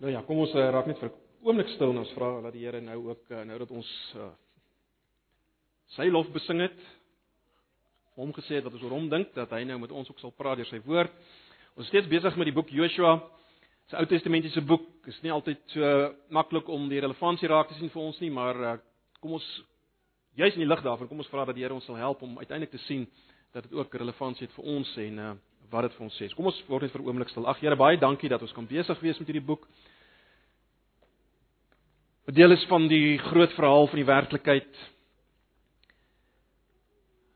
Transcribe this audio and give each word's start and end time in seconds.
Nou 0.00 0.08
ja, 0.12 0.22
kom 0.24 0.38
ons 0.40 0.52
uh, 0.56 0.62
raak 0.72 0.86
net 0.88 0.96
vir 0.96 1.10
'n 1.10 1.44
oomblik 1.44 1.68
stil 1.74 1.90
en 1.92 1.98
ons 2.00 2.12
vra 2.16 2.40
dat 2.40 2.54
die 2.56 2.64
Here 2.64 2.80
nou 2.80 3.10
ook 3.10 3.30
uh, 3.30 3.42
nou 3.44 3.58
dat 3.58 3.70
ons 3.70 3.88
uh, 4.16 4.30
sy 5.92 6.06
lof 6.08 6.30
besing 6.32 6.60
het, 6.60 6.78
hom 8.16 8.32
gesê 8.32 8.54
het 8.56 8.64
dat 8.64 8.72
ons 8.72 8.82
oor 8.82 8.94
hom 8.96 9.10
dink 9.12 9.34
dat 9.34 9.50
hy 9.52 9.64
nou 9.64 9.76
met 9.78 9.92
ons 9.92 10.08
ook 10.08 10.18
sal 10.18 10.32
praat 10.32 10.56
deur 10.56 10.70
sy 10.70 10.80
woord. 10.86 11.12
Ons 11.76 11.84
is 11.84 11.92
steeds 11.92 12.08
besig 12.08 12.36
met 12.36 12.48
die 12.48 12.56
boek 12.56 12.72
Joshua. 12.72 13.20
'n 13.92 13.96
Ou 14.00 14.06
Testamentiese 14.06 14.62
boek. 14.64 14.88
Dit 15.04 15.14
is 15.14 15.22
nie 15.22 15.32
altyd 15.32 15.60
so 15.66 16.14
maklik 16.30 16.68
om 16.68 16.88
die 16.88 17.00
relevantie 17.00 17.48
raak 17.48 17.68
te 17.68 17.74
sien 17.74 17.90
vir 17.90 18.02
ons 18.02 18.20
nie, 18.20 18.30
maar 18.30 18.56
uh, 18.56 18.78
kom 19.20 19.32
ons 19.32 19.64
juis 20.34 20.54
in 20.54 20.64
die 20.64 20.68
lig 20.68 20.82
daarvan, 20.82 21.08
kom 21.08 21.18
ons 21.18 21.28
vra 21.28 21.44
dat 21.44 21.54
die 21.54 21.62
Here 21.62 21.74
ons 21.74 21.84
sal 21.84 21.96
help 21.96 22.22
om 22.22 22.38
uiteindelik 22.38 22.70
te 22.70 22.84
sien 22.88 23.06
dat 23.52 23.68
dit 23.68 23.72
ook 23.72 23.94
relevantie 23.94 24.46
het 24.46 24.56
vir 24.56 24.64
ons 24.64 24.96
en 24.96 25.18
uh, 25.18 25.34
wat 25.70 25.82
dit 25.82 25.92
vir 25.92 26.04
ons 26.04 26.16
sê. 26.16 26.32
Kom 26.34 26.46
ons 26.46 26.64
word 26.68 26.82
net 26.82 26.92
vir 26.92 27.04
oomblik 27.04 27.28
stil. 27.28 27.46
Ag 27.46 27.60
Here, 27.60 27.76
baie 27.76 27.98
dankie 27.98 28.28
dat 28.28 28.42
ons 28.42 28.52
kan 28.52 28.66
besig 28.66 29.00
wees 29.00 29.18
met 29.18 29.28
hierdie 29.28 29.44
boek. 29.44 29.68
'n 32.30 32.34
Deel 32.34 32.50
is 32.50 32.64
van 32.64 32.86
die 32.86 33.18
groot 33.18 33.52
verhaal 33.52 33.86
van 33.86 33.96
die 33.96 34.06
werklikheid. 34.06 34.76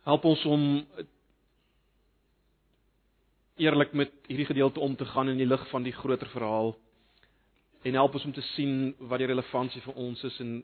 Help 0.06 0.24
ons 0.24 0.44
om 0.44 0.86
eerlik 3.56 3.92
met 3.92 4.12
hierdie 4.26 4.46
gedeelte 4.46 4.80
om 4.80 4.94
te 4.96 5.04
gaan 5.04 5.28
in 5.28 5.40
die 5.40 5.48
lig 5.50 5.68
van 5.68 5.82
die 5.82 5.92
groter 5.92 6.30
verhaal 6.30 6.76
en 7.82 7.98
help 7.98 8.14
ons 8.14 8.24
om 8.24 8.32
te 8.32 8.46
sien 8.52 8.94
wat 8.98 9.18
die 9.18 9.26
relevantie 9.26 9.82
vir 9.82 9.98
ons 9.98 10.22
is 10.24 10.38
en 10.38 10.54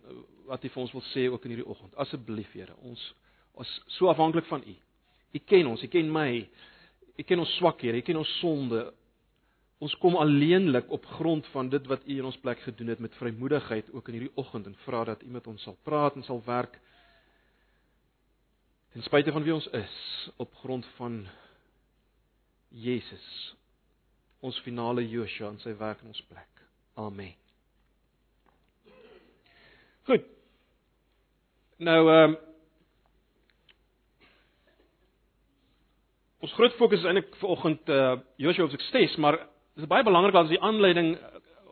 wat 0.46 0.64
U 0.64 0.68
vir 0.68 0.82
ons 0.82 0.94
wil 0.94 1.06
sê 1.10 1.26
ook 1.26 1.44
in 1.44 1.56
hierdie 1.56 1.66
oggend. 1.66 1.96
Asseblief 1.98 2.54
Here, 2.54 2.76
ons 2.86 3.02
is 3.58 3.74
so 3.98 4.08
afhanklik 4.14 4.46
van 4.46 4.62
U. 4.62 4.76
U 5.34 5.38
ken 5.38 5.66
ons, 5.66 5.82
U 5.82 5.90
ken 5.90 6.12
my. 6.12 6.46
U 7.18 7.26
ken 7.26 7.42
ons 7.42 7.56
swakhede, 7.58 7.98
U 7.98 8.06
ken 8.06 8.22
ons 8.22 8.38
sonde. 8.38 8.92
Ons 9.80 9.94
kom 9.96 10.16
alleenlik 10.20 10.90
op 10.92 11.06
grond 11.16 11.46
van 11.54 11.68
dit 11.72 11.86
wat 11.88 12.02
U 12.04 12.16
in 12.18 12.26
ons 12.28 12.38
plek 12.42 12.60
gedoen 12.60 12.92
het 12.92 12.98
met 13.00 13.14
vrymoedigheid 13.16 13.92
ook 13.96 14.08
in 14.08 14.18
hierdie 14.18 14.36
oggend 14.36 14.66
en 14.68 14.76
vra 14.84 15.04
dat 15.08 15.22
U 15.22 15.30
met 15.32 15.46
ons 15.48 15.62
sal 15.62 15.76
praat 15.88 16.18
en 16.18 16.24
sal 16.26 16.42
werk. 16.44 16.76
Ten 18.92 19.02
spyte 19.06 19.32
van 19.32 19.46
wie 19.46 19.54
ons 19.54 19.68
is, 19.72 19.94
op 20.36 20.52
grond 20.60 20.86
van 20.98 21.22
Jesus, 22.68 23.56
ons 24.44 24.58
finale 24.66 25.06
Joshua 25.08 25.48
en 25.48 25.58
sy 25.64 25.72
werk 25.78 26.02
in 26.04 26.12
ons 26.12 26.22
plek. 26.28 26.62
Amen. 27.00 27.32
Goed. 30.10 30.28
Nou 31.80 31.98
ehm 32.04 32.36
um, 32.36 32.38
Ons 36.40 36.54
groot 36.56 36.72
fokus 36.78 37.02
is 37.02 37.04
eintlik 37.04 37.34
vanoggend 37.36 37.90
uh 37.92 38.14
Joshua 38.40 38.68
se 38.68 38.78
sukses, 38.78 39.16
maar 39.20 39.36
dit 39.74 39.82
is 39.82 39.90
baie 39.90 40.04
belangrik 40.04 40.34
dat 40.34 40.42
ons 40.42 40.54
die 40.54 40.62
aanleiding 40.62 41.14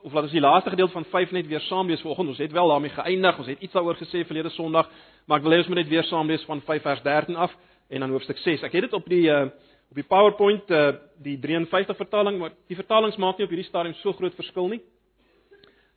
of 0.02 0.12
laat 0.12 0.28
ons 0.28 0.34
die 0.34 0.42
laaste 0.42 0.70
gedeelte 0.70 0.92
van 0.92 1.04
5 1.04 1.30
net 1.36 1.46
weer 1.46 1.60
saam 1.60 1.88
lees 1.88 2.00
vanoggend. 2.00 2.28
Ons 2.28 2.38
het 2.38 2.52
wel 2.52 2.68
daarmee 2.68 2.90
geëindig. 2.94 3.38
Ons 3.38 3.46
het 3.46 3.60
iets 3.60 3.72
daaroor 3.72 3.98
gesê 3.98 4.24
verlede 4.26 4.50
Sondag, 4.54 4.90
maar 5.26 5.40
ek 5.40 5.46
wil 5.46 5.56
hê 5.56 5.58
ons 5.62 5.70
moet 5.70 5.82
net 5.82 5.90
weer 5.90 6.06
saam 6.08 6.30
lees 6.30 6.44
van 6.48 6.62
5 6.64 6.82
vers 6.82 7.02
13 7.02 7.36
af 7.36 7.56
en 7.88 8.04
dan 8.04 8.14
hoofstuk 8.14 8.38
6. 8.38 8.62
Ek 8.68 8.76
het 8.76 8.88
dit 8.88 8.94
op 8.96 9.08
die 9.08 9.26
uh 9.28 9.48
op 9.88 9.96
die 9.96 10.04
PowerPoint 10.04 10.70
uh 10.70 10.92
die 11.24 11.38
53 11.40 11.96
vertaling, 11.96 12.38
maar 12.38 12.52
die 12.68 12.76
vertalings 12.76 13.16
maak 13.16 13.38
nie 13.38 13.46
op 13.46 13.52
hierdie 13.54 13.68
stadium 13.68 13.94
so 14.02 14.12
groot 14.12 14.34
verskil 14.36 14.68
nie. 14.68 14.82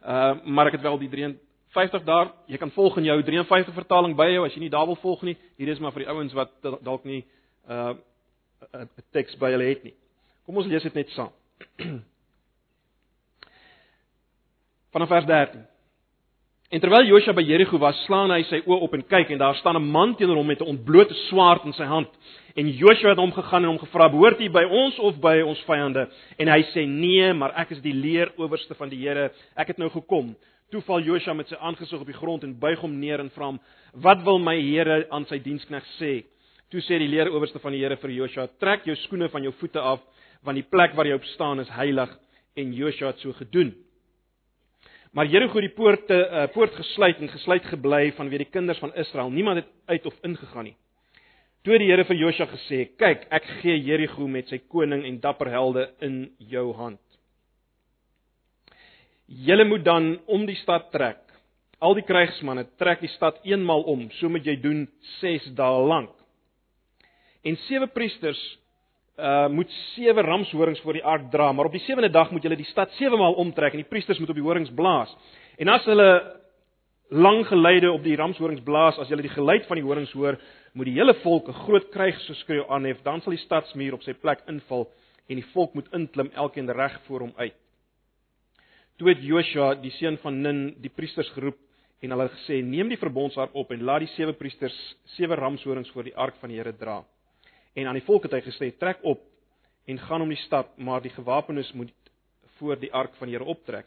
Uh 0.01 0.39
maar 0.45 0.71
ek 0.71 0.79
het 0.79 0.85
wel 0.87 0.97
die 0.99 1.09
53 1.09 2.05
daar. 2.07 2.31
Jy 2.47 2.57
kan 2.57 2.71
volg 2.71 2.97
in 2.97 3.09
jou 3.11 3.17
53 3.23 3.75
vertaling 3.75 4.15
by 4.15 4.29
jou 4.31 4.45
as 4.45 4.55
jy 4.55 4.63
nie 4.63 4.71
daar 4.71 4.87
wil 4.87 4.99
volg 5.03 5.21
nie. 5.27 5.37
Hier 5.57 5.67
is 5.67 5.79
maar 5.79 5.91
vir 5.91 6.05
die 6.05 6.11
ouens 6.11 6.33
wat 6.33 6.55
dalk 6.63 7.03
nie 7.05 7.25
uh 7.69 7.93
'n 8.73 8.89
teks 9.11 9.35
by 9.37 9.51
hulle 9.51 9.67
het 9.67 9.83
nie. 9.83 9.93
Kom 10.45 10.57
ons 10.57 10.67
lees 10.67 10.83
dit 10.83 10.93
net 10.93 11.09
saam. 11.09 11.31
Vanaf 14.93 15.07
vers 15.07 15.25
13. 15.25 15.65
En 16.71 16.79
terwyl 16.79 17.03
Josua 17.03 17.33
by 17.35 17.43
Jerigo 17.43 17.75
was, 17.83 17.97
slaan 18.05 18.31
hy 18.31 18.45
sy 18.47 18.61
oë 18.63 18.77
op 18.85 18.93
en 18.95 19.01
kyk 19.03 19.33
en 19.33 19.39
daar 19.41 19.57
staan 19.59 19.75
'n 19.75 19.91
man 19.91 20.15
teenoor 20.15 20.39
hom 20.39 20.47
met 20.47 20.61
'n 20.61 20.71
ontblote 20.71 21.13
swaard 21.27 21.65
in 21.65 21.73
sy 21.73 21.83
hand. 21.83 22.07
En 22.55 22.67
Josua 22.67 23.09
het 23.09 23.17
hom 23.17 23.31
gegaan 23.31 23.63
en 23.63 23.69
hom 23.69 23.79
gevra: 23.79 24.09
"Behoort 24.09 24.39
jy 24.39 24.49
by 24.49 24.63
ons 24.63 24.99
of 24.99 25.19
by 25.19 25.41
ons 25.41 25.59
vyande?" 25.67 26.07
En 26.37 26.47
hy 26.47 26.63
sê: 26.73 26.87
"Nee, 26.87 27.33
maar 27.33 27.51
ek 27.55 27.71
is 27.71 27.81
die 27.81 27.93
leeroowerste 27.93 28.75
van 28.75 28.89
die 28.89 29.07
Here. 29.07 29.31
Ek 29.55 29.67
het 29.67 29.77
nou 29.77 29.89
gekom." 29.89 30.35
Toe 30.71 30.81
val 30.81 31.01
Josua 31.01 31.33
met 31.33 31.47
sy 31.47 31.55
aangesig 31.55 31.99
op 31.99 32.05
die 32.05 32.15
grond 32.15 32.43
en 32.43 32.59
buig 32.59 32.79
hom 32.79 32.99
neer 32.99 33.19
en 33.19 33.29
vra 33.29 33.45
hom: 33.45 33.59
"Wat 33.93 34.23
wil 34.23 34.39
my 34.39 34.61
Here 34.61 35.07
aan 35.09 35.25
sy 35.25 35.39
dienskneg 35.39 35.83
sê?" 35.99 36.23
Toe 36.69 36.79
sê 36.79 36.97
die 36.99 37.07
leeroowerste 37.07 37.59
van 37.59 37.71
die 37.71 37.81
Here 37.83 37.97
vir 37.97 38.09
Joshua: 38.09 38.47
"Trek 38.59 38.85
jou 38.85 38.95
skoene 38.95 39.29
van 39.29 39.43
jou 39.43 39.53
voete 39.59 39.79
af, 39.79 39.99
want 40.43 40.57
die 40.57 40.67
plek 40.67 40.93
waar 40.97 41.07
jy 41.07 41.13
op 41.19 41.29
staan 41.35 41.59
is 41.59 41.69
heilig." 41.69 42.19
En 42.55 42.73
Joshua 42.73 43.07
het 43.07 43.19
so 43.19 43.33
gedoen. 43.33 43.75
Maar 45.11 45.25
Jerigo 45.25 45.59
het 45.59 45.67
die 45.67 45.75
poorte 45.75 46.17
uh, 46.31 46.45
poort 46.53 46.75
gesluit 46.75 47.19
en 47.19 47.29
gesluit 47.29 47.65
gebly 47.67 48.13
vanweë 48.15 48.45
die 48.45 48.51
kinders 48.51 48.79
van 48.79 48.93
Israel. 48.95 49.29
Niemand 49.29 49.59
het 49.59 49.67
uit 49.91 50.05
of 50.05 50.15
ingegaan 50.23 50.69
nie. 50.69 50.75
Toe 51.61 51.77
die 51.77 51.91
Here 51.91 52.05
vir 52.07 52.17
Joshua 52.17 52.47
gesê: 52.49 52.85
"Kyk, 52.97 53.27
ek 53.29 53.49
gee 53.61 53.75
Jerigo 53.75 54.27
met 54.27 54.47
sy 54.49 54.57
koning 54.71 55.03
en 55.05 55.19
dapper 55.19 55.51
helde 55.51 55.89
in 55.99 56.31
jou 56.37 56.71
hand. 56.73 57.01
Julle 59.27 59.65
moet 59.65 59.83
dan 59.85 60.19
om 60.25 60.45
die 60.45 60.55
stad 60.55 60.89
trek. 60.91 61.19
Al 61.79 61.93
die 61.93 62.05
krygsmanne 62.07 62.65
trek 62.79 63.01
die 63.01 63.11
stad 63.13 63.43
eenmal 63.43 63.83
om. 63.83 64.09
So 64.11 64.29
moet 64.29 64.45
jy 64.45 64.55
doen 64.61 64.87
6 65.19 65.51
dae 65.55 65.85
lank." 65.85 66.15
En 67.43 67.55
sewe 67.67 67.87
priesters 67.87 68.39
uh 69.17 69.47
moet 69.51 69.69
sewe 69.93 70.21
ramshorings 70.21 70.79
voor 70.81 70.93
die 70.93 71.03
ark 71.03 71.31
dra, 71.31 71.51
maar 71.51 71.65
op 71.65 71.75
die 71.75 71.83
sewende 71.83 72.09
dag 72.09 72.31
moet 72.31 72.43
hulle 72.43 72.55
die 72.55 72.69
stad 72.71 72.91
sewe 72.91 73.17
maal 73.17 73.33
omtrek 73.33 73.73
en 73.73 73.83
die 73.83 73.89
priesters 73.89 74.19
moet 74.19 74.29
op 74.29 74.37
die 74.39 74.45
horings 74.45 74.71
blaas. 74.75 75.11
En 75.57 75.67
as 75.67 75.85
hulle 75.85 76.09
lang 77.11 77.43
geleide 77.47 77.91
op 77.91 78.03
die 78.03 78.15
ramshorings 78.15 78.63
blaas, 78.63 78.97
as 78.99 79.09
hulle 79.11 79.25
die 79.25 79.33
geluid 79.33 79.65
van 79.67 79.77
die 79.77 79.83
horings 79.83 80.13
hoor, 80.15 80.37
moet 80.73 80.87
die 80.87 80.95
hele 80.95 81.13
volk 81.23 81.49
'n 81.49 81.63
groot 81.65 81.89
krygsgeskreeu 81.91 82.65
aanhef, 82.69 83.03
dan 83.03 83.21
sal 83.21 83.35
die 83.35 83.45
stadsmuur 83.45 83.93
op 83.93 84.03
sy 84.03 84.13
plek 84.13 84.43
inval 84.47 84.87
en 85.27 85.35
die 85.35 85.51
volk 85.53 85.73
moet 85.73 85.91
inklim 85.93 86.31
elkeen 86.33 86.69
reg 86.69 86.99
voor 87.07 87.19
hom 87.19 87.33
uit. 87.35 87.55
Toe 88.97 89.09
het 89.09 89.23
Joshua, 89.23 89.75
die 89.75 89.91
seun 89.91 90.17
van 90.17 90.41
Nun, 90.41 90.75
die 90.81 90.89
priesters 90.89 91.29
geroep 91.29 91.57
en 92.01 92.11
hulle 92.11 92.29
gesê: 92.29 92.63
"Neem 92.63 92.89
die 92.89 92.97
verbondsark 92.97 93.55
op 93.55 93.71
en 93.71 93.83
laat 93.83 93.99
die 93.99 94.13
sewe 94.15 94.33
priesters 94.33 94.95
sewe 95.05 95.35
ramshorings 95.35 95.91
voor 95.91 96.03
die 96.03 96.15
ark 96.15 96.35
van 96.35 96.49
die 96.49 96.57
Here 96.57 96.73
dra." 96.77 97.03
En 97.73 97.87
aan 97.87 97.99
die 97.99 98.05
volk 98.05 98.23
het 98.27 98.31
hy 98.31 98.41
gesê: 98.41 98.71
"Trek 98.77 98.99
op 99.01 99.21
en 99.85 99.99
gaan 99.99 100.21
om 100.21 100.29
die 100.29 100.43
stad, 100.45 100.77
maar 100.77 101.01
die 101.01 101.13
gewapenes 101.13 101.71
moet 101.73 101.93
voor 102.57 102.79
die 102.79 102.93
ark 102.93 103.15
van 103.15 103.27
die 103.27 103.37
Here 103.37 103.49
optrek." 103.49 103.85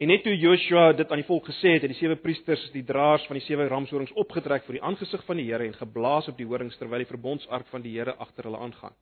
En 0.00 0.08
net 0.08 0.22
toe 0.24 0.32
Joshua 0.32 0.92
dit 0.96 1.10
aan 1.12 1.20
die 1.20 1.28
volk 1.28 1.44
gesê 1.50 1.74
het, 1.74 1.82
het 1.84 1.90
die 1.92 1.98
sewe 1.98 2.16
priesters 2.16 2.62
die 2.72 2.84
draers 2.88 3.26
van 3.28 3.36
die 3.36 3.44
sewe 3.44 3.66
ramshorings 3.68 4.14
opgetrek 4.16 4.64
voor 4.64 4.78
die 4.78 4.82
aangesig 4.82 5.24
van 5.26 5.36
die 5.36 5.44
Here 5.44 5.66
en 5.66 5.74
geblaas 5.76 6.28
op 6.28 6.38
die 6.38 6.46
horings 6.48 6.78
terwyl 6.80 7.02
die 7.04 7.10
verbondsark 7.10 7.66
van 7.68 7.84
die 7.84 7.92
Here 7.98 8.14
agter 8.16 8.48
hulle 8.48 8.62
aangaan. 8.64 8.96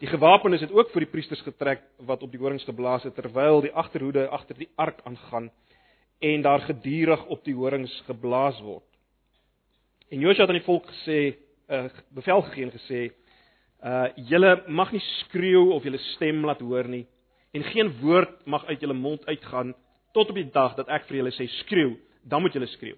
Die 0.00 0.08
gewapenes 0.08 0.64
het 0.64 0.72
ook 0.72 0.94
vir 0.94 1.04
die 1.04 1.10
priesters 1.12 1.44
getrek 1.44 1.84
wat 2.08 2.24
op 2.24 2.32
die 2.32 2.40
horings 2.40 2.64
geblaas 2.64 3.04
het 3.04 3.14
terwyl 3.20 3.60
die 3.66 3.74
agterhoede 3.76 4.24
agter 4.32 4.56
die 4.56 4.70
ark 4.80 5.04
aangaan 5.04 5.50
en 6.24 6.42
daar 6.42 6.64
gedurig 6.70 7.26
op 7.28 7.44
die 7.44 7.54
horings 7.54 7.92
geblaas 8.08 8.64
word. 8.64 8.88
En 10.08 10.24
Joshua 10.24 10.46
het 10.46 10.54
aan 10.54 10.62
die 10.62 10.64
volk 10.70 10.88
gesê: 10.88 11.34
uh, 11.68 11.86
bevel 12.14 12.42
gegee 12.42 12.64
en 12.64 12.74
gesê: 12.74 13.00
"Uh 13.84 14.08
julle 14.30 14.64
mag 14.68 14.92
nie 14.92 15.02
skreeu 15.24 15.72
of 15.74 15.84
julle 15.84 15.98
stem 16.14 16.44
laat 16.44 16.60
hoor 16.60 16.88
nie 16.88 17.06
en 17.54 17.62
geen 17.62 17.92
woord 18.00 18.46
mag 18.46 18.64
uit 18.66 18.80
julle 18.80 18.94
mond 18.94 19.26
uitgaan 19.26 19.74
tot 20.12 20.30
op 20.30 20.34
die 20.34 20.50
dag 20.50 20.74
dat 20.76 20.88
ek 20.88 21.06
vir 21.08 21.16
julle 21.16 21.32
sê 21.32 21.46
skreeu, 21.64 21.96
dan 22.22 22.42
moet 22.42 22.54
julle 22.54 22.66
skreeu." 22.66 22.96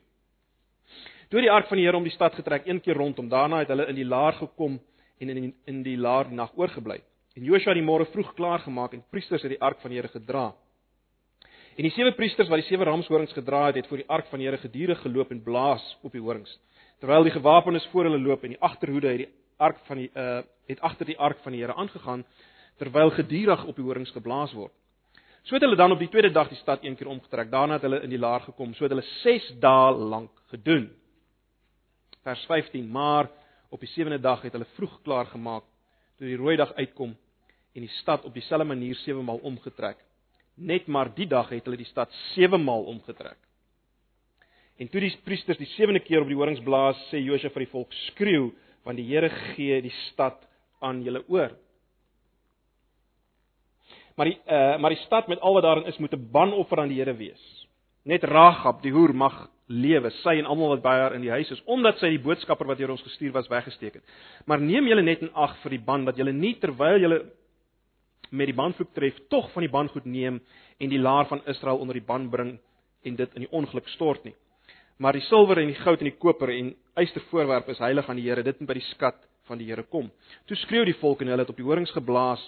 Toe 1.29 1.41
die 1.41 1.51
ark 1.51 1.67
van 1.69 1.77
die 1.77 1.85
Here 1.85 1.97
om 1.97 2.05
die 2.05 2.15
stad 2.15 2.35
getrek 2.35 2.67
een 2.67 2.81
keer 2.81 2.95
rondom, 2.95 3.29
daarna 3.29 3.59
het 3.59 3.69
hulle 3.69 3.89
in 3.91 3.97
die 3.99 4.07
laar 4.07 4.33
gekom 4.33 4.79
en 5.19 5.29
in 5.29 5.43
die, 5.43 5.55
in 5.67 5.83
die 5.83 5.97
laar 5.97 6.31
nag 6.31 6.53
oorgebly. 6.55 7.01
En 7.37 7.45
Joshua 7.45 7.73
het 7.73 7.81
die 7.81 7.87
môre 7.87 8.07
vroeg 8.13 8.35
klaar 8.35 8.63
gemaak 8.63 8.95
en 8.95 9.03
priesters 9.11 9.43
het 9.43 9.51
die 9.51 9.61
ark 9.61 9.81
van 9.81 9.91
die 9.91 9.99
Here 9.99 10.09
gedra. 10.09 10.53
En 11.77 11.83
die 11.83 11.91
sewe 11.91 12.13
priesters 12.17 12.49
wat 12.49 12.63
die 12.63 12.69
sewe 12.69 12.85
ramshorings 12.85 13.35
gedra 13.37 13.67
het, 13.67 13.77
het 13.77 13.89
voor 13.91 14.01
die 14.01 14.09
ark 14.09 14.31
van 14.31 14.39
die 14.39 14.47
Here 14.47 14.61
gedurig 14.63 15.03
geloop 15.03 15.35
en 15.35 15.43
blaas 15.43 15.85
op 16.03 16.13
die 16.13 16.23
horings 16.23 16.55
terwyl 17.01 17.27
die 17.27 17.35
gewapenes 17.35 17.87
voor 17.93 18.09
hulle 18.09 18.19
loop 18.19 18.45
en 18.45 18.55
die 18.55 18.61
agterhoede 18.61 19.09
het 19.09 19.25
die 19.25 19.33
ark 19.57 19.79
van 19.89 20.03
die 20.05 20.11
uh 20.15 20.43
het 20.67 20.81
agter 20.83 21.07
die 21.07 21.19
ark 21.19 21.39
van 21.45 21.53
die 21.55 21.61
Here 21.61 21.75
aangegaan 21.79 22.25
terwyl 22.79 23.11
gedurig 23.15 23.65
op 23.65 23.77
die 23.77 23.85
horings 23.85 24.11
geblaas 24.11 24.53
word. 24.53 24.73
So 25.47 25.55
het 25.55 25.63
hulle 25.63 25.77
dan 25.79 25.93
op 25.95 26.01
die 26.03 26.09
tweede 26.11 26.33
dag 26.35 26.49
die 26.51 26.59
stad 26.59 26.83
een 26.83 26.97
keer 26.97 27.07
omgetrek. 27.07 27.51
Daarna 27.51 27.79
het 27.79 27.83
hulle 27.87 28.01
in 28.03 28.11
die 28.11 28.19
laar 28.19 28.41
gekom. 28.41 28.75
So 28.75 28.83
het 28.85 28.91
hulle 28.91 29.07
6 29.23 29.53
dae 29.63 29.93
lank 29.95 30.31
gedoen. 30.51 30.89
Vers 32.27 32.43
15: 32.51 32.89
Maar 32.91 33.31
op 33.71 33.81
die 33.81 33.89
sewende 33.89 34.19
dag 34.19 34.43
het 34.43 34.53
hulle 34.53 34.67
vroeg 34.75 35.03
klaar 35.03 35.27
gemaak 35.31 35.63
toe 36.19 36.27
die 36.27 36.37
rooi 36.37 36.57
dag 36.57 36.75
uitkom 36.75 37.15
en 37.75 37.85
die 37.85 37.93
stad 38.01 38.25
op 38.25 38.35
dieselfde 38.35 38.67
manier 38.67 38.95
sewe 39.05 39.23
maal 39.23 39.39
omgetrek. 39.39 39.99
Net 40.57 40.87
maar 40.87 41.15
die 41.15 41.27
dag 41.29 41.49
het 41.53 41.65
hulle 41.65 41.77
die 41.77 41.87
stad 41.87 42.13
sewe 42.35 42.59
maal 42.59 42.89
omgetrek. 42.91 43.39
En 44.79 44.89
toe 44.89 45.01
die 45.01 45.13
priesters 45.25 45.59
die 45.59 45.71
sewende 45.77 46.01
keer 46.01 46.21
op 46.21 46.29
die 46.29 46.37
horings 46.37 46.61
blaas, 46.65 46.99
sê 47.11 47.23
Josef 47.23 47.53
vir 47.53 47.65
die 47.65 47.73
volk: 47.73 47.93
"Skreeu, 48.11 48.51
want 48.85 48.97
die 48.97 49.07
Here 49.09 49.31
gee 49.55 49.81
die 49.83 49.95
stad 50.11 50.43
aan 50.81 51.03
julle 51.03 51.25
oor." 51.29 51.57
maar 54.17 54.31
die 54.31 54.39
uh 54.49 54.79
maar 54.81 54.91
die 54.91 55.05
stad 55.05 55.29
met 55.29 55.41
al 55.41 55.55
wat 55.55 55.63
daarin 55.63 55.87
is 55.87 55.99
moet 55.99 56.13
'n 56.13 56.29
banoffer 56.33 56.81
aan 56.81 56.89
die 56.89 56.99
Here 56.99 57.17
wees. 57.17 57.67
Net 58.03 58.25
Ragab, 58.25 58.83
die 58.83 58.93
hoer 58.93 59.15
mag 59.15 59.49
lewe, 59.67 60.11
sy 60.11 60.39
en 60.39 60.47
almal 60.47 60.69
wat 60.69 60.83
by 60.83 60.95
haar 60.95 61.15
in 61.15 61.21
die 61.21 61.31
huis 61.31 61.51
is, 61.51 61.63
omdat 61.65 61.99
sy 61.99 62.09
die 62.09 62.23
boodskapper 62.23 62.67
wat 62.67 62.79
deur 62.79 62.91
ons 62.91 63.03
gestuur 63.03 63.33
was 63.33 63.49
weggesteek 63.49 63.95
het. 63.95 64.03
Maar 64.45 64.61
neem 64.61 64.87
julle 64.87 65.03
net 65.03 65.23
in 65.23 65.35
ag 65.35 65.57
vir 65.63 65.71
die 65.71 65.85
ban 65.85 66.05
dat 66.05 66.17
julle 66.17 66.33
nie 66.33 66.55
terwyl 66.55 67.01
julle 67.01 67.25
met 68.31 68.47
die 68.47 68.55
banvloek 68.55 68.95
tref, 68.95 69.19
tog 69.29 69.51
van 69.53 69.63
die 69.63 69.71
ban 69.71 69.89
goed 69.89 70.05
neem 70.05 70.41
en 70.79 70.89
die 70.89 70.99
laar 70.99 71.27
van 71.27 71.41
Israel 71.47 71.79
onder 71.79 71.95
die 71.95 72.07
ban 72.07 72.31
bring 72.31 72.59
en 73.03 73.17
dit 73.17 73.35
in 73.35 73.41
die 73.41 73.51
ongeluk 73.51 73.89
stort 73.89 74.25
nie. 74.25 74.35
Maar 74.97 75.19
die 75.19 75.25
silwer 75.29 75.61
en 75.61 75.71
die 75.71 75.81
goud 75.81 76.01
en 76.01 76.09
die 76.09 76.19
koper 76.19 76.53
en 76.55 76.71
ystervoorwerpe 76.97 77.75
is 77.75 77.83
heilig 77.85 78.09
aan 78.09 78.17
die 78.17 78.29
Here, 78.29 78.43
dit 78.43 78.61
moet 78.61 78.71
by 78.71 78.79
die 78.79 78.89
skat 78.91 79.19
van 79.49 79.61
die 79.61 79.69
Here 79.69 79.85
kom. 79.93 80.09
Toe 80.49 80.57
skreeu 80.57 80.87
die 80.89 80.97
volk 81.01 81.21
en 81.21 81.33
hulle 81.33 81.45
het 81.45 81.53
op 81.53 81.61
die 81.61 81.67
horings 81.67 81.93
geblaas 81.93 82.43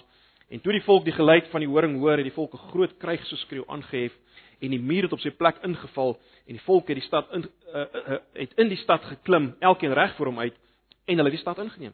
en 0.49 0.61
toe 0.63 0.73
die 0.73 0.83
volk 0.85 1.05
die 1.05 1.13
geluid 1.13 1.47
van 1.51 1.61
die 1.61 1.69
horing 1.69 1.99
hoor, 2.01 2.17
het 2.17 2.25
die 2.25 2.33
volk 2.33 2.53
'n 2.53 2.71
groot 2.71 2.97
krygsgeskreeu 2.97 3.63
aangehef 3.67 4.13
en 4.59 4.71
die 4.71 4.79
muur 4.79 5.03
het 5.03 5.13
op 5.13 5.19
sy 5.19 5.29
plek 5.29 5.61
ingeval 5.63 6.17
en 6.47 6.57
die 6.57 6.65
volk 6.65 6.87
het 6.87 6.97
die 6.97 7.05
stad 7.05 7.29
in 7.31 7.45
uh, 7.45 7.85
uh, 7.93 8.17
het 8.33 8.53
in 8.57 8.69
die 8.69 8.81
stad 8.81 9.03
geklim, 9.03 9.55
elkeen 9.59 9.93
reg 9.93 10.15
voor 10.15 10.25
hom 10.25 10.39
uit 10.39 10.55
en 11.05 11.17
hulle 11.17 11.29
die 11.29 11.39
stad 11.39 11.57
ingeneem. 11.57 11.93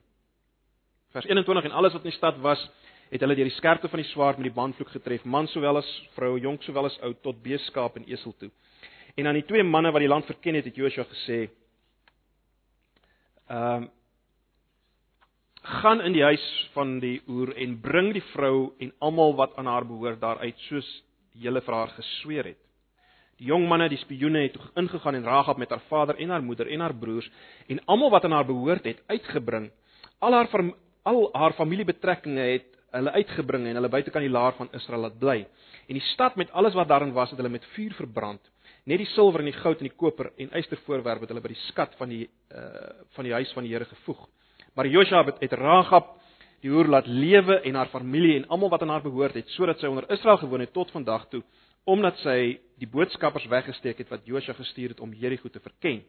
Vers 1.12 1.26
21 1.26 1.64
en 1.64 1.72
alles 1.72 1.94
wat 1.94 2.04
in 2.04 2.10
die 2.10 2.18
stad 2.18 2.40
was, 2.40 2.70
het 3.10 3.22
hulle 3.22 3.36
deur 3.36 3.48
die 3.48 3.56
skerpte 3.56 3.88
van 3.88 4.02
die 4.02 4.10
swaard 4.10 4.38
met 4.38 4.50
die 4.50 4.56
bandvloek 4.56 4.90
getref, 4.90 5.24
man 5.24 5.48
sowel 5.48 5.78
as 5.78 5.90
vrou, 6.16 6.34
jonk 6.40 6.64
sowel 6.64 6.90
as 6.90 6.98
oud, 7.00 7.22
tot 7.24 7.44
beeskaap 7.44 7.96
en 8.00 8.08
esel 8.10 8.34
toe. 8.40 8.50
En 9.16 9.28
aan 9.28 9.38
die 9.40 9.48
twee 9.48 9.64
manne 9.64 9.92
wat 9.92 10.04
die 10.04 10.12
land 10.12 10.26
verken 10.26 10.58
het, 10.60 10.66
het 10.66 10.76
Joshua 10.76 11.06
gesê: 11.12 11.46
Ehm 13.48 13.84
um, 13.84 13.92
gaan 15.66 16.02
in 16.02 16.14
die 16.14 16.24
huis 16.24 16.44
van 16.74 17.00
die 17.02 17.22
oer 17.28 17.56
en 17.58 17.80
bring 17.82 18.12
die 18.14 18.24
vrou 18.36 18.76
en 18.78 18.92
almal 19.02 19.34
wat 19.36 19.56
aan 19.58 19.66
haar 19.66 19.86
behoort 19.88 20.20
daaruit 20.22 20.60
soos 20.68 20.90
julle 21.34 21.62
vir 21.66 21.74
haar 21.74 21.94
gesweer 21.96 22.50
het. 22.52 22.60
Die 23.42 23.50
jong 23.50 23.66
manne, 23.68 23.90
die 23.90 23.98
spioene 23.98 24.46
het 24.46 24.60
ingegaan 24.78 25.18
en 25.18 25.26
Ragab 25.26 25.58
met 25.58 25.74
haar 25.74 25.82
vader 25.90 26.20
en 26.22 26.30
haar 26.30 26.44
moeder 26.44 26.70
en 26.72 26.80
haar 26.86 26.94
broers 26.94 27.32
en 27.68 27.82
almal 27.86 28.14
wat 28.14 28.24
aan 28.26 28.38
haar 28.38 28.46
behoort 28.46 28.86
het 28.86 29.02
uitgebring. 29.08 29.72
Al 30.20 30.34
haar 30.34 30.48
al 31.04 31.30
haar 31.34 31.54
familiebetrekkinge 31.54 32.42
het 32.42 32.70
hulle 32.96 33.12
uitgebring 33.12 33.68
en 33.68 33.76
hulle 33.76 33.90
buitekant 33.90 34.24
die 34.24 34.32
laar 34.32 34.54
van 34.58 34.70
Israel 34.72 35.08
laat 35.08 35.20
bly. 35.20 35.40
En 35.88 35.98
die 35.98 36.08
stad 36.14 36.36
met 36.36 36.52
alles 36.52 36.74
wat 36.74 36.88
daarin 36.88 37.14
was, 37.14 37.30
het 37.30 37.40
hulle 37.40 37.52
met 37.52 37.66
vuur 37.76 37.94
verbrand. 37.94 38.42
Net 38.86 39.02
die 39.02 39.10
silwer 39.16 39.42
en 39.42 39.50
die 39.50 39.58
goud 39.58 39.80
en 39.82 39.88
die 39.90 39.98
koper 39.98 40.30
en 40.38 40.52
ystervoorwerpe 40.60 41.26
het 41.26 41.32
hulle 41.34 41.42
by 41.42 41.54
die 41.56 41.64
skat 41.72 41.96
van 41.98 42.12
die 42.14 42.26
uh 42.54 42.92
van 43.18 43.26
die 43.26 43.34
huis 43.34 43.54
van 43.58 43.66
die 43.66 43.74
Here 43.74 43.86
gevoeg. 43.90 44.28
Maar 44.76 44.88
Josua 44.88 45.24
het, 45.26 45.40
het 45.42 45.54
Ragab 45.54 46.12
die 46.62 46.70
hoer 46.70 46.90
laat 46.90 47.08
lewe 47.08 47.60
en 47.66 47.76
haar 47.76 47.90
familie 47.90 48.36
en 48.36 48.48
almal 48.48 48.70
wat 48.70 48.82
aan 48.82 48.94
haar 48.94 49.06
behoort 49.06 49.34
het 49.34 49.50
sodat 49.56 49.80
sy 49.80 49.90
onder 49.90 50.06
Israel 50.12 50.38
gewoon 50.38 50.60
het 50.60 50.74
tot 50.74 50.92
vandag 50.92 51.28
toe 51.30 51.42
omdat 51.86 52.18
sy 52.22 52.58
die 52.82 52.90
boodskappers 52.90 53.46
weggesteek 53.50 54.00
het 54.02 54.10
wat 54.10 54.26
Josua 54.26 54.54
gestuur 54.58 54.96
het 54.96 55.00
om 55.00 55.14
Jerigo 55.14 55.50
te 55.50 55.62
verken. 55.62 56.02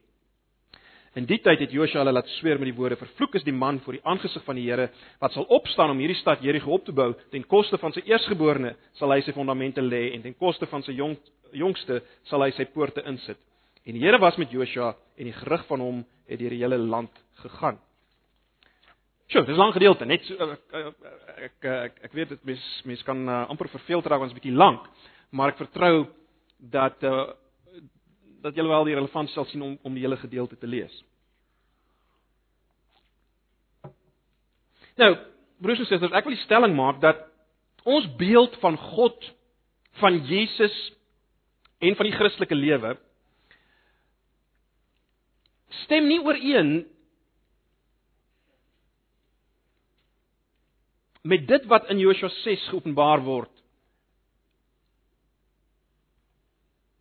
In 1.16 1.24
die 1.24 1.38
tyd 1.40 1.62
het 1.64 1.72
Josua 1.72 2.02
hulle 2.02 2.12
laat 2.12 2.28
sweer 2.36 2.58
met 2.60 2.68
die 2.68 2.76
woorde: 2.76 2.98
"Vervloek 3.00 3.38
is 3.38 3.44
die 3.44 3.52
man 3.52 3.78
voor 3.80 3.96
die 3.96 4.04
aangesig 4.04 4.44
van 4.44 4.56
die 4.56 4.66
Here 4.68 4.90
wat 5.18 5.32
sal 5.32 5.46
opstaan 5.48 5.90
om 5.90 5.98
hierdie 5.98 6.18
stad 6.20 6.42
Jerigo 6.44 6.70
op 6.72 6.84
te 6.84 6.92
bou. 6.92 7.14
Ten 7.30 7.46
koste 7.46 7.78
van 7.78 7.92
sy 7.92 8.02
eersgeborene 8.04 8.74
sal 8.92 9.10
hy 9.10 9.20
sy 9.22 9.32
fondamente 9.32 9.80
lê 9.80 10.12
en 10.14 10.22
ten 10.22 10.34
koste 10.34 10.66
van 10.66 10.82
sy 10.82 10.92
jong 10.92 11.16
jongste 11.52 12.02
sal 12.24 12.42
hy 12.42 12.50
sy 12.50 12.64
poorte 12.64 13.02
insit." 13.06 13.38
En 13.86 13.94
die 13.94 14.02
Here 14.02 14.18
was 14.18 14.36
met 14.36 14.50
Josua 14.50 14.94
en 15.16 15.24
die 15.24 15.32
gerug 15.32 15.64
van 15.66 15.80
hom 15.80 16.04
het 16.28 16.38
deur 16.38 16.50
die 16.50 16.60
hele 16.60 16.78
land 16.78 17.10
gegaan. 17.40 17.78
Sjoe, 19.26 19.44
dis 19.44 19.56
'n 19.56 19.58
lang 19.58 19.72
gedeelte, 19.72 20.04
net 20.04 20.22
so 20.24 20.34
ek 20.34 20.60
ek 20.74 20.94
ek, 21.36 21.64
ek, 21.64 21.98
ek 22.02 22.12
weet 22.12 22.28
dit 22.28 22.44
mens 22.44 22.82
mens 22.84 23.02
kan 23.02 23.28
uh, 23.28 23.48
amper 23.48 23.68
verveel 23.68 24.02
raak 24.02 24.20
want 24.20 24.30
dit 24.30 24.36
is 24.36 24.42
bietjie 24.42 24.58
lank, 24.58 24.84
maar 25.30 25.48
ek 25.48 25.56
vertrou 25.64 26.06
dat 26.60 27.02
uh, 27.02 27.32
dat 28.46 28.56
julle 28.56 28.70
wel 28.70 28.86
die 28.86 28.94
relevans 28.94 29.32
sal 29.34 29.46
sien 29.50 29.62
om 29.62 29.76
om 29.82 29.94
die 29.94 30.04
hele 30.04 30.18
gedeelte 30.20 30.58
te 30.58 30.68
lees. 30.70 30.94
Nou, 34.96 35.10
broers 35.60 35.82
en 35.82 35.88
susters, 35.88 36.14
ek 36.14 36.24
wil 36.24 36.36
die 36.36 36.44
stelling 36.44 36.76
maak 36.76 37.00
dat 37.02 37.26
ons 37.86 38.06
beeld 38.18 38.56
van 38.62 38.78
God, 38.94 39.18
van 40.00 40.18
Jesus 40.28 40.76
en 41.84 41.96
van 41.98 42.08
die 42.08 42.16
Christelike 42.16 42.56
lewe 42.56 42.96
stem 45.84 46.06
nie 46.08 46.20
ooreen 46.24 46.70
met 51.26 51.46
dit 51.48 51.66
wat 51.70 51.90
in 51.92 52.00
Josua 52.00 52.30
6 52.42 52.68
geopenbaar 52.72 53.24
word 53.26 53.55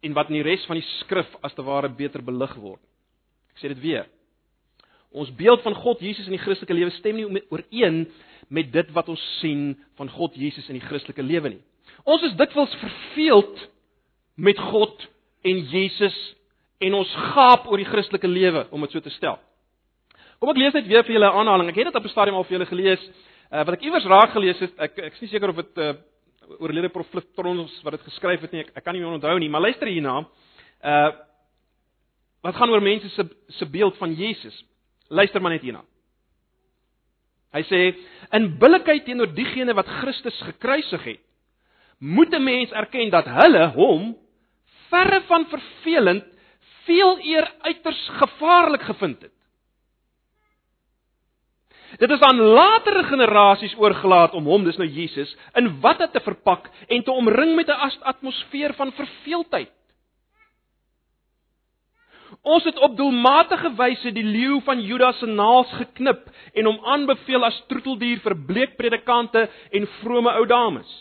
en 0.06 0.14
wat 0.14 0.30
in 0.30 0.40
die 0.40 0.46
res 0.46 0.66
van 0.70 0.78
die 0.80 0.88
skrif 1.00 1.32
as 1.46 1.56
te 1.58 1.66
ware 1.66 1.90
beter 1.90 2.24
belig 2.26 2.54
word. 2.62 2.82
Ek 3.56 3.64
sê 3.64 3.72
dit 3.72 3.82
weer. 3.82 4.06
Ons 5.16 5.32
beeld 5.38 5.64
van 5.64 5.76
God 5.80 6.02
Jesus 6.04 6.28
in 6.28 6.36
die 6.36 6.44
Christelike 6.44 6.76
lewe 6.76 6.92
stem 6.98 7.18
nie 7.18 7.44
ooreen 7.50 8.04
met 8.54 8.72
dit 8.74 8.92
wat 8.94 9.10
ons 9.10 9.22
sien 9.40 9.74
van 9.98 10.12
God 10.12 10.36
Jesus 10.38 10.68
in 10.70 10.78
die 10.78 10.86
Christelike 10.86 11.24
lewe 11.24 11.56
nie. 11.56 11.62
Ons 12.06 12.26
is 12.28 12.36
dikwels 12.38 12.74
verveeld 12.82 13.62
met 14.36 14.60
God 14.60 15.08
en 15.48 15.62
Jesus 15.72 16.16
en 16.84 16.98
ons 17.00 17.14
gaap 17.34 17.70
oor 17.72 17.80
die 17.80 17.88
Christelike 17.88 18.30
lewe 18.30 18.66
om 18.76 18.84
dit 18.86 18.94
so 18.94 19.02
te 19.02 19.14
stel. 19.16 19.40
Kom 20.42 20.52
ek 20.52 20.60
lees 20.60 20.76
net 20.76 20.90
weer 20.90 21.06
vir 21.08 21.16
julle 21.16 21.30
'n 21.32 21.40
aanhaling. 21.40 21.70
Ek 21.70 21.80
het 21.80 21.88
dit 21.88 21.96
op 21.96 22.04
'n 22.04 22.10
stadium 22.10 22.36
al 22.36 22.44
vir 22.44 22.58
julle 22.60 22.70
gelees. 22.70 23.02
Uh, 23.52 23.64
wat 23.64 23.74
ek 23.74 23.86
iewers 23.88 24.06
raak 24.06 24.32
gelees 24.32 24.60
het, 24.60 24.74
ek 24.78 25.00
ek 25.00 25.14
is 25.14 25.22
nie 25.22 25.30
seker 25.30 25.50
of 25.50 25.56
dit 25.56 25.78
uh, 25.78 25.94
oorlede 26.60 26.90
prof 26.90 27.08
Flittrons 27.10 27.74
wat 27.84 27.98
dit 27.98 28.08
geskryf 28.10 28.42
het 28.42 28.52
nie. 28.52 28.64
Ek, 28.66 28.72
ek 28.80 28.86
kan 28.86 28.96
nie 28.96 29.06
onthou 29.06 29.38
nie, 29.40 29.50
maar 29.50 29.66
luister 29.68 29.92
hierna. 29.92 30.24
Uh 30.84 31.12
wat 32.46 32.60
gaan 32.60 32.70
oor 32.70 32.84
mense 32.84 33.10
se 33.10 33.24
se 33.58 33.66
beeld 33.66 33.98
van 33.98 34.14
Jesus. 34.14 34.54
Luister 35.10 35.42
maar 35.42 35.56
net 35.56 35.64
hierna. 35.66 35.82
Hy 37.56 37.64
sê 37.66 37.80
in 38.36 38.52
billikheid 38.62 39.06
teenoor 39.08 39.32
diegene 39.34 39.74
wat 39.74 39.90
Christus 40.02 40.38
gekruisig 40.46 41.04
het, 41.04 41.22
moet 41.98 42.34
'n 42.34 42.44
mens 42.44 42.72
erken 42.72 43.10
dat 43.10 43.26
hulle 43.26 43.68
hom 43.74 44.16
verre 44.90 45.22
van 45.22 45.46
vervelend 45.50 46.26
veel 46.86 47.18
eer 47.24 47.48
uiters 47.62 48.10
gevaarlik 48.20 48.82
gevind 48.82 49.22
het. 49.22 49.35
Dit 51.98 52.12
is 52.12 52.20
aan 52.20 52.40
latere 52.40 53.04
generasies 53.04 53.76
oorgelaat 53.78 54.34
om 54.34 54.46
hom, 54.46 54.64
dis 54.64 54.78
nou 54.78 54.88
Jesus, 54.90 55.32
in 55.56 55.80
watte 55.82 56.10
te 56.12 56.20
verpak 56.20 56.70
en 56.88 57.04
te 57.04 57.12
omring 57.12 57.56
met 57.56 57.68
'n 57.68 57.92
atmosfeer 58.02 58.74
van 58.74 58.92
verveeldheid. 58.92 59.72
Ons 62.42 62.64
het 62.64 62.78
op 62.80 62.98
doelmatige 62.98 63.72
wyse 63.78 64.12
die 64.12 64.24
leeu 64.24 64.60
van 64.66 64.82
Judas 64.82 65.18
se 65.20 65.26
naels 65.26 65.72
geknip 65.80 66.28
en 66.54 66.66
hom 66.66 66.80
aanbeveel 66.86 67.46
as 67.46 67.64
troeteldier 67.68 68.20
vir 68.24 68.36
bleek 68.48 68.78
predikante 68.78 69.50
en 69.72 69.88
vrome 70.02 70.32
ou 70.32 70.46
dames. 70.46 70.94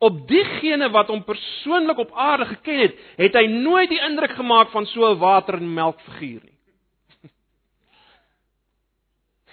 Op 0.00 0.22
diegene 0.28 0.88
wat 0.90 1.10
hom 1.12 1.24
persoonlik 1.24 1.98
op 1.98 2.12
aarde 2.16 2.44
geken 2.54 2.78
het, 2.78 2.94
het 3.16 3.34
hy 3.36 3.46
nooit 3.46 3.90
die 3.92 4.00
indruk 4.00 4.32
gemaak 4.32 4.70
van 4.72 4.86
so 4.86 5.10
'n 5.10 5.18
water 5.18 5.54
en 5.54 5.74
melk 5.74 6.00
figuur 6.00 6.40
nie. 6.44 6.59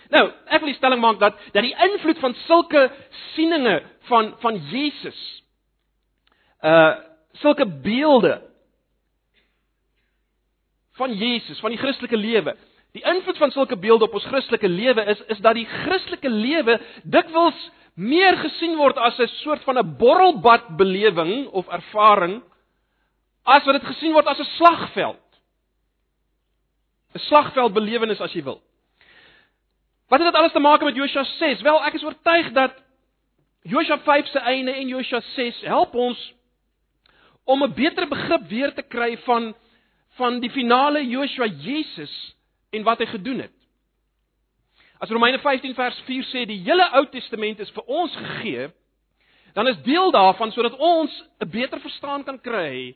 Nou, 0.09 0.31
ek 0.47 0.61
wil 0.61 0.71
die 0.71 0.77
stelling 0.77 1.01
maak 1.01 1.19
dat 1.19 1.35
dat 1.53 1.63
die 1.63 1.75
invloed 1.87 2.19
van 2.19 2.35
sulke 2.45 2.91
sieninge 3.33 3.81
van 4.11 4.35
van 4.43 4.61
Jesus 4.71 5.43
uh 6.63 6.95
sulke 7.37 7.67
beelde 7.69 8.47
van 10.97 11.13
Jesus, 11.13 11.59
van 11.59 11.69
die 11.69 11.79
Christelike 11.79 12.17
lewe. 12.17 12.55
Die 12.97 13.03
invloed 13.05 13.37
van 13.37 13.51
sulke 13.51 13.77
beelde 13.77 14.07
op 14.07 14.15
ons 14.17 14.25
Christelike 14.25 14.69
lewe 14.69 15.03
is 15.13 15.21
is 15.35 15.41
dat 15.45 15.57
die 15.57 15.67
Christelike 15.69 16.29
lewe 16.29 16.79
dikwels 17.03 17.57
meer 17.97 18.37
gesien 18.41 18.77
word 18.77 18.97
as 18.97 19.19
'n 19.19 19.27
soort 19.43 19.63
van 19.63 19.77
'n 19.77 19.97
borrelbad 19.97 20.77
belewing 20.77 21.47
of 21.47 21.67
ervaring 21.67 22.41
as 23.45 23.65
wat 23.65 23.81
dit 23.81 23.89
gesien 23.91 24.13
word 24.13 24.27
as 24.27 24.39
'n 24.39 24.49
slagveld. 24.57 25.25
'n 27.15 27.19
Slagveld 27.19 27.73
belewenis 27.73 28.21
as 28.21 28.33
jy 28.33 28.43
wil. 28.43 28.61
Wat 30.07 30.19
het 30.19 30.27
dit 30.31 30.39
alles 30.39 30.51
te 30.51 30.59
maak 30.59 30.83
met 30.83 30.95
Josua 30.95 31.23
6? 31.23 31.61
Wel, 31.61 31.85
ek 31.85 31.93
is 31.93 32.03
oortuig 32.03 32.51
dat 32.55 32.75
Josua 33.67 33.99
5 33.99 34.27
se 34.31 34.39
einde 34.39 34.71
en 34.71 34.87
Josua 34.87 35.19
6 35.35 35.61
help 35.67 35.95
ons 35.95 36.33
om 37.43 37.63
'n 37.63 37.73
beter 37.73 38.07
begrip 38.07 38.47
weer 38.47 38.73
te 38.73 38.81
kry 38.81 39.17
van 39.17 39.55
van 40.17 40.39
die 40.39 40.49
finale 40.49 41.07
Josua 41.07 41.45
Jesus 41.45 42.35
en 42.69 42.83
wat 42.83 42.97
hy 42.97 43.05
gedoen 43.05 43.39
het. 43.39 43.53
As 44.97 45.09
Romeine 45.09 45.39
15 45.39 45.75
vers 45.75 45.99
4 46.05 46.23
sê 46.23 46.45
die 46.45 46.61
hele 46.63 46.89
Ou 46.91 47.05
Testament 47.05 47.59
is 47.59 47.69
vir 47.69 47.83
ons 47.85 48.15
gegee, 48.15 48.71
dan 49.53 49.67
is 49.67 49.81
deel 49.85 50.11
daarvan 50.11 50.51
sodat 50.51 50.77
ons 50.77 51.23
'n 51.39 51.49
beter 51.49 51.79
verstaan 51.79 52.23
kan 52.23 52.41
kry 52.41 52.95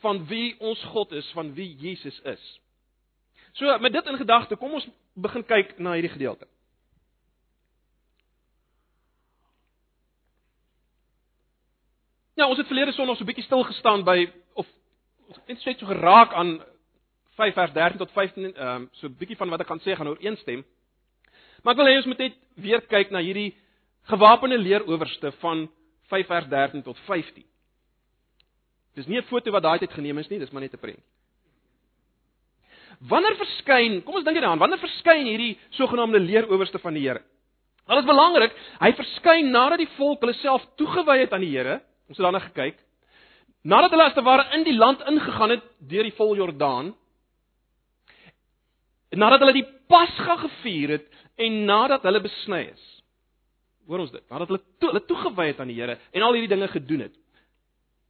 van 0.00 0.26
wie 0.26 0.56
ons 0.60 0.82
God 0.84 1.12
is, 1.12 1.30
van 1.30 1.54
wie 1.54 1.76
Jesus 1.76 2.20
is. 2.20 2.60
So 3.58 3.78
met 3.78 3.92
dit 3.92 4.06
in 4.06 4.16
gedagte, 4.16 4.56
kom 4.56 4.72
ons 4.78 4.86
begin 5.18 5.42
kyk 5.42 5.78
na 5.82 5.96
hierdie 5.96 6.12
gedeelte. 6.12 6.46
Ja, 12.38 12.46
ons 12.46 12.60
het 12.60 12.68
verlede 12.70 12.94
Sondag 12.94 13.18
so 13.18 13.24
'n 13.24 13.26
bietjie 13.26 13.44
stil 13.44 13.64
gestaan 13.66 14.04
by 14.04 14.30
of 14.54 14.66
net 15.46 15.58
so 15.60 15.86
geraak 15.86 16.32
aan 16.32 16.62
5 17.34 17.54
vers 17.54 17.72
13 17.72 17.98
tot 17.98 18.10
15, 18.10 18.54
ehm 18.54 18.76
um, 18.76 18.88
so 18.92 19.06
'n 19.08 19.16
bietjie 19.18 19.36
van 19.36 19.50
wat 19.50 19.60
ek 19.60 19.66
kan 19.66 19.80
sê 19.80 19.96
gaan 19.96 20.08
ooreenstem. 20.08 20.64
Maar 21.62 21.74
ek 21.74 21.78
wil 21.78 21.86
hê 21.86 21.96
ons 21.96 22.06
moet 22.06 22.18
net 22.18 22.34
weer 22.54 22.80
kyk 22.80 23.10
na 23.10 23.18
hierdie 23.18 23.56
gewapende 24.02 24.58
leeroorste 24.58 25.32
van 25.32 25.68
5 26.06 26.26
vers 26.26 26.48
13 26.48 26.82
tot 26.82 26.98
15. 26.98 27.44
Dis 28.94 29.06
nie 29.06 29.18
'n 29.18 29.26
foto 29.26 29.50
wat 29.50 29.62
daai 29.62 29.78
tyd 29.78 29.92
geneem 29.92 30.18
is 30.18 30.28
nie, 30.28 30.38
dis 30.38 30.50
maar 30.50 30.62
net 30.62 30.74
'n 30.74 30.78
prentjie. 30.78 31.17
Wanneer 33.06 33.36
verskyn, 33.38 34.00
kom 34.02 34.18
ons 34.18 34.26
dink 34.26 34.40
hieraan, 34.40 34.58
wanneer 34.58 34.80
verskyn 34.82 35.26
hierdie 35.28 35.52
sogenaamde 35.76 36.18
leeroowerste 36.24 36.80
van 36.82 36.96
die 36.98 37.04
Here? 37.06 37.22
Is 37.88 38.04
belangrik, 38.04 38.52
hy 38.82 38.90
verskyn 38.98 39.52
nadat 39.54 39.80
die 39.80 39.90
volk 39.96 40.24
hulle 40.24 40.34
self 40.42 40.64
toegewy 40.80 41.22
het 41.22 41.32
aan 41.32 41.44
die 41.46 41.54
Here. 41.54 41.78
Ons 42.10 42.18
het 42.18 42.26
daarna 42.26 42.42
gekyk. 42.42 42.76
Nadat 43.68 43.94
hulle 43.94 44.08
as 44.10 44.16
te 44.16 44.24
ware 44.26 44.44
in 44.56 44.66
die 44.66 44.76
land 44.76 45.00
ingegaan 45.08 45.54
het 45.54 45.64
deur 45.90 46.06
die 46.08 46.14
vol 46.18 46.34
Jordaan. 46.36 46.92
Nadat 49.16 49.44
hulle 49.44 49.56
die 49.56 49.66
Pasga 49.88 50.36
gevier 50.42 50.98
het 50.98 51.08
en 51.40 51.62
nadat 51.68 52.04
hulle 52.04 52.20
besny 52.20 52.66
is. 52.68 52.84
Hoor 53.88 54.04
ons 54.04 54.12
dit? 54.12 54.24
Nadat 54.28 54.50
hulle 54.50 54.60
to, 54.60 54.90
hulle 54.90 55.04
toegewy 55.08 55.48
het 55.52 55.62
aan 55.62 55.72
die 55.72 55.78
Here 55.78 55.96
en 56.12 56.26
al 56.26 56.36
hierdie 56.36 56.52
dinge 56.52 56.68
gedoen 56.74 57.06
het. 57.06 57.16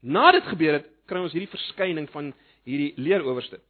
Nadat 0.03 0.41
dit 0.41 0.53
gebeur 0.57 0.81
het, 0.81 0.91
kry 1.09 1.23
ons 1.23 1.35
hierdie 1.37 1.53
verskyning 1.53 2.09
van 2.11 2.33
hierdie 2.67 2.93
leeroowerste. 2.99 3.61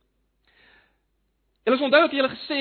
Hulle 1.68 1.80
is 1.80 1.84
onthou 1.84 2.00
dat 2.00 2.14
hulle 2.16 2.28
gesê 2.32 2.58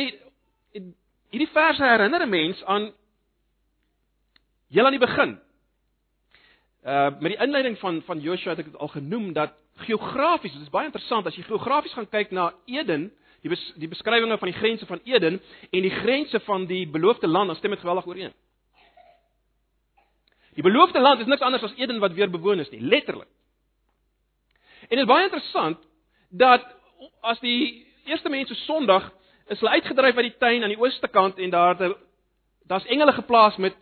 hierdie 1.32 1.52
verse 1.54 1.84
herinner 1.84 2.26
'n 2.26 2.30
mens 2.30 2.64
aan 2.64 2.92
heel 4.70 4.86
aan 4.86 4.98
die 4.98 5.06
begin. 5.08 5.40
Uh 6.84 7.10
met 7.20 7.32
die 7.32 7.40
inleiding 7.46 7.78
van 7.80 8.02
van 8.02 8.20
Joshua 8.20 8.50
het 8.50 8.60
ek 8.60 8.66
dit 8.66 8.78
al 8.78 8.88
genoem 8.88 9.34
dat 9.34 9.54
geografies, 9.76 10.52
dit 10.52 10.62
is 10.62 10.70
baie 10.70 10.86
interessant 10.86 11.26
as 11.26 11.36
jy 11.36 11.44
geografies 11.44 11.94
gaan 11.94 12.10
kyk 12.10 12.32
na 12.32 12.54
Eden, 12.66 13.14
die 13.42 13.50
bes, 13.50 13.74
die 13.76 13.88
beskrywinge 13.88 14.38
van 14.38 14.52
die 14.52 14.60
grense 14.60 14.86
van 14.86 15.00
Eden 15.04 15.42
en 15.72 15.82
die 15.82 15.96
grense 16.04 16.40
van 16.40 16.66
die 16.66 16.88
beloofde 16.88 17.28
land, 17.28 17.48
dan 17.48 17.56
stem 17.56 17.72
dit 17.72 17.80
geweldig 17.80 18.06
ooreen. 18.06 18.34
Die 20.54 20.64
beloofde 20.64 21.00
land 21.00 21.20
is 21.20 21.28
niks 21.28 21.42
anders 21.42 21.64
as 21.64 21.78
Eden 21.78 22.00
wat 22.00 22.12
weer 22.12 22.30
bewoon 22.30 22.60
is 22.60 22.70
nie, 22.70 22.82
letterlik. 22.82 23.28
En 24.82 24.98
dit 24.98 25.00
is 25.00 25.06
baie 25.06 25.24
interessant 25.24 25.78
dat 26.30 26.76
as 27.22 27.40
die 27.40 27.87
eerste 28.08 28.30
mense 28.30 28.56
Sondag 28.56 29.12
is 29.48 29.60
hulle 29.60 29.76
uitgedryf 29.80 30.16
uit 30.16 30.30
die 30.30 30.38
tuin 30.40 30.64
aan 30.64 30.74
die 30.74 30.80
ooste 30.80 31.08
kant 31.08 31.40
en 31.40 31.50
daar 31.50 31.76
daar's 32.68 32.86
engele 32.86 33.14
geplaas 33.16 33.56
met 33.58 33.76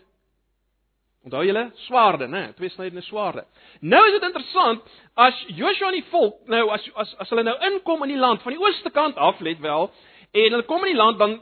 onthou 1.26 1.42
julle 1.46 1.72
swaarde, 1.88 2.28
né? 2.28 2.54
Twee 2.54 2.70
snydende 2.70 3.02
swaarde. 3.02 3.46
Nou 3.82 4.02
is 4.06 4.14
dit 4.14 4.28
interessant 4.28 4.84
as 5.14 5.46
Joshua 5.48 5.90
en 5.90 5.98
die 5.98 6.10
volk 6.12 6.46
nou 6.52 6.68
as 6.74 6.86
as 7.02 7.16
as 7.24 7.34
hulle 7.34 7.44
nou 7.48 7.56
inkom 7.72 8.06
in 8.06 8.14
die 8.14 8.22
land 8.22 8.44
van 8.46 8.54
die 8.54 8.62
ooste 8.62 8.92
kant 8.94 9.18
af, 9.18 9.42
let 9.42 9.62
wel, 9.64 9.90
en 10.32 10.52
hulle 10.52 10.68
kom 10.70 10.86
in 10.86 10.94
die 10.94 11.02
land 11.02 11.20
dan 11.20 11.40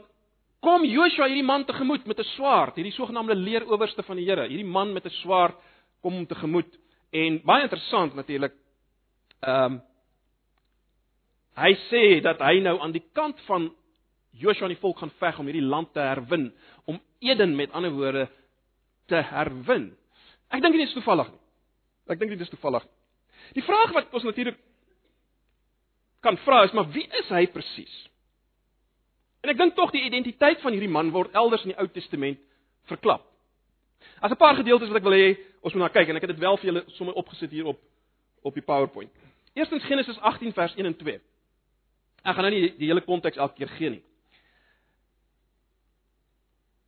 kom 0.64 0.86
Joshua 0.88 1.28
hierdie 1.28 1.44
man 1.44 1.66
tegemoet 1.68 2.06
met 2.06 2.18
'n 2.18 2.30
swaard, 2.36 2.76
hierdie 2.76 2.96
sogenaamde 2.96 3.34
leeroowerste 3.34 4.02
van 4.02 4.16
die 4.16 4.24
Here. 4.24 4.48
Hierdie 4.48 4.72
man 4.78 4.92
met 4.92 5.04
'n 5.04 5.10
swaard 5.20 5.56
kom 6.00 6.14
hom 6.14 6.26
tegemoet 6.26 6.78
en 7.12 7.40
baie 7.44 7.62
interessant 7.62 8.14
natuurlik. 8.14 8.52
Ehm 9.40 9.72
um, 9.72 9.82
hy 11.56 11.72
sê 11.88 12.20
dat 12.24 12.40
hy 12.42 12.58
nou 12.64 12.78
aan 12.82 12.94
die 12.94 13.04
kant 13.14 13.40
van 13.48 13.70
Joshua 14.34 14.66
en 14.66 14.74
die 14.74 14.82
volk 14.82 14.98
gaan 14.98 15.12
veg 15.20 15.38
om 15.38 15.46
hierdie 15.46 15.66
land 15.66 15.92
te 15.94 16.02
herwin, 16.02 16.48
om 16.90 16.98
Eden 17.22 17.54
met 17.56 17.72
ander 17.72 17.92
woorde 17.94 18.26
te 19.06 19.20
herwin. 19.30 19.92
Ek 20.50 20.62
dink 20.62 20.74
dit 20.74 20.86
is 20.86 20.94
toevallig 20.96 21.30
nie. 21.30 21.42
Ek 22.12 22.20
dink 22.20 22.34
dit 22.34 22.40
is 22.40 22.52
toevallig. 22.52 22.84
Die 23.56 23.64
vraag 23.64 23.92
wat 23.94 24.16
ons 24.16 24.26
natuurlik 24.26 24.58
kan 26.24 26.36
vra 26.44 26.62
is 26.64 26.72
maar 26.72 26.88
wie 26.92 27.04
is 27.20 27.30
hy 27.32 27.44
presies? 27.52 27.94
En 29.44 29.52
ek 29.52 29.60
dink 29.60 29.76
tog 29.76 29.92
die 29.92 30.04
identiteit 30.06 30.62
van 30.64 30.72
hierdie 30.72 30.90
man 30.90 31.12
word 31.12 31.34
elders 31.36 31.66
in 31.66 31.74
die 31.74 31.80
Ou 31.80 31.86
Testament 31.92 32.40
verklap. 32.88 33.24
As 34.20 34.32
'n 34.32 34.40
paar 34.40 34.56
gedeeltes 34.56 34.88
wat 34.88 34.96
ek 34.96 35.04
wil 35.04 35.16
hê 35.16 35.36
ons 35.62 35.74
moet 35.74 35.84
na 35.84 35.88
kyk 35.88 36.08
en 36.08 36.16
ek 36.16 36.22
het 36.22 36.32
dit 36.32 36.40
wel 36.40 36.56
vir 36.56 36.66
julle 36.66 36.84
sommer 36.96 37.14
opgesit 37.14 37.50
hier 37.50 37.66
op 37.66 37.80
op 38.42 38.54
die 38.54 38.62
PowerPoint. 38.62 39.10
Eerstens 39.54 39.84
Genesis 39.84 40.18
18 40.18 40.52
vers 40.52 40.74
1 40.76 40.86
en 40.86 40.96
2. 40.96 41.20
Ek 42.24 42.36
gaan 42.36 42.46
nou 42.48 42.52
nie 42.54 42.72
die 42.78 42.88
hele 42.88 43.04
konteks 43.04 43.36
elke 43.36 43.60
keer 43.60 43.72
gee 43.76 43.90
nie. 43.98 44.04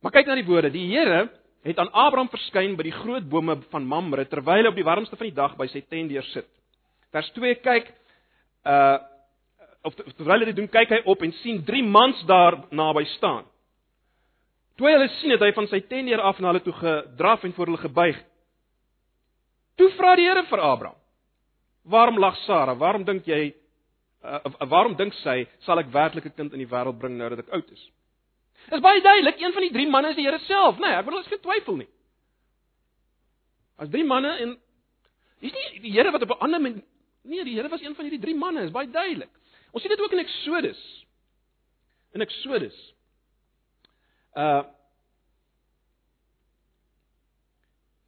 Maar 0.01 0.13
kyk 0.15 0.29
na 0.29 0.37
die 0.39 0.47
woorde. 0.47 0.71
Die 0.73 0.87
Here 0.89 1.27
het 1.67 1.79
aan 1.81 1.91
Abraham 1.91 2.29
verskyn 2.31 2.77
by 2.77 2.85
die 2.87 2.95
groot 2.95 3.25
bome 3.29 3.57
van 3.73 3.85
Mamre 3.85 4.25
terwyl 4.29 4.65
hy 4.65 4.71
op 4.71 4.77
die 4.77 4.87
warmste 4.87 5.17
van 5.19 5.29
die 5.29 5.35
dag 5.35 5.57
by 5.59 5.67
sy 5.71 5.83
tent 5.85 6.13
deur 6.13 6.25
sit. 6.31 6.47
Vers 7.13 7.29
2 7.35 7.61
kyk 7.65 7.93
uh 8.67 8.97
of 9.87 9.93
terwyl 9.95 10.41
hy 10.41 10.49
dit 10.49 10.57
doen, 10.57 10.67
kyk 10.67 10.89
hy 10.91 10.97
op 11.07 11.21
en 11.23 11.31
sien 11.39 11.61
drie 11.63 11.83
mans 11.85 12.19
daar 12.27 12.57
naby 12.75 13.05
staan. 13.13 13.45
Toe 14.75 14.89
hulle 14.89 15.07
sien 15.21 15.31
het 15.31 15.45
hy 15.45 15.53
van 15.55 15.69
sy 15.71 15.79
tenier 15.87 16.19
af 16.19 16.41
na 16.41 16.51
hulle 16.51 16.63
toe 16.65 16.73
gedraf 16.75 17.45
en 17.47 17.53
voor 17.55 17.71
hulle 17.71 17.83
gebuig. 17.85 18.17
Toe 19.79 19.87
vra 19.95 20.15
die 20.17 20.25
Here 20.27 20.43
vir 20.49 20.63
Abraham: 20.65 20.97
"Waarom 21.85 22.19
lag 22.19 22.35
Sara? 22.43 22.75
Waarom 22.75 23.05
dink 23.05 23.25
jy 23.25 23.53
uh, 24.23 24.67
waarom 24.69 24.95
dink 24.95 25.13
sy 25.23 25.45
sal 25.65 25.79
ek 25.79 25.91
werklik 25.93 26.25
'n 26.25 26.35
kind 26.35 26.53
in 26.53 26.59
die 26.59 26.71
wêreld 26.71 26.99
bring 26.99 27.17
nou 27.17 27.29
dat 27.29 27.39
ek 27.39 27.53
oud 27.53 27.71
is?" 27.71 27.89
Is 28.71 28.81
baie 28.81 29.01
duidelik, 29.01 29.41
een 29.41 29.53
van 29.53 29.61
die 29.61 29.71
drie 29.71 29.89
manne 29.89 30.09
is 30.09 30.15
die 30.15 30.25
Here 30.25 30.39
self, 30.39 30.77
né? 30.77 30.87
Nee, 30.87 30.99
ek 30.99 31.05
bedoel, 31.05 31.23
ek 31.23 31.41
twyfel 31.41 31.77
nie. 31.77 31.87
As 33.77 33.89
drie 33.89 34.03
manne 34.03 34.31
en 34.41 34.57
dis 35.39 35.53
nie 35.53 35.81
die 35.81 35.91
Here 35.91 36.11
wat 36.11 36.21
op 36.21 36.29
'n 36.37 36.43
ander 36.43 36.61
manier 36.61 36.83
Nee, 37.27 37.43
die 37.43 37.57
Here 37.57 37.69
was 37.69 37.81
een 37.81 37.95
van 37.95 38.07
hierdie 38.07 38.23
drie 38.23 38.35
manne, 38.35 38.63
is 38.63 38.71
baie 38.71 38.87
duidelik. 38.87 39.31
Ons 39.71 39.83
sien 39.83 39.91
dit 39.91 40.01
ook 40.01 40.13
in 40.15 40.23
Eksodus. 40.23 40.79
In 42.15 42.23
Eksodus. 42.23 42.77
Uh 44.33 44.63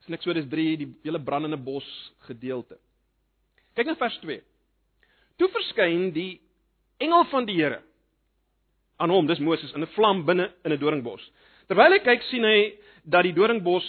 in 0.09 0.15
Eksodus 0.17 0.47
3 0.49 0.77
die 0.81 0.87
hele 1.03 1.19
brandende 1.21 1.57
bos 1.61 1.85
gedeelte. 2.25 2.79
Kyk 3.77 3.91
na 3.91 3.93
vers 3.99 4.15
2. 4.23 4.39
Toe 5.39 5.49
verskyn 5.53 6.09
die 6.15 6.41
engel 6.99 7.25
van 7.31 7.47
die 7.47 7.55
Here 7.55 7.81
aan 8.99 9.13
hom, 9.13 9.27
dis 9.27 9.39
Moses 9.39 9.71
in 9.73 9.81
'n 9.81 9.93
vlam 9.95 10.25
binne 10.25 10.51
in 10.65 10.73
'n 10.73 10.79
doringbos. 10.79 11.23
Terwyl 11.67 11.93
hy 11.93 11.99
kyk, 11.99 12.23
sien 12.23 12.43
hy 12.43 12.75
dat 13.05 13.23
die 13.23 13.33
doringbos 13.33 13.87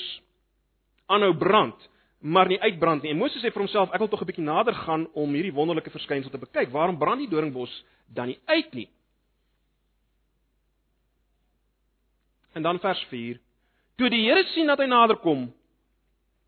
aanhou 1.08 1.34
brand 1.34 1.88
maar 2.20 2.48
nie 2.48 2.60
uitbrand 2.60 3.02
nie. 3.02 3.10
En 3.10 3.18
Moses 3.18 3.40
sê 3.42 3.48
vir 3.48 3.62
homself, 3.64 3.90
ek 3.92 3.98
wil 3.98 4.08
tog 4.08 4.20
'n 4.20 4.26
bietjie 4.26 4.44
nader 4.44 4.74
gaan 4.74 5.08
om 5.14 5.34
hierdie 5.34 5.54
wonderlike 5.54 5.90
verskynsel 5.90 6.30
te 6.30 6.38
bekyk. 6.38 6.70
Waarom 6.70 6.98
brand 6.98 7.18
die 7.18 7.28
doringbos 7.28 7.84
dan 8.06 8.26
nie 8.26 8.38
uit 8.44 8.74
nie? 8.74 8.88
En 12.52 12.62
dan 12.62 12.78
vers 12.78 13.04
4. 13.08 13.40
Toe 13.96 14.10
die 14.10 14.24
Here 14.28 14.44
sien 14.44 14.66
dat 14.66 14.78
hy 14.78 14.86
nader 14.86 15.16
kom 15.16 15.52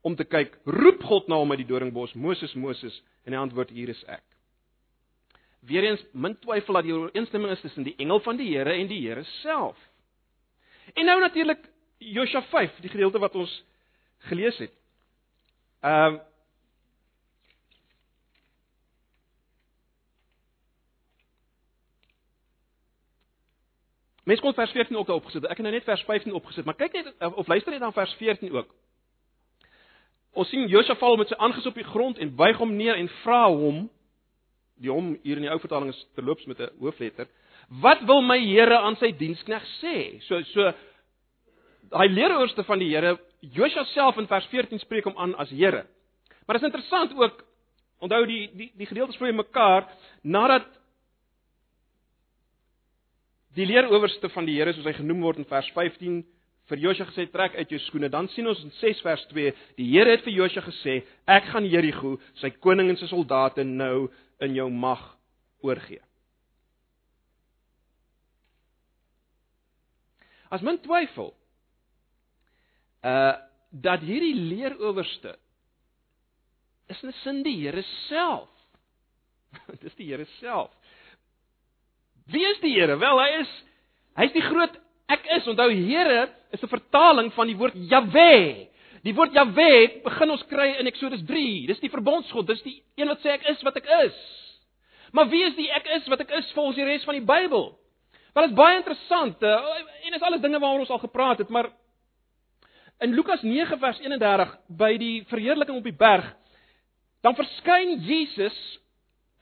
om 0.02 0.16
te 0.16 0.24
kyk, 0.24 0.58
roep 0.64 1.02
God 1.02 1.28
na 1.28 1.36
hom 1.36 1.50
uit 1.50 1.58
die 1.58 1.66
doringbos, 1.66 2.14
Moses, 2.14 2.54
Moses, 2.54 3.02
en 3.24 3.32
hy 3.32 3.38
antwoord, 3.38 3.70
hier 3.70 3.88
is 3.88 4.04
ek. 4.04 4.24
Weereens 5.62 6.02
min 6.12 6.34
twyfel 6.42 6.74
dat 6.74 6.84
die 6.84 6.94
ooreenstemming 6.94 7.52
is 7.52 7.60
tussen 7.60 7.86
die 7.86 7.94
engel 8.02 8.20
van 8.20 8.36
die 8.36 8.48
Here 8.50 8.72
en 8.72 8.88
die 8.90 9.00
Here 9.06 9.22
self. 9.22 9.78
En 10.94 11.06
nou 11.06 11.20
natuurlik 11.20 11.68
Josua 11.98 12.42
5, 12.42 12.80
die 12.80 12.90
gedeelte 12.90 13.18
wat 13.18 13.34
ons 13.34 13.64
gelees 14.18 14.58
het. 14.58 14.74
Ehm 15.80 16.14
uh, 16.14 16.20
Mens 24.22 24.40
kon 24.40 24.54
vers 24.54 24.70
14 24.70 24.96
ook 24.96 25.06
daar 25.06 25.16
opgesit. 25.16 25.44
Ek 25.44 25.58
het 25.58 25.66
nou 25.66 25.72
net 25.74 25.84
vers 25.84 26.02
15 26.06 26.32
opgesit, 26.32 26.64
maar 26.64 26.76
kyk 26.78 26.92
net 26.92 27.34
of 27.34 27.46
luister 27.46 27.72
net 27.72 27.80
dan 27.82 27.92
vers 27.92 28.12
14 28.14 28.52
ook. 28.54 28.68
Ons 30.32 30.48
sien 30.48 30.68
Josua 30.70 30.94
val 30.96 31.16
met 31.18 31.28
sy 31.28 31.34
aangesig 31.34 31.72
op 31.72 31.80
die 31.80 31.88
grond 31.88 32.18
en 32.22 32.34
buig 32.34 32.56
hom 32.62 32.76
neer 32.76 32.94
en 32.94 33.10
vra 33.22 33.48
hom 33.50 33.88
die 34.82 34.90
hom 34.90 35.14
hier 35.22 35.38
in 35.38 35.46
die 35.46 35.52
ou 35.52 35.60
vertaling 35.62 35.92
is 35.92 36.06
terloops 36.16 36.46
met 36.50 36.60
'n 36.60 36.70
hoofletter. 36.80 37.28
Wat 37.80 38.02
wil 38.04 38.22
my 38.22 38.38
Here 38.38 38.78
aan 38.78 38.96
sy 38.96 39.12
dienskneg 39.12 39.62
sê? 39.80 40.20
So 40.28 40.42
so 40.42 40.72
hy 41.92 42.06
leerooste 42.08 42.64
van 42.64 42.78
die 42.78 42.90
Here 42.90 43.18
Josua 43.40 43.84
self 43.84 44.18
in 44.18 44.26
vers 44.26 44.46
14 44.46 44.78
spreek 44.78 45.04
hom 45.04 45.18
aan 45.18 45.34
as 45.34 45.50
Here. 45.50 45.86
Maar 46.46 46.58
dit 46.58 46.62
is 46.62 46.70
interessant 46.70 47.14
ook 47.16 47.44
onthou 48.02 48.26
die 48.26 48.50
die 48.54 48.70
die 48.76 48.86
gedeeltes 48.86 49.16
vloei 49.16 49.32
mekaar 49.32 49.88
nadat 50.22 50.66
die 53.54 53.66
leeroowerste 53.66 54.28
van 54.32 54.46
die 54.48 54.56
Here 54.58 54.72
soos 54.72 54.86
hy 54.88 54.96
genoem 54.98 55.22
word 55.22 55.42
in 55.42 55.48
vers 55.48 55.68
15 55.76 56.22
vir 56.70 56.78
Josua 56.78 57.06
gesê 57.10 57.26
trek 57.30 57.56
uit 57.58 57.70
jou 57.74 57.80
skoene 57.86 58.10
dan 58.12 58.28
sien 58.32 58.46
ons 58.48 58.62
in 58.64 58.72
6 58.80 59.02
vers 59.04 59.24
2 59.32 59.54
die 59.78 59.88
Here 59.92 60.14
het 60.14 60.24
vir 60.26 60.36
Josua 60.38 60.64
gesê 60.66 61.00
ek 61.26 61.50
gaan 61.52 61.68
Jerigo 61.68 62.16
sy 62.40 62.52
koning 62.62 62.90
en 62.92 63.00
sy 63.00 63.10
soldate 63.10 63.64
nou 63.66 64.08
in 64.42 64.56
jou 64.56 64.68
mag 64.70 65.02
oorgee. 65.62 66.02
As 70.52 70.64
men 70.64 70.80
twyfel 70.84 71.32
uh 73.06 73.38
dat 73.72 74.02
hierdie 74.04 74.34
leeroowerste 74.36 75.30
is 76.92 77.00
'n 77.02 77.12
sin 77.22 77.42
die 77.42 77.56
Here 77.56 77.82
self. 78.08 78.50
Dis 79.82 79.94
die 79.96 80.10
Here 80.10 80.26
self. 80.40 80.70
Wie 82.28 82.44
is 82.44 82.60
die 82.60 82.74
Here? 82.74 82.98
Wel, 82.98 83.18
hy 83.18 83.30
is 83.40 83.52
hy's 84.20 84.34
die 84.36 84.44
groot 84.44 84.76
ek 85.08 85.24
is. 85.38 85.48
Onthou 85.48 85.70
Here 85.72 86.28
is 86.52 86.60
'n 86.62 86.68
vertaling 86.68 87.32
van 87.32 87.48
die 87.48 87.56
woord 87.56 87.74
Jahwe. 87.74 88.68
Die 89.02 89.14
woord 89.18 89.34
Jahwe 89.34 90.00
begin 90.04 90.30
ons 90.30 90.44
kry 90.46 90.68
in 90.78 90.86
Eksodus 90.86 91.24
3. 91.26 91.66
Dis 91.66 91.80
die 91.82 91.90
verbondsgod, 91.90 92.46
dis 92.46 92.62
die 92.62 92.76
een 93.00 93.10
wat 93.10 93.22
sê 93.24 93.32
ek 93.34 93.48
is 93.50 93.62
wat 93.66 93.78
ek 93.80 93.88
is. 94.04 94.18
Maar 95.12 95.26
wie 95.32 95.42
is 95.44 95.56
die 95.58 95.68
ek 95.74 95.88
is 95.98 96.06
wat 96.10 96.22
ek 96.22 96.30
is 96.38 96.50
volgens 96.54 96.78
die 96.78 96.86
res 96.86 97.06
van 97.08 97.18
die 97.18 97.26
Bybel? 97.26 97.72
Wel 98.32 98.46
is 98.48 98.54
baie 98.56 98.78
interessant 98.78 99.42
uh, 99.44 99.56
en 100.06 100.14
is 100.16 100.22
alles 100.22 100.40
dinge 100.40 100.60
waaroor 100.62 100.86
ons 100.86 100.92
al 100.94 101.02
gepraat 101.02 101.42
het, 101.42 101.50
maar 101.52 101.68
in 103.02 103.12
Lukas 103.12 103.42
9 103.42 103.78
vers 103.82 103.98
31 104.00 104.54
by 104.78 104.92
die 105.02 105.16
verheerliking 105.28 105.80
op 105.80 105.88
die 105.88 105.98
berg 105.98 106.28
dan 107.26 107.34
verskyn 107.38 107.98
Jesus 108.06 108.56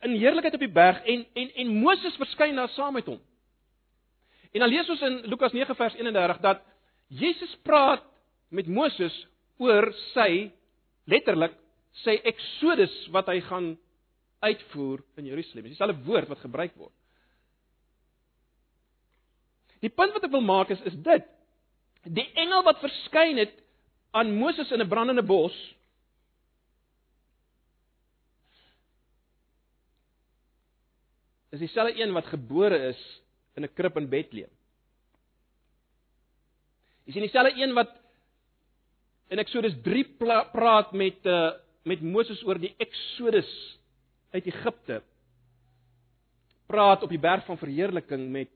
in 0.04 0.16
heerlikheid 0.16 0.56
op 0.56 0.64
die 0.64 0.72
berg 0.72 1.04
en 1.04 1.26
en 1.36 1.52
en 1.62 1.74
Moses 1.84 2.16
verskyn 2.16 2.56
daar 2.56 2.72
saam 2.72 2.96
met 2.96 3.08
hom. 3.08 3.20
En 4.50 4.64
dan 4.64 4.72
lees 4.72 4.88
ons 4.88 5.04
in 5.06 5.20
Lukas 5.28 5.52
9 5.52 5.76
vers 5.76 5.94
31 6.00 6.40
dat 6.40 6.64
Jesus 7.08 7.52
praat 7.62 8.02
met 8.48 8.66
Moses 8.66 9.14
oor 9.60 9.90
sy 10.12 10.50
letterlik 11.10 11.54
sy 12.04 12.16
eksodus 12.24 12.94
wat 13.14 13.28
hy 13.28 13.40
gaan 13.44 13.74
uitvoer 14.40 15.02
in 15.20 15.28
Jerusalem. 15.28 15.66
Dis 15.66 15.76
dieselfde 15.76 16.06
woord 16.06 16.30
wat 16.30 16.42
gebruik 16.44 16.76
word. 16.80 16.94
Die 19.80 19.92
punt 19.92 20.14
wat 20.16 20.24
ek 20.24 20.32
wil 20.32 20.44
maak 20.44 20.72
is 20.72 20.80
is 20.88 20.96
dit. 21.04 21.26
Die 22.04 22.26
engel 22.40 22.64
wat 22.64 22.80
verskyn 22.80 23.40
het 23.40 23.52
aan 24.16 24.32
Moses 24.36 24.72
in 24.72 24.80
'n 24.80 24.88
brandende 24.88 25.22
bos 25.22 25.54
is 31.50 31.60
dieselfde 31.60 32.00
een 32.00 32.12
wat 32.12 32.26
gebore 32.26 32.78
is 32.90 33.00
in 33.56 33.64
'n 33.64 33.74
krib 33.74 33.96
in 33.96 34.08
Bethlehem. 34.08 34.50
Is 37.04 37.14
nie 37.14 37.26
dieselfde 37.26 37.56
een 37.60 37.74
wat 37.74 37.99
in 39.30 39.38
Eksodus 39.38 39.76
3 39.86 40.04
praat 40.52 40.92
met 40.92 41.26
uh, 41.26 41.50
met 41.86 42.02
Moses 42.02 42.42
oor 42.44 42.58
die 42.60 42.74
Eksodus 42.82 43.48
uit 44.34 44.46
Egipte. 44.46 45.00
Praat 46.68 47.02
op 47.02 47.10
die 47.10 47.18
berg 47.18 47.46
van 47.46 47.58
verheerliking 47.58 48.26
met 48.30 48.50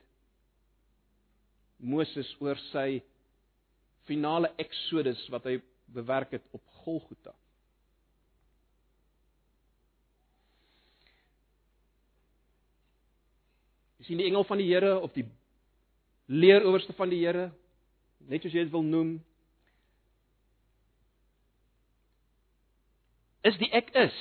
Moses 1.81 2.29
oor 2.43 2.61
sy 2.69 3.01
finale 4.05 4.53
Eksodus 4.61 5.23
wat 5.33 5.49
hy 5.49 5.57
bewerk 5.95 6.37
het 6.37 6.45
op 6.53 6.63
Golgotha. 6.85 7.33
Jy 13.99 14.11
sien 14.11 14.21
die 14.21 14.29
engel 14.29 14.45
van 14.45 14.61
die 14.61 14.69
Here 14.69 14.99
of 15.01 15.15
die 15.17 15.25
leeroowerste 16.29 16.93
van 16.99 17.09
die 17.09 17.23
Here, 17.25 17.49
net 18.29 18.45
soos 18.45 18.53
jy 18.53 18.67
dit 18.67 18.75
wil 18.75 18.85
noem, 18.85 19.17
is 23.45 23.57
die 23.61 23.71
ek 23.77 23.91
is. 24.07 24.17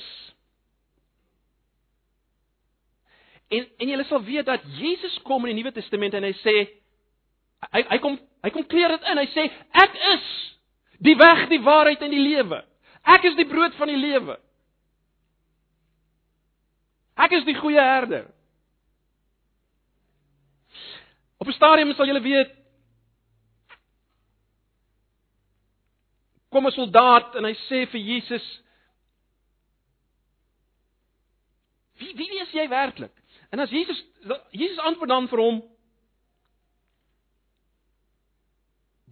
En 3.53 3.67
en 3.79 3.91
jy 3.91 4.05
sal 4.09 4.23
weet 4.25 4.47
dat 4.49 4.63
Jesus 4.79 5.15
kom 5.27 5.45
in 5.45 5.53
die 5.53 5.61
Nuwe 5.61 5.73
Testament 5.75 6.15
en 6.17 6.25
hy 6.27 6.33
sê 6.41 6.55
hy 7.71 7.83
hy 7.91 7.99
kom 8.03 8.17
hy 8.43 8.51
kom 8.55 8.65
kleer 8.67 8.95
dit 8.95 9.11
in. 9.11 9.21
Hy 9.21 9.27
sê 9.35 9.47
ek 9.83 9.99
is 10.15 10.31
die 11.03 11.15
weg, 11.19 11.47
die 11.51 11.61
waarheid 11.63 12.01
en 12.03 12.15
die 12.15 12.23
lewe. 12.23 12.63
Ek 13.03 13.27
is 13.27 13.35
die 13.39 13.47
brood 13.47 13.75
van 13.79 13.91
die 13.91 13.99
lewe. 13.99 14.37
Ek 17.19 17.35
is 17.37 17.45
die 17.45 17.55
goeie 17.59 17.81
herder. 17.81 18.25
Op 21.37 21.47
'n 21.47 21.55
stadium 21.59 21.93
sal 21.93 22.07
julle 22.07 22.23
weet 22.23 22.51
kom 26.49 26.67
'n 26.67 26.71
soldaat 26.71 27.35
en 27.35 27.45
hy 27.45 27.55
sê 27.67 27.85
vir 27.91 28.01
Jesus 28.01 28.45
Wie 32.03 32.15
wie 32.19 32.41
is 32.41 32.51
jy 32.55 32.67
werklik? 32.69 33.13
En 33.51 33.59
as 33.63 33.71
Jesus 33.71 33.99
Jesus 34.51 34.79
antwoord 34.83 35.09
dan 35.09 35.27
vir 35.31 35.41
hom 35.43 35.61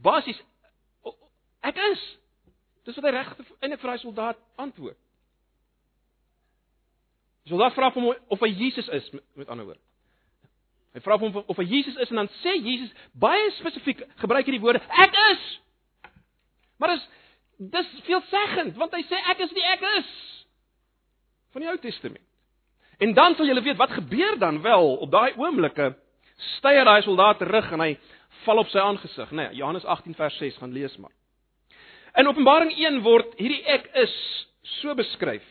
basies 0.01 0.39
ek 1.61 1.77
is. 1.91 2.01
Dis 2.85 2.97
wat 2.97 3.07
hy 3.07 3.13
reg 3.13 3.31
eintlik 3.37 3.81
vir 3.83 3.91
daai 3.93 4.01
soldaat 4.01 4.41
antwoord. 4.61 4.97
Die 7.45 7.53
soldaat 7.53 7.77
vra 7.77 7.91
hom 7.93 8.09
of 8.11 8.41
hy 8.41 8.49
Jesus 8.49 8.89
is 8.97 9.09
met 9.13 9.49
ander 9.49 9.67
woorde. 9.69 9.81
Hy 10.95 11.03
vra 11.05 11.17
hom 11.21 11.37
of 11.45 11.61
hy 11.61 11.67
Jesus 11.69 11.97
is 12.03 12.11
en 12.11 12.23
dan 12.23 12.31
sê 12.41 12.57
Jesus 12.57 12.91
baie 13.13 13.47
spesifiek 13.59 14.03
gebruik 14.23 14.49
hierdie 14.49 14.63
woorde 14.63 14.81
ek 15.05 15.17
is. 15.29 15.47
Maar 16.81 16.95
dis 16.95 17.07
dis 17.71 17.95
veelzeggend 18.09 18.77
want 18.81 18.97
hy 18.97 19.03
sê 19.05 19.21
ek 19.35 19.45
is 19.45 19.55
die 19.55 19.69
ek 19.75 19.87
is 19.99 20.11
van 21.53 21.63
die 21.63 21.69
Ou 21.69 21.77
Testament. 21.83 22.20
En 23.01 23.13
dan 23.17 23.35
sal 23.35 23.49
julle 23.49 23.61
weet 23.65 23.79
wat 23.81 23.91
gebeur 23.97 24.37
dan 24.39 24.61
wel 24.61 24.95
op 24.95 25.11
daai 25.11 25.33
oomblikke 25.37 25.95
styer 26.57 26.85
daai 26.85 27.01
soldaat 27.01 27.37
terug 27.41 27.71
en 27.71 27.81
hy 27.81 27.95
val 28.45 28.61
op 28.61 28.69
sy 28.69 28.81
aangesig, 28.81 29.31
né? 29.31 29.47
Nee, 29.47 29.57
Johannes 29.57 29.85
18 29.85 30.15
vers 30.17 30.37
6 30.37 30.59
gaan 30.61 30.73
lees 30.73 30.97
maar. 30.97 31.13
In 32.15 32.27
Openbaring 32.27 32.73
1 32.77 33.01
word 33.01 33.33
hierdie 33.39 33.63
ek 33.65 33.89
is 34.03 34.13
so 34.81 34.93
beskryf. 34.97 35.45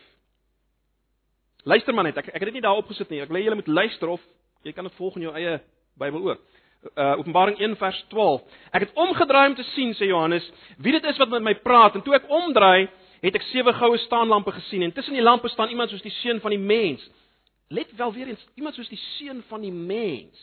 Luister 1.63 1.93
maar 1.93 2.07
net, 2.07 2.17
ek 2.17 2.31
ek 2.31 2.39
het 2.39 2.49
dit 2.49 2.59
nie 2.59 2.63
daar 2.63 2.79
opgesit 2.79 3.11
nie. 3.11 3.21
Ek 3.21 3.29
wil 3.29 3.41
hê 3.41 3.45
julle 3.45 3.59
moet 3.59 3.67
luister 3.69 4.15
of 4.15 4.23
jy 4.63 4.73
kan 4.75 4.87
dit 4.87 4.97
volg 4.97 5.19
in 5.19 5.27
jou 5.27 5.35
eie 5.35 5.59
Bybel 5.99 6.23
ook. 6.31 6.43
Uh 6.95 7.19
Openbaring 7.19 7.59
1 7.59 7.75
vers 7.77 8.03
12. 8.09 8.41
Ek 8.71 8.87
het 8.87 8.95
omgedraai 8.95 9.49
om 9.51 9.55
te 9.59 9.67
sien, 9.75 9.91
sê 9.93 10.07
Johannes, 10.07 10.47
wie 10.79 10.95
dit 10.95 11.03
is 11.03 11.19
wat 11.19 11.29
met 11.35 11.43
my 11.43 11.55
praat 11.61 11.99
en 11.99 12.05
toe 12.05 12.15
ek 12.15 12.29
omdraai, 12.31 12.87
het 13.21 13.35
ek 13.37 13.43
sewe 13.51 13.73
goue 13.77 13.99
staanlampe 14.07 14.53
gesien 14.55 14.87
en 14.87 14.93
tussen 14.95 15.19
die 15.19 15.25
lampe 15.25 15.51
staan 15.51 15.69
iemand 15.69 15.91
soos 15.91 16.05
die 16.05 16.15
seun 16.21 16.39
van 16.41 16.55
die 16.55 16.61
mens. 16.61 17.03
Let 17.71 17.91
wel 17.95 18.13
weer 18.13 18.27
eens, 18.27 18.47
iemand 18.55 18.75
soos 18.75 18.89
die 18.91 18.99
seun 19.15 19.43
van 19.47 19.61
die 19.63 19.71
mens. 19.71 20.39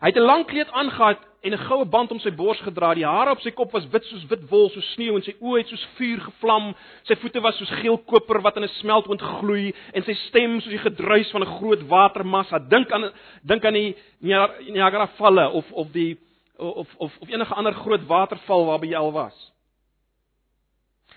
Hy 0.00 0.08
het 0.08 0.16
'n 0.16 0.24
lang 0.24 0.46
kleed 0.46 0.70
aangetree 0.70 1.30
en 1.42 1.52
'n 1.52 1.58
goue 1.58 1.84
band 1.84 2.10
om 2.10 2.18
sy 2.18 2.30
bors 2.34 2.60
gedra. 2.60 2.94
Die 2.94 3.06
hare 3.06 3.30
op 3.30 3.40
sy 3.40 3.50
kop 3.50 3.72
was 3.72 3.86
wit 3.90 4.04
soos 4.04 4.24
wit 4.26 4.48
wol, 4.48 4.70
soos 4.70 4.92
sneeu 4.92 5.16
en 5.16 5.22
sy 5.22 5.34
oë 5.40 5.58
het 5.58 5.68
soos 5.68 5.86
vuur 5.96 6.20
gevlam. 6.20 6.74
Sy 7.02 7.14
voete 7.16 7.40
was 7.40 7.56
soos 7.56 7.70
geel 7.70 7.98
koper 7.98 8.40
wat 8.42 8.56
in 8.56 8.62
'n 8.62 8.68
smeltoond 8.68 9.20
gloei 9.20 9.74
en 9.92 10.02
sy 10.02 10.14
stem 10.14 10.60
soos 10.60 10.72
die 10.72 10.90
gedruis 10.90 11.30
van 11.30 11.42
'n 11.42 11.58
groot 11.58 11.86
watermassa. 11.86 12.58
Dink 12.58 12.90
aan 12.90 13.12
dink 13.42 13.64
aan 13.64 13.74
die 13.74 13.96
Niagara 14.20 15.06
valle 15.06 15.50
of 15.50 15.72
of 15.72 15.92
die 15.92 16.18
of 16.56 16.88
of 16.96 17.16
of 17.20 17.28
enige 17.28 17.54
ander 17.54 17.74
groot 17.74 18.06
waterval 18.06 18.66
waarby 18.66 18.86
jy 18.86 18.96
al 18.96 19.12
was. 19.12 19.51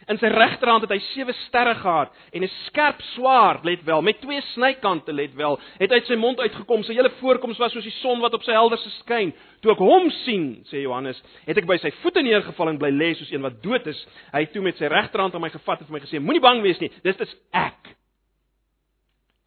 In 0.05 0.19
sy 0.21 0.29
regterhand 0.29 0.83
het 0.85 0.91
hy 0.93 0.99
sewe 1.01 1.33
sterre 1.47 1.73
gehad 1.79 2.11
en 2.29 2.43
'n 2.43 2.51
skerp 2.67 3.01
swaard, 3.15 3.63
let 3.65 3.83
wel, 3.83 4.01
met 4.01 4.19
twee 4.21 4.41
snykante, 4.53 5.13
let 5.13 5.33
wel, 5.33 5.59
het 5.79 5.91
uit 5.91 6.05
sy 6.05 6.15
mond 6.15 6.39
uitgekom. 6.39 6.83
Sy 6.83 6.93
hele 6.93 7.09
voorkoms 7.09 7.57
was 7.57 7.71
soos 7.71 7.83
die 7.83 7.99
son 8.01 8.19
wat 8.19 8.33
op 8.33 8.43
sy 8.43 8.51
helderste 8.51 8.89
skyn. 9.01 9.33
Toe 9.61 9.71
ek 9.71 9.81
hom 9.81 10.11
sien, 10.11 10.61
sê 10.69 10.83
Johannes, 10.83 11.21
het 11.47 11.57
ek 11.57 11.65
by 11.65 11.77
sy 11.77 11.91
voete 12.03 12.21
neergeval 12.21 12.69
en 12.69 12.77
bly 12.77 12.91
lê 12.91 13.15
soos 13.15 13.31
een 13.31 13.41
wat 13.41 13.63
dood 13.63 13.87
is. 13.87 14.05
Hy 14.31 14.39
het 14.45 14.53
toe 14.53 14.61
met 14.61 14.77
sy 14.77 14.85
regterhand 14.85 15.33
aan 15.33 15.41
my 15.41 15.49
gevat 15.49 15.81
en 15.81 15.87
vir 15.87 15.93
my 15.93 15.99
gesê: 15.99 16.19
"Moenie 16.19 16.41
bang 16.41 16.61
wees 16.61 16.79
nie, 16.79 16.91
dis 17.03 17.17
is 17.19 17.35
ek. 17.51 17.95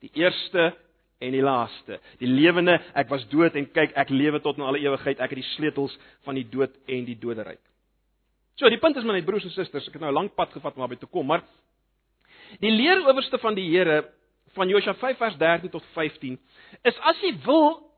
Die 0.01 0.11
eerste 0.15 0.75
en 1.21 1.33
die 1.33 1.43
laaste, 1.43 2.01
die 2.19 2.27
lewende. 2.27 2.81
Ek 2.95 3.09
was 3.09 3.29
dood 3.29 3.55
en 3.55 3.67
kyk, 3.67 3.93
ek 3.95 4.11
lewe 4.11 4.41
tot 4.41 4.57
in 4.57 4.65
alle 4.65 4.79
ewigheid. 4.79 5.21
Ek 5.21 5.31
het 5.31 5.39
die 5.39 5.55
sleutels 5.55 5.99
van 6.25 6.35
die 6.35 6.49
dood 6.51 6.75
en 6.89 7.05
die 7.05 7.19
doderyk." 7.19 7.68
So, 8.59 8.69
die 8.69 8.81
punt 8.83 8.97
is 8.99 9.07
my 9.07 9.21
broers 9.23 9.47
en 9.47 9.55
susters, 9.55 9.87
ek 9.87 9.99
het 9.99 10.03
nou 10.03 10.11
'n 10.11 10.15
lang 10.15 10.31
pad 10.35 10.53
gevat 10.53 10.75
om 10.75 10.83
daarby 10.83 10.99
te 10.99 11.07
kom, 11.07 11.27
maar 11.27 11.45
die 12.61 12.71
leeroowerste 12.71 13.39
van 13.39 13.55
die 13.55 13.69
Here 13.71 14.11
van 14.55 14.69
Josua 14.69 14.95
5 14.95 15.19
vers 15.19 15.37
13 15.37 15.71
tot 15.71 15.85
15 15.95 16.39
is 16.83 16.99
as 16.99 17.21
jy 17.21 17.37
wil 17.45 17.93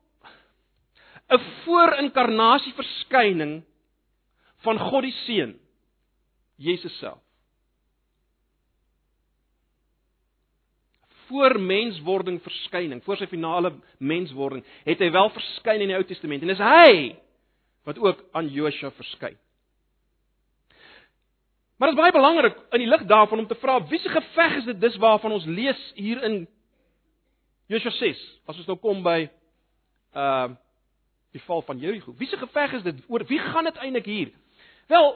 'n 1.29 1.39
voorinkarnasie 1.65 2.73
verskyning 2.73 3.63
van 4.57 4.79
God 4.79 5.03
die 5.03 5.15
Seun, 5.25 5.59
Jesus 6.57 6.97
self. 6.99 7.19
voor 11.31 11.59
menswording 11.59 12.41
verskyning, 12.43 13.03
voor 13.03 13.17
sy 13.17 13.27
finale 13.31 13.71
menswording, 13.97 14.65
het 14.83 14.99
hy 14.99 15.11
wel 15.13 15.29
verskyn 15.29 15.81
in 15.85 15.87
die 15.87 15.95
Ou 15.95 16.03
Testament 16.03 16.43
en 16.43 16.51
dis 16.51 16.63
hy 16.65 17.15
wat 17.87 18.01
ook 18.01 18.25
aan 18.37 18.49
Joshua 18.51 18.91
verskyn. 18.91 19.37
Maar 21.81 21.89
dit 21.89 21.97
is 21.97 22.03
baie 22.03 22.21
belangrik 22.21 22.57
in 22.69 22.79
die 22.79 22.87
lig 22.87 23.03
daarvan 23.09 23.39
om 23.39 23.47
te 23.47 23.55
vra 23.55 23.87
wie 23.87 23.99
se 23.99 24.09
geveg 24.09 24.55
is 24.55 24.63
dit 24.63 24.81
dis 24.81 24.95
waarvan 25.01 25.31
ons 25.31 25.45
lees 25.45 25.79
hier 25.95 26.19
in 26.23 26.35
Josua 27.65 27.89
6 27.91 28.19
as 28.45 28.59
ons 28.61 28.67
nou 28.69 28.75
kom 28.77 29.01
by 29.01 29.23
uh 30.13 30.51
die 31.31 31.41
val 31.47 31.61
van 31.63 31.79
Jerigo. 31.79 32.13
Wie 32.19 32.27
se 32.27 32.37
geveg 32.37 32.73
is 32.73 32.83
dit 32.83 33.01
oor 33.07 33.25
wie 33.25 33.39
gaan 33.39 33.63
dit 33.63 33.81
eintlik 33.81 34.05
hier? 34.05 34.29
Wel 34.87 35.09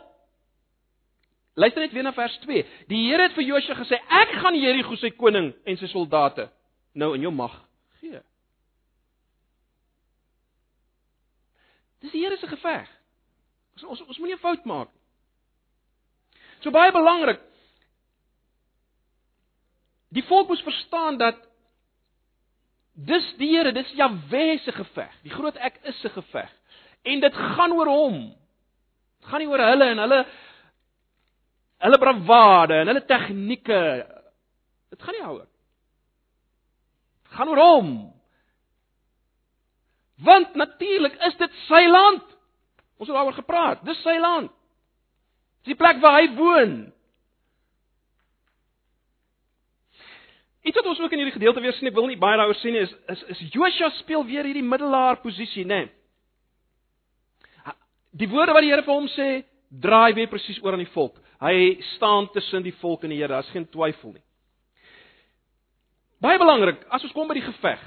Luister 1.54 1.82
net 1.82 1.92
weer 1.92 2.04
na 2.04 2.14
vers 2.14 2.40
2. 2.48 2.66
Die 2.88 3.04
Here 3.12 3.22
het 3.22 3.38
vir 3.38 3.44
Josua 3.44 3.76
gesê: 3.76 4.02
"Ek 4.10 4.34
gaan 4.42 4.58
Jerigo 4.58 4.96
se 4.96 5.12
koning 5.12 5.54
en 5.66 5.78
sy 5.78 5.86
soldate 5.88 6.50
nou 6.94 7.14
in 7.14 7.22
jou 7.22 7.34
mag 7.34 7.62
gee." 8.00 8.26
Dis 12.02 12.12
die 12.12 12.26
Here 12.26 12.38
se 12.38 12.48
geveg. 12.48 12.90
Ons 13.76 13.84
ons, 13.84 14.08
ons 14.08 14.18
moenie 14.18 14.36
'n 14.36 14.48
fout 14.48 14.66
maak 14.66 14.94
nie. 14.94 15.05
So 16.66 16.74
baie 16.74 16.90
belangrik. 16.90 17.44
Die 20.18 20.24
volk 20.26 20.48
moet 20.50 20.64
verstaan 20.66 21.20
dat 21.22 21.38
dis 22.94 23.28
die 23.38 23.52
Here, 23.54 23.74
dis 23.76 23.92
Jahwe 23.94 24.58
se 24.64 24.74
geveg. 24.74 25.14
Die 25.22 25.34
groot 25.34 25.60
ek 25.62 25.78
is 25.86 26.00
se 26.02 26.10
geveg. 26.10 26.50
En 27.06 27.22
dit 27.22 27.38
gaan 27.38 27.76
oor 27.78 27.92
hom. 27.92 28.18
Dit 29.20 29.30
gaan 29.30 29.46
nie 29.46 29.52
oor 29.52 29.62
hulle 29.62 29.92
en 29.94 30.04
hulle 30.08 30.20
hulle 31.86 32.02
bravade 32.02 32.82
en 32.82 32.90
hulle 32.90 33.06
tegnieke. 33.06 33.82
Dit 34.90 35.06
gaan 35.06 35.20
nie 35.20 35.22
daaroor. 35.22 35.48
Dit 37.28 37.38
gaan 37.38 37.54
oor 37.54 37.62
hom. 37.62 37.96
Want 40.26 40.58
natuurlik 40.58 41.22
is 41.30 41.38
dit 41.38 41.64
sy 41.68 41.86
land. 41.92 42.26
Ons 42.98 43.12
het 43.12 43.18
daaroor 43.20 43.38
gepraat. 43.38 43.86
Dis 43.86 44.02
sy 44.02 44.18
land. 44.18 44.50
Dis 45.66 45.74
die 45.74 45.80
plek 45.80 45.98
waar 45.98 46.20
hy 46.22 46.28
woon. 46.38 46.74
Iets 50.66 50.78
wat 50.78 50.86
ons 50.90 51.00
ook 51.02 51.14
in 51.14 51.24
hierdie 51.24 51.34
gedeelte 51.34 51.62
weer 51.62 51.74
sien, 51.74 51.90
ek 51.90 51.98
wil 51.98 52.06
nie 52.10 52.20
baie 52.22 52.38
daaroor 52.38 52.58
sê 52.62 52.70
nie, 52.74 52.84
is 52.86 52.94
is, 53.10 53.24
is 53.34 53.42
Josua 53.54 53.90
speel 53.98 54.26
weer 54.30 54.46
hierdie 54.46 54.66
middelaar 54.66 55.18
posisie, 55.26 55.66
né? 55.66 55.86
Nee. 55.86 55.92
Die 58.22 58.30
woorde 58.30 58.54
wat 58.54 58.64
die 58.64 58.70
Here 58.70 58.86
vir 58.86 58.94
hom 58.94 59.10
sê, 59.12 59.44
draai 59.70 60.14
weer 60.16 60.30
presies 60.32 60.62
oor 60.64 60.78
aan 60.78 60.86
die 60.86 60.94
volk. 60.94 61.18
Hy 61.42 61.82
staan 61.96 62.30
tussen 62.34 62.64
die 62.64 62.74
volk 62.80 63.04
en 63.04 63.12
die 63.12 63.18
Here, 63.20 63.34
daar's 63.34 63.50
geen 63.52 63.66
twyfel 63.74 64.14
nie. 64.14 64.24
Baie 66.24 66.40
belangrik, 66.40 66.86
as 66.94 67.04
ons 67.04 67.14
kom 67.18 67.28
by 67.28 67.36
die 67.42 67.46
geveg. 67.46 67.82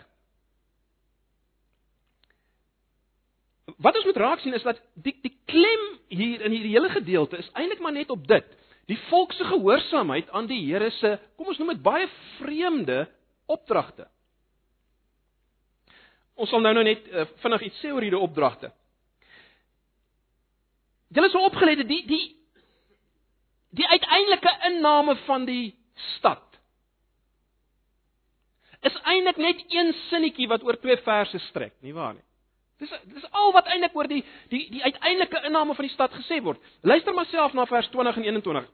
Wat 3.77 3.97
ons 3.97 4.05
moet 4.09 4.17
raak 4.17 4.41
sien 4.41 4.55
is 4.57 4.65
dat 4.65 4.81
die 4.95 5.15
die 5.23 5.35
klem 5.51 5.85
hier 6.09 6.41
in 6.47 6.55
hierdie 6.55 6.73
hele 6.73 6.89
gedeelte 6.93 7.37
is 7.37 7.51
eintlik 7.53 7.83
maar 7.85 7.93
net 7.93 8.11
op 8.11 8.25
dit. 8.29 8.47
Die 8.89 8.99
volk 9.11 9.35
se 9.37 9.45
gehoorsaamheid 9.45 10.31
aan 10.31 10.47
die 10.49 10.63
Here 10.65 10.91
se, 10.91 11.19
kom 11.37 11.51
ons 11.53 11.59
noem 11.61 11.75
dit 11.75 11.83
baie 11.85 12.09
vreemde 12.39 13.03
opdragte. 13.47 14.09
Ons 16.39 16.49
sal 16.49 16.63
nou 16.65 16.73
nou 16.73 16.85
net 16.87 17.05
uh, 17.13 17.27
vinnig 17.43 17.67
iets 17.69 17.83
sê 17.83 17.93
oor 17.93 18.05
hierdie 18.07 18.21
opdragte. 18.25 18.73
Julle 21.13 21.29
is 21.29 21.37
so 21.37 21.45
opgeleide 21.45 21.85
die 21.89 22.03
die 22.09 22.25
die 23.77 23.85
uiteindelike 23.85 24.53
inname 24.71 25.19
van 25.27 25.45
die 25.45 25.75
stad 26.17 26.45
is 28.87 28.97
eintlik 29.11 29.37
net 29.43 29.61
een 29.75 29.93
sinnetjie 30.09 30.49
wat 30.49 30.63
oor 30.65 30.79
twee 30.81 30.97
verse 31.05 31.39
strek, 31.49 31.75
nie 31.83 31.93
waar 31.93 32.15
nie? 32.15 32.28
Dis 32.79 32.93
dis 33.11 33.27
al 33.35 33.53
wat 33.57 33.67
eintlik 33.67 33.97
oor 33.99 34.07
die 34.11 34.23
die 34.53 34.65
die 34.71 34.83
uiteindelike 34.85 35.43
inname 35.49 35.75
van 35.75 35.87
die 35.87 35.95
stad 35.95 36.15
gesê 36.15 36.39
word. 36.43 36.61
Luister 36.87 37.15
maar 37.15 37.27
self 37.33 37.55
na 37.55 37.67
vers 37.67 37.89
20 37.95 38.21
en 38.21 38.29
21. 38.31 38.69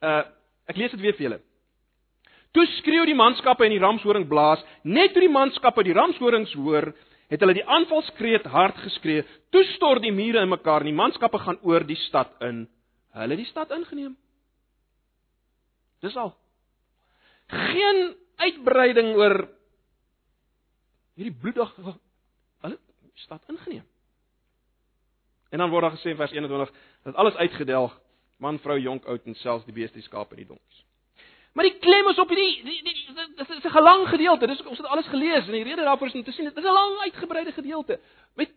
Uh 0.00 0.22
ek 0.70 0.78
lees 0.78 0.92
dit 0.94 1.00
weer 1.02 1.16
vir 1.18 1.26
julle. 1.26 1.40
Toe 2.54 2.64
skreeu 2.78 3.04
die 3.06 3.16
manskappe 3.18 3.64
en 3.66 3.72
die 3.74 3.82
ramshoring 3.82 4.28
blaas, 4.30 4.60
net 4.82 5.12
toe 5.14 5.22
die 5.24 5.32
manskappe 5.32 5.82
die 5.86 5.94
ramshorings 5.94 6.52
hoor, 6.58 6.92
het 7.30 7.42
hulle 7.42 7.56
die 7.58 7.66
aanvalskreet 7.66 8.46
hard 8.50 8.78
geskree. 8.84 9.24
Toe 9.50 9.64
stort 9.74 10.02
die 10.02 10.14
mure 10.14 10.42
in 10.42 10.50
mekaar 10.50 10.84
en 10.84 10.90
die 10.90 10.98
manskappe 10.98 11.38
gaan 11.42 11.58
oor 11.66 11.86
die 11.86 11.98
stad 12.06 12.32
in. 12.46 12.64
Hulle 13.18 13.34
het 13.34 13.42
die 13.42 13.50
stad 13.50 13.74
ingeneem. 13.74 14.14
Dis 16.02 16.16
al. 16.16 16.32
Geen 17.50 18.14
uitbreiding 18.40 19.12
oor 19.18 19.36
hierdie 21.18 21.34
bloedige 21.34 21.98
stad 23.20 23.42
ingeneem. 23.48 23.86
En 25.50 25.58
dan 25.58 25.70
word 25.70 25.82
daar 25.82 25.96
gesê 25.96 26.12
in 26.12 26.16
vers 26.16 26.30
21 26.32 26.70
dat 27.02 27.14
alles 27.14 27.34
uitgedelg, 27.34 28.00
man, 28.38 28.58
vrou, 28.58 28.78
jonk, 28.78 29.04
oud 29.04 29.26
en 29.26 29.34
selfs 29.34 29.64
die 29.64 29.74
beeste, 29.74 29.98
die 29.98 30.06
skape 30.06 30.34
en 30.34 30.42
die 30.42 30.46
donkies. 30.46 30.84
Maar 31.52 31.66
die 31.66 31.78
klem 31.82 32.08
is 32.08 32.18
op 32.22 32.30
hierdie 32.30 32.62
die 32.64 32.82
die 32.86 32.94
dit 33.36 33.48
is 33.48 33.64
'n 33.64 33.70
gelang 33.70 34.08
gedeelte. 34.08 34.46
Dis 34.46 34.62
ons 34.62 34.78
het 34.78 34.86
alles 34.86 35.06
gelees 35.06 35.46
en 35.46 35.52
die 35.52 35.64
rede 35.64 35.82
daarvoor 35.82 36.06
is 36.06 36.14
om 36.14 36.24
te 36.24 36.32
sien 36.32 36.44
dit 36.44 36.56
is 36.56 36.64
'n 36.64 36.72
lang 36.72 36.98
uitgebreide 36.98 37.52
gedeelte 37.52 38.00
met 38.34 38.50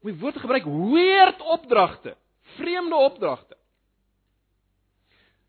met 0.00 0.18
woorde 0.18 0.38
gebruik 0.38 0.64
weird 0.64 1.40
opdragte, 1.40 2.16
vreemde 2.42 2.94
opdragte. 2.94 3.56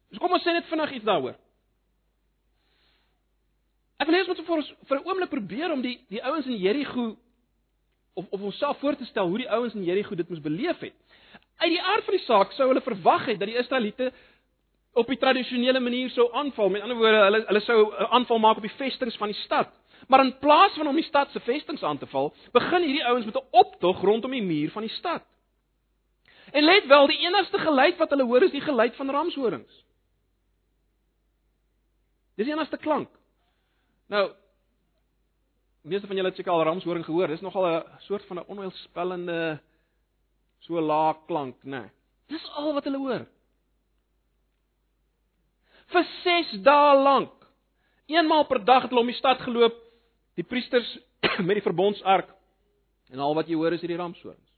Dus 0.10 0.17
kom 0.17 0.32
ons 0.32 0.43
sê 0.45 0.53
net 0.53 0.65
vinnig 0.65 0.91
iets 0.91 1.06
daaroor. 1.06 1.36
Ek 4.03 4.09
wil 4.09 4.17
hê 4.17 4.23
ons 4.25 4.33
moet 4.33 4.39
vir 4.43 4.57
ons 4.57 4.71
vir 4.89 4.97
'n 4.99 5.05
oomblik 5.07 5.29
probeer 5.31 5.71
om 5.71 5.81
die 5.81 5.95
die 6.11 6.19
ouens 6.19 6.45
in 6.45 6.59
Jerigo 6.59 7.15
of 8.19 8.25
of 8.35 8.41
onsself 8.41 8.77
voor 8.79 8.97
te 8.99 9.05
stel 9.05 9.29
hoe 9.31 9.37
die 9.37 9.49
ouens 9.49 9.75
in 9.75 9.85
Jerigo 9.87 10.15
dit 10.15 10.29
moes 10.29 10.41
beleef 10.43 10.79
het. 10.83 10.93
Uit 11.63 11.71
die 11.71 11.81
aard 11.81 12.03
van 12.03 12.17
die 12.17 12.25
saak 12.25 12.51
sou 12.51 12.67
hulle 12.67 12.83
verwag 12.83 13.29
het 13.31 13.39
dat 13.39 13.47
die 13.47 13.55
Israeliete 13.55 14.11
op 14.93 15.07
die 15.07 15.17
tradisionele 15.17 15.79
manier 15.79 16.09
sou 16.09 16.27
aanval. 16.33 16.69
Met 16.69 16.81
ander 16.81 16.97
woorde, 16.97 17.23
hulle 17.23 17.41
hulle 17.47 17.61
sou 17.61 17.79
'n 17.95 18.11
aanval 18.19 18.39
maak 18.39 18.57
op 18.57 18.67
die 18.67 18.75
vestinge 18.75 19.17
van 19.17 19.31
die 19.31 19.41
stad. 19.45 19.71
Maar 20.07 20.25
in 20.25 20.37
plaas 20.39 20.75
van 20.75 20.87
om 20.87 20.95
die 20.95 21.07
stad 21.07 21.31
se 21.31 21.39
vestinge 21.39 21.85
aan 21.85 21.97
te 21.97 22.05
val, 22.07 22.33
begin 22.51 22.83
hierdie 22.83 23.05
ouens 23.05 23.25
met 23.25 23.35
'n 23.35 23.47
optog 23.51 24.01
rondom 24.01 24.31
die 24.31 24.43
muur 24.43 24.71
van 24.71 24.81
die 24.81 24.95
stad. 24.99 25.23
En 26.51 26.63
let 26.63 26.85
wel, 26.85 27.07
die 27.07 27.25
enigste 27.25 27.57
geluid 27.57 27.97
wat 27.97 28.09
hulle 28.09 28.23
hoor 28.23 28.43
is 28.43 28.51
die 28.51 28.61
geluid 28.61 28.95
van 28.95 29.09
ramshorings. 29.09 29.85
Dis 32.35 32.45
die 32.45 32.53
enigste 32.53 32.77
klank. 32.77 33.09
Nou 34.13 34.30
meeste 35.82 36.08
van 36.08 36.15
julle 36.15 36.30
het 36.30 36.38
seker 36.38 36.54
al 36.54 36.63
ramshoring 36.67 37.06
gehoor. 37.06 37.28
Dis 37.28 37.41
nogal 37.41 37.65
'n 37.67 37.84
soort 37.99 38.26
van 38.26 38.38
'n 38.38 38.47
onheilspellende 38.47 39.60
so 40.60 40.82
lae 40.82 41.15
klank, 41.28 41.56
né? 41.63 41.69
Nee. 41.69 41.89
Dis 42.28 42.49
al 42.56 42.73
wat 42.73 42.84
hulle 42.84 42.97
hoor. 42.97 43.26
Vir 45.86 46.04
6 46.23 46.52
dae 46.63 47.02
lank. 47.04 47.34
Eenmaal 48.06 48.45
per 48.45 48.65
dag 48.65 48.82
het 48.82 48.89
hulle 48.89 49.02
om 49.02 49.08
die 49.08 49.15
stad 49.15 49.39
geloop, 49.41 49.76
die 50.36 50.43
priesters 50.43 50.99
met 51.47 51.56
die 51.56 51.67
verbondsark 51.69 52.30
en 53.10 53.19
al 53.19 53.36
wat 53.36 53.47
jy 53.47 53.56
hoor 53.56 53.73
is 53.73 53.82
hierdie 53.82 53.97
ramshorings. 53.97 54.52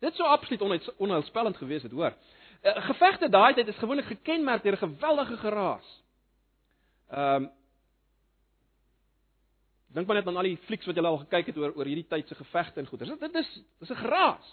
Dit 0.00 0.14
sou 0.14 0.26
absoluut 0.28 0.62
onheilspellend 0.96 1.56
gewees 1.56 1.82
het, 1.82 1.92
hoor. 1.92 2.12
Eh, 2.60 2.82
gevegte 2.82 3.28
daai 3.28 3.54
tyd 3.54 3.68
is 3.68 3.78
gewoonlik 3.78 4.04
gekenmerk 4.06 4.62
deur 4.62 4.72
'n 4.72 4.86
geweldige 4.88 5.36
geraas. 5.36 6.02
Ehm 7.10 7.42
um, 7.42 7.50
Dink 9.96 10.06
maar 10.06 10.18
net 10.18 10.26
aan 10.28 10.36
al 10.36 10.50
die 10.50 10.58
flieks 10.66 10.84
wat 10.84 10.98
jy 10.98 11.02
al 11.08 11.22
gekyk 11.22 11.46
het 11.50 11.58
oor 11.60 11.72
oor 11.72 11.88
hierdie 11.88 12.08
tyd 12.08 12.28
se 12.28 12.36
gevegte 12.36 12.82
en 12.82 12.88
goeters. 12.90 13.14
Dit 13.20 13.38
is 13.40 13.52
dis 13.80 13.90
'n 13.90 14.02
geraas. 14.02 14.48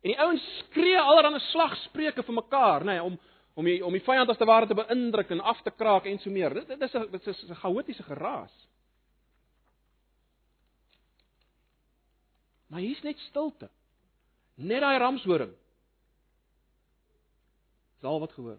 En 0.00 0.08
die 0.08 0.20
ouens 0.20 0.44
skree 0.58 0.98
allerlei 0.98 1.40
slagspreuke 1.40 2.22
vir 2.22 2.34
mekaar, 2.34 2.80
nê, 2.80 2.96
nee, 2.96 3.02
om 3.02 3.18
om 3.54 3.64
die 3.64 3.84
om 3.84 3.92
die 3.92 4.04
vyand 4.04 4.30
as 4.30 4.38
te 4.38 4.46
ware 4.46 4.66
te 4.66 4.74
beïndruk 4.74 5.30
en 5.30 5.40
af 5.40 5.60
te 5.62 5.70
kraak 5.70 6.06
en 6.06 6.18
so 6.18 6.30
meer. 6.30 6.54
Dit 6.54 6.68
dit 6.68 6.82
is 6.82 6.94
'n 6.94 7.10
dit 7.10 7.26
is 7.26 7.44
'n 7.50 7.54
chaotiese 7.54 8.02
geraas. 8.02 8.68
Maar 12.68 12.80
hier's 12.80 13.02
net 13.02 13.18
stilte. 13.18 13.68
Net 14.54 14.80
daai 14.80 14.98
ramshoring. 14.98 15.54
Dis 17.94 18.04
al 18.04 18.20
wat 18.20 18.32
gehoor. 18.32 18.58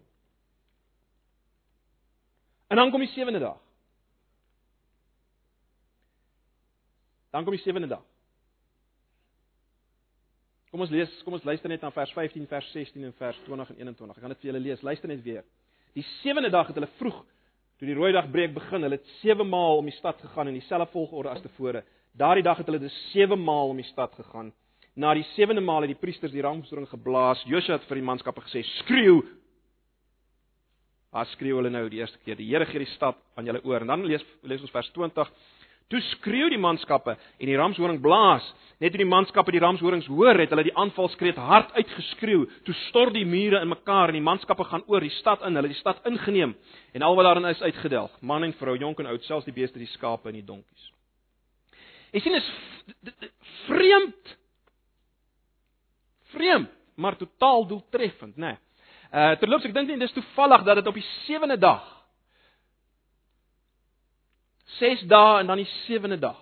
En 2.68 2.76
dan 2.76 2.90
kom 2.90 3.00
die 3.00 3.08
sewende 3.08 3.38
dag. 3.38 3.61
Dan 7.32 7.44
kom 7.44 7.56
die 7.56 7.62
sewende 7.64 7.88
dag. 7.88 8.04
Kom 10.72 10.80
ons 10.84 10.92
lees, 10.92 11.12
kom 11.24 11.36
ons 11.36 11.44
luister 11.44 11.68
net 11.68 11.82
na 11.84 11.90
vers 11.92 12.12
15, 12.16 12.46
vers 12.48 12.68
16 12.72 13.04
en 13.04 13.12
vers 13.18 13.38
20 13.44 13.74
en 13.74 13.80
21. 13.82 14.16
Ek 14.16 14.24
gaan 14.24 14.32
dit 14.32 14.40
vir 14.40 14.50
julle 14.50 14.62
lees. 14.64 14.84
Luister 14.84 15.10
net 15.10 15.20
weer. 15.24 15.44
Die 15.96 16.04
sewende 16.22 16.48
dag 16.52 16.70
het 16.70 16.78
hulle 16.78 16.88
vroeg 16.96 17.18
toe 17.80 17.88
die 17.88 17.96
rooi 17.98 18.12
dag 18.14 18.30
breek 18.32 18.54
begin. 18.56 18.84
Hulle 18.86 18.96
het 18.96 19.12
sewe 19.20 19.44
maal 19.44 19.82
om 19.82 19.88
die 19.88 19.96
stad 19.98 20.20
gegaan 20.24 20.48
in 20.48 20.56
dieselfde 20.56 20.88
volgorde 20.94 21.32
as 21.32 21.44
tevore. 21.44 21.84
Daardie 22.16 22.44
dag 22.44 22.60
het 22.60 22.68
hulle 22.68 22.80
dus 22.80 22.96
sewe 23.10 23.36
maal 23.36 23.72
om 23.72 23.80
die 23.80 23.88
stad 23.88 24.16
gegaan. 24.16 24.52
Na 24.96 25.12
die 25.16 25.24
sewende 25.32 25.64
maal 25.64 25.84
het 25.84 25.92
die 25.92 26.00
priesters 26.00 26.32
die 26.32 26.44
ramshoring 26.44 26.88
geblaas. 26.88 27.44
Josua 27.48 27.78
het 27.78 27.88
vir 27.88 28.00
die 28.00 28.08
manskappe 28.08 28.44
gesê: 28.44 28.64
"Skreeu!" 28.78 29.22
As 31.12 31.28
skreeu 31.36 31.58
hulle 31.60 31.70
nou 31.72 31.88
die 31.88 32.00
eerste 32.00 32.18
keer: 32.24 32.36
"Die 32.36 32.48
Here 32.48 32.64
gee 32.64 32.80
die 32.80 32.94
stad 32.96 33.16
aan 33.36 33.44
julle 33.44 33.64
oor." 33.64 33.80
En 33.80 33.86
dan 33.92 34.06
lees 34.06 34.24
lees 34.42 34.60
ons 34.60 34.70
vers 34.70 34.90
20. 34.92 35.28
Toe 35.92 36.00
skreeu 36.14 36.48
die 36.48 36.60
manskappe 36.60 37.18
en 37.18 37.48
die 37.50 37.56
ramshoring 37.58 37.98
blaas. 38.00 38.44
Net 38.80 38.94
toe 38.94 39.02
die 39.02 39.08
manskappe 39.08 39.52
die 39.52 39.60
ramshorings 39.60 40.08
hoor, 40.08 40.38
het 40.40 40.50
hulle 40.54 40.64
die 40.64 40.74
aanvalskreet 40.80 41.36
hard 41.36 41.74
uitgeskreeu. 41.76 42.46
Toe 42.64 42.74
stort 42.86 43.12
die 43.12 43.26
mure 43.28 43.60
in 43.60 43.68
mekaar 43.68 44.08
en 44.08 44.16
die 44.16 44.24
manskappe 44.24 44.64
gaan 44.70 44.86
oor 44.88 45.04
die 45.04 45.12
stad 45.18 45.44
in. 45.44 45.58
Hulle 45.58 45.68
die 45.68 45.78
stad 45.78 46.00
ingeneem 46.08 46.56
en 46.96 47.04
al 47.04 47.18
wat 47.18 47.28
daarin 47.28 47.50
is 47.52 47.60
uitgedelg, 47.60 48.16
man 48.20 48.48
en 48.48 48.56
vrou, 48.56 48.78
jonk 48.80 49.04
en 49.04 49.12
oud, 49.12 49.28
selfs 49.28 49.46
die 49.48 49.54
beeste, 49.54 49.78
die 49.78 49.90
skape 49.92 50.32
en 50.32 50.40
die 50.40 50.46
donkies. 50.48 50.90
Jy 52.12 52.24
sien 52.24 52.40
is 52.40 52.50
vreemd. 53.66 54.36
Vreemd, 56.32 56.72
maar 56.96 57.16
totaal 57.20 57.66
doeltreffend, 57.68 58.36
né? 58.40 58.56
Nee. 58.56 58.60
Uh 59.12 59.34
terloops, 59.36 59.68
ek 59.68 59.74
dink 59.76 59.90
nie 59.92 60.00
dis 60.00 60.14
toevallig 60.16 60.62
dat 60.64 60.80
dit 60.80 60.86
op 60.88 60.96
die 60.96 61.08
sewende 61.26 61.58
dag 61.60 61.84
6 64.78 65.06
dae 65.10 65.40
en 65.40 65.50
dan 65.50 65.60
die 65.60 65.70
sewende 65.82 66.18
dag. 66.20 66.40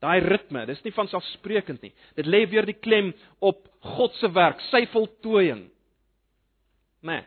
Daai 0.00 0.20
ritme, 0.24 0.64
dis 0.68 0.80
nie 0.84 0.94
van 0.96 1.08
selfsprekend 1.10 1.82
nie. 1.84 1.92
Dit 2.16 2.28
lê 2.28 2.46
weer 2.48 2.64
die 2.68 2.78
klem 2.78 3.12
op 3.44 3.66
God 3.96 4.14
se 4.16 4.30
werk, 4.32 4.62
sy 4.70 4.86
voltooiing. 4.92 5.66
Né? 7.04 7.18
Nee. 7.20 7.26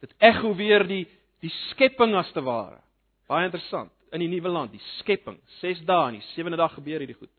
Dit 0.00 0.14
ekho 0.30 0.54
weer 0.56 0.86
die 0.88 1.04
die 1.40 1.52
skepping 1.70 2.12
as 2.18 2.28
te 2.36 2.42
ware. 2.44 2.82
Baie 3.30 3.46
interessant 3.48 3.92
in 4.12 4.20
die 4.20 4.28
nuwe 4.28 4.50
land, 4.52 4.74
die 4.74 4.82
skepping. 4.98 5.38
6 5.60 5.84
dae 5.88 6.10
en 6.10 6.18
die 6.18 6.26
sewende 6.34 6.58
dag 6.60 6.74
gebeur 6.76 7.00
hierdie 7.00 7.16
goed. 7.16 7.32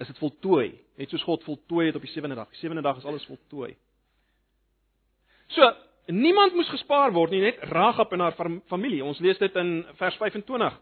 Is 0.00 0.08
dit 0.08 0.20
voltooi, 0.22 0.70
net 0.96 1.12
soos 1.12 1.24
God 1.26 1.44
voltooi 1.44 1.90
het 1.90 1.98
op 1.98 2.04
die 2.06 2.12
sewende 2.14 2.38
dag. 2.38 2.48
Die 2.54 2.62
sewende 2.62 2.84
dag 2.86 2.96
is 3.00 3.04
alles 3.08 3.26
voltooi. 3.28 3.74
So, 5.52 5.66
niemand 6.10 6.54
moes 6.54 6.68
gespaar 6.72 7.12
word 7.12 7.34
nie, 7.34 7.42
net 7.44 7.58
Ragab 7.70 8.12
en 8.12 8.20
haar 8.24 8.36
familie. 8.70 9.02
Ons 9.04 9.20
lees 9.20 9.38
dit 9.38 9.56
in 9.60 9.84
vers 9.98 10.16
25. 10.20 10.78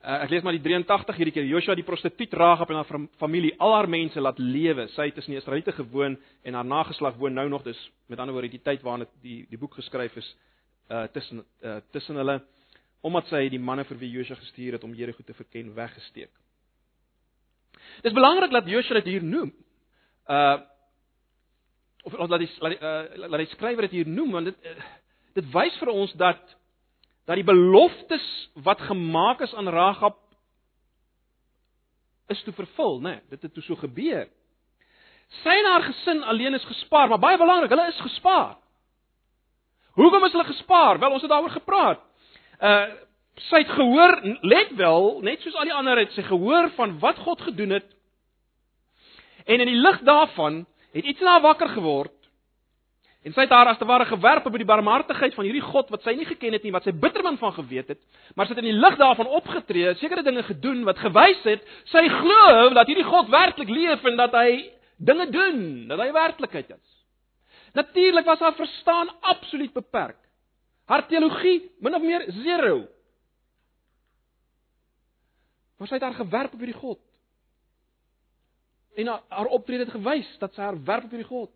Uh, 0.00 0.14
ek 0.24 0.30
lees 0.32 0.44
maar 0.46 0.56
die 0.56 0.62
83 0.64 1.18
hierdie 1.20 1.34
keer. 1.36 1.44
Joshua 1.44 1.74
die 1.76 1.84
prostituut 1.84 2.32
Ragab 2.40 2.70
en 2.72 2.78
haar 2.80 3.00
familie, 3.20 3.52
al 3.60 3.74
haar 3.74 3.88
mense 3.90 4.20
laat 4.20 4.38
lewe. 4.40 4.86
Sy 4.94 5.10
het 5.10 5.18
tussen 5.18 5.34
die 5.34 5.40
Israeliete 5.40 5.74
gewoon 5.76 6.16
en 6.48 6.56
haar 6.56 6.64
nageslag 6.64 7.18
woon 7.20 7.36
nou 7.36 7.44
nog 7.52 7.66
dis 7.66 7.80
met 8.08 8.18
ander 8.18 8.32
woorde 8.32 8.48
die 8.48 8.62
tyd 8.64 8.80
waarin 8.86 9.04
dit 9.04 9.12
die 9.26 9.40
die 9.50 9.60
boek 9.60 9.76
geskryf 9.76 10.16
is 10.16 10.30
uh 10.88 11.04
tussen 11.12 11.44
uh 11.62 11.76
tussen 11.92 12.16
hulle 12.16 12.40
omdat 13.04 13.28
sy 13.28 13.42
die 13.52 13.60
manne 13.60 13.84
vir 13.84 14.00
wie 14.00 14.10
Joshua 14.10 14.36
gestuur 14.40 14.78
het 14.78 14.84
om 14.84 14.94
Jerigo 14.96 15.22
te 15.22 15.36
verken 15.36 15.74
weggesteek. 15.74 16.32
Dis 18.02 18.16
belangrik 18.16 18.50
dat 18.56 18.68
Joshua 18.68 19.00
dit 19.00 19.12
hier 19.12 19.24
noem. 19.24 19.52
Uh 20.28 20.58
of 22.14 22.28
laat 22.28 22.42
die 22.42 22.50
laat 22.58 22.74
die, 22.74 22.80
uh, 22.80 23.28
laat 23.28 23.44
die 23.44 23.52
skrywer 23.54 23.86
dit 23.88 24.00
hier 24.00 24.08
noem 24.08 24.32
want 24.38 24.50
dit 24.50 24.66
uh, 24.66 24.88
dit 25.38 25.52
wys 25.54 25.76
vir 25.82 25.92
ons 25.92 26.12
dat 26.20 26.56
dat 27.28 27.38
die 27.38 27.46
beloftes 27.46 28.26
wat 28.66 28.80
gemaak 28.88 29.40
is 29.46 29.54
aan 29.54 29.68
Ragab 29.70 30.18
is 32.30 32.42
toe 32.46 32.54
vervul, 32.54 33.00
né? 33.02 33.18
Nee, 33.18 33.20
dit 33.34 33.42
het 33.42 33.54
toe 33.54 33.62
so 33.62 33.76
gebeur. 33.78 34.28
Sy 35.42 35.54
en 35.54 35.68
haar 35.70 35.86
gesin 35.86 36.22
alleen 36.30 36.54
is 36.54 36.66
gespaar, 36.66 37.08
maar 37.10 37.22
baie 37.22 37.38
belangrik, 37.38 37.70
hulle 37.70 37.88
is 37.90 38.02
gespaar. 38.02 38.56
Hoekom 39.98 40.24
is 40.26 40.34
hulle 40.34 40.46
gespaar? 40.48 40.98
Wel, 41.02 41.14
ons 41.14 41.22
het 41.22 41.30
daaroor 41.30 41.56
gepraat. 41.58 42.02
Uh 42.60 43.06
sy 43.40 43.62
het 43.62 43.70
gehoor, 43.72 44.18
let 44.44 44.74
wel, 44.76 45.06
net 45.24 45.40
soos 45.40 45.54
al 45.56 45.70
die 45.70 45.72
ander 45.72 45.96
het 45.96 46.10
sy 46.12 46.20
gehoor 46.26 46.66
van 46.76 46.98
wat 47.00 47.16
God 47.24 47.40
gedoen 47.40 47.70
het. 47.72 47.86
En 49.46 49.62
in 49.62 49.70
die 49.70 49.78
lig 49.80 50.02
daarvan 50.04 50.58
het 50.92 51.04
iets 51.04 51.20
in 51.20 51.26
haar 51.26 51.44
wakker 51.44 51.68
geword. 51.68 52.16
En 53.20 53.34
sy 53.36 53.44
het 53.44 53.52
haar 53.52 53.68
as 53.68 53.78
te 53.78 53.84
ware 53.84 54.06
gewerp 54.08 54.46
op 54.48 54.54
die 54.56 54.64
barmhartigheid 54.64 55.34
van 55.36 55.44
hierdie 55.44 55.64
God 55.64 55.90
wat 55.92 56.06
sy 56.06 56.14
nie 56.16 56.24
geken 56.24 56.54
het 56.56 56.62
nie, 56.64 56.72
wat 56.72 56.86
sy 56.88 56.94
bitterman 56.96 57.36
van 57.40 57.52
geweet 57.52 57.90
het, 57.92 58.00
maar 58.34 58.48
sy 58.48 58.54
het 58.54 58.62
in 58.62 58.70
die 58.70 58.78
lig 58.80 58.96
daarvan 58.96 59.28
opgetree, 59.28 59.92
sekere 60.00 60.24
dinge 60.24 60.46
gedoen 60.48 60.86
wat 60.88 61.02
gewys 61.02 61.42
het 61.44 61.66
sy 61.92 62.06
glo 62.14 62.70
dat 62.78 62.88
hierdie 62.88 63.04
God 63.04 63.28
werklik 63.28 63.68
leef 63.68 64.06
en 64.08 64.16
dat 64.16 64.38
hy 64.40 64.54
dinge 64.96 65.28
doen, 65.32 65.60
dat 65.92 66.00
hy 66.00 66.08
werklikheid 66.16 66.72
is. 66.72 66.96
Natuurlik 67.76 68.24
was 68.24 68.40
haar 68.40 68.56
verstaan 68.56 69.12
absoluut 69.20 69.72
beperk. 69.72 70.18
Haar 70.88 71.04
teologie 71.06 71.70
min 71.78 71.94
of 71.94 72.02
meer 72.02 72.24
zero. 72.40 72.80
Maar 75.78 75.88
sy 75.88 76.00
het 76.00 76.08
haar 76.08 76.18
gewerp 76.18 76.56
op 76.56 76.64
hierdie 76.64 76.80
God. 76.80 77.00
En 79.00 79.08
haar 79.28 79.46
optrede 79.46 79.86
het 79.86 79.94
gewys 79.94 80.28
dat 80.38 80.54
sy 80.54 80.60
haar 80.60 80.78
werp 80.84 81.08
op 81.08 81.14
hierdie 81.14 81.28
God. 81.28 81.50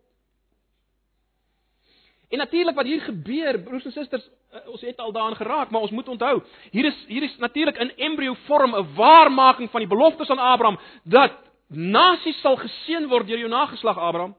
En 2.32 2.40
natuurlik 2.40 2.74
wat 2.74 2.88
hier 2.88 3.02
gebeur, 3.04 3.60
broers 3.62 3.84
en 3.84 3.92
susters, 3.92 4.24
eh, 4.50 4.68
ons 4.72 4.80
het 4.80 4.98
al 4.98 5.12
daaraan 5.12 5.36
geraak, 5.36 5.70
maar 5.70 5.80
ons 5.80 5.90
moet 5.90 6.08
onthou, 6.08 6.42
hier 6.70 6.84
is 6.84 7.04
hier 7.06 7.22
is 7.22 7.36
natuurlik 7.38 7.76
in 7.76 7.92
embrio 7.96 8.34
vorm 8.46 8.74
'n 8.74 8.94
waarmaking 8.94 9.70
van 9.70 9.80
die 9.80 9.88
beloftes 9.88 10.30
aan 10.30 10.38
Abraham 10.38 10.78
dat 11.04 11.32
nasies 11.68 12.40
sal 12.40 12.56
geseën 12.56 13.08
word 13.08 13.26
deur 13.26 13.38
jou 13.38 13.48
nageslag 13.48 13.98
Abraham. 13.98 14.36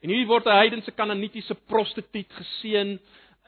En 0.00 0.10
hier 0.10 0.26
word 0.26 0.46
'n 0.46 0.56
heidense 0.56 0.90
kananitiese 0.90 1.54
prostituut 1.54 2.32
geseën 2.32 3.00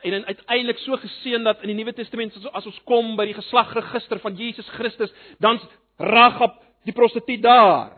en 0.02 0.24
uiteindelik 0.24 0.78
so 0.78 0.96
geseën 0.96 1.42
dat 1.42 1.60
in 1.60 1.66
die 1.66 1.76
Nuwe 1.76 1.92
Testament 1.92 2.46
as 2.52 2.66
ons 2.66 2.82
kom 2.84 3.16
by 3.16 3.24
die 3.24 3.34
geslagregister 3.34 4.18
van 4.18 4.34
Jesus 4.36 4.68
Christus, 4.68 5.12
dan 5.38 5.60
Ragab 5.96 6.63
die 6.84 6.94
prostituut 6.96 7.42
daar 7.42 7.92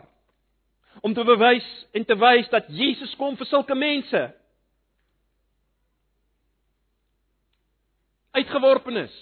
om 1.01 1.13
te 1.13 1.23
bewys 1.23 1.67
en 1.93 2.05
te 2.05 2.17
wys 2.17 2.49
dat 2.49 2.69
Jesus 2.73 3.13
kom 3.19 3.37
vir 3.37 3.49
sulke 3.49 3.75
mense. 3.75 4.21
Uitgeworpenes 8.37 9.15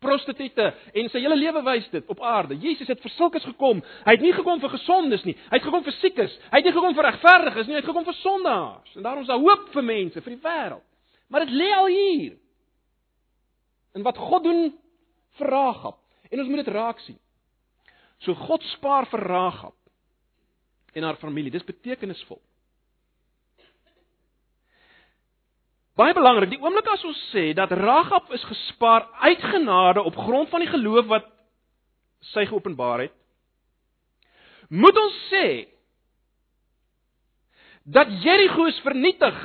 prostituie 0.00 0.50
en 0.96 1.08
sy 1.12 1.20
hele 1.20 1.36
lewe 1.36 1.62
wys 1.66 1.88
dit 1.92 2.12
op 2.12 2.22
aarde. 2.24 2.56
Jesus 2.60 2.88
het 2.88 3.00
vir 3.02 3.12
sulkes 3.14 3.44
gekom. 3.44 3.82
Hy 4.06 4.14
het 4.16 4.24
nie 4.24 4.32
gekom 4.32 4.60
vir 4.62 4.72
gesondes 4.72 5.24
nie. 5.28 5.36
Hy 5.50 5.58
het 5.58 5.66
gekom 5.66 5.84
vir 5.84 5.96
siekes. 5.98 6.36
Hy 6.50 6.60
het 6.60 6.68
nie 6.68 6.74
gekom 6.74 6.96
vir 6.96 7.08
regverdiges 7.10 7.68
nie. 7.68 7.76
Hy 7.76 7.82
het 7.82 7.88
gekom 7.88 8.06
vir 8.08 8.16
sondaars. 8.22 8.94
En 8.96 9.04
daarom 9.04 9.26
is 9.26 9.30
daar 9.30 9.42
hoop 9.42 9.66
vir 9.74 9.86
mense, 9.86 10.22
vir 10.24 10.36
die 10.36 10.42
wêreld. 10.44 10.86
Maar 11.30 11.44
dit 11.46 11.56
lê 11.60 11.68
al 11.76 11.90
hier. 11.92 12.38
En 13.94 14.06
wat 14.06 14.18
God 14.18 14.46
doen 14.46 14.62
vir 15.38 15.52
Ragab. 15.52 16.00
En 16.30 16.40
ons 16.40 16.48
moet 16.48 16.64
dit 16.64 16.72
raak 16.74 17.04
sien. 17.04 17.18
So 18.24 18.36
God 18.36 18.64
spaar 18.76 19.08
vir 19.10 19.24
Ragab 19.24 19.76
en 20.94 21.06
haar 21.06 21.18
familie. 21.22 21.52
Dis 21.52 21.64
betekenisvol. 21.64 22.40
Baie 26.00 26.14
belangrik, 26.16 26.52
die 26.54 26.60
oomblik 26.62 26.88
as 26.88 27.02
ons 27.04 27.18
sê 27.32 27.50
dat 27.56 27.72
Ragab 27.76 28.30
is 28.32 28.44
gespaar 28.48 29.08
uit 29.26 29.42
genade 29.52 30.02
op 30.06 30.16
grond 30.16 30.48
van 30.52 30.64
die 30.64 30.70
geloof 30.70 31.08
wat 31.10 31.26
sy 32.32 32.46
geopenbaar 32.48 33.04
het, 33.04 33.14
moet 34.70 34.96
ons 34.96 35.16
sê 35.28 35.46
dat 37.84 38.12
Jerigo 38.22 38.68
is 38.70 38.78
vernietig 38.84 39.38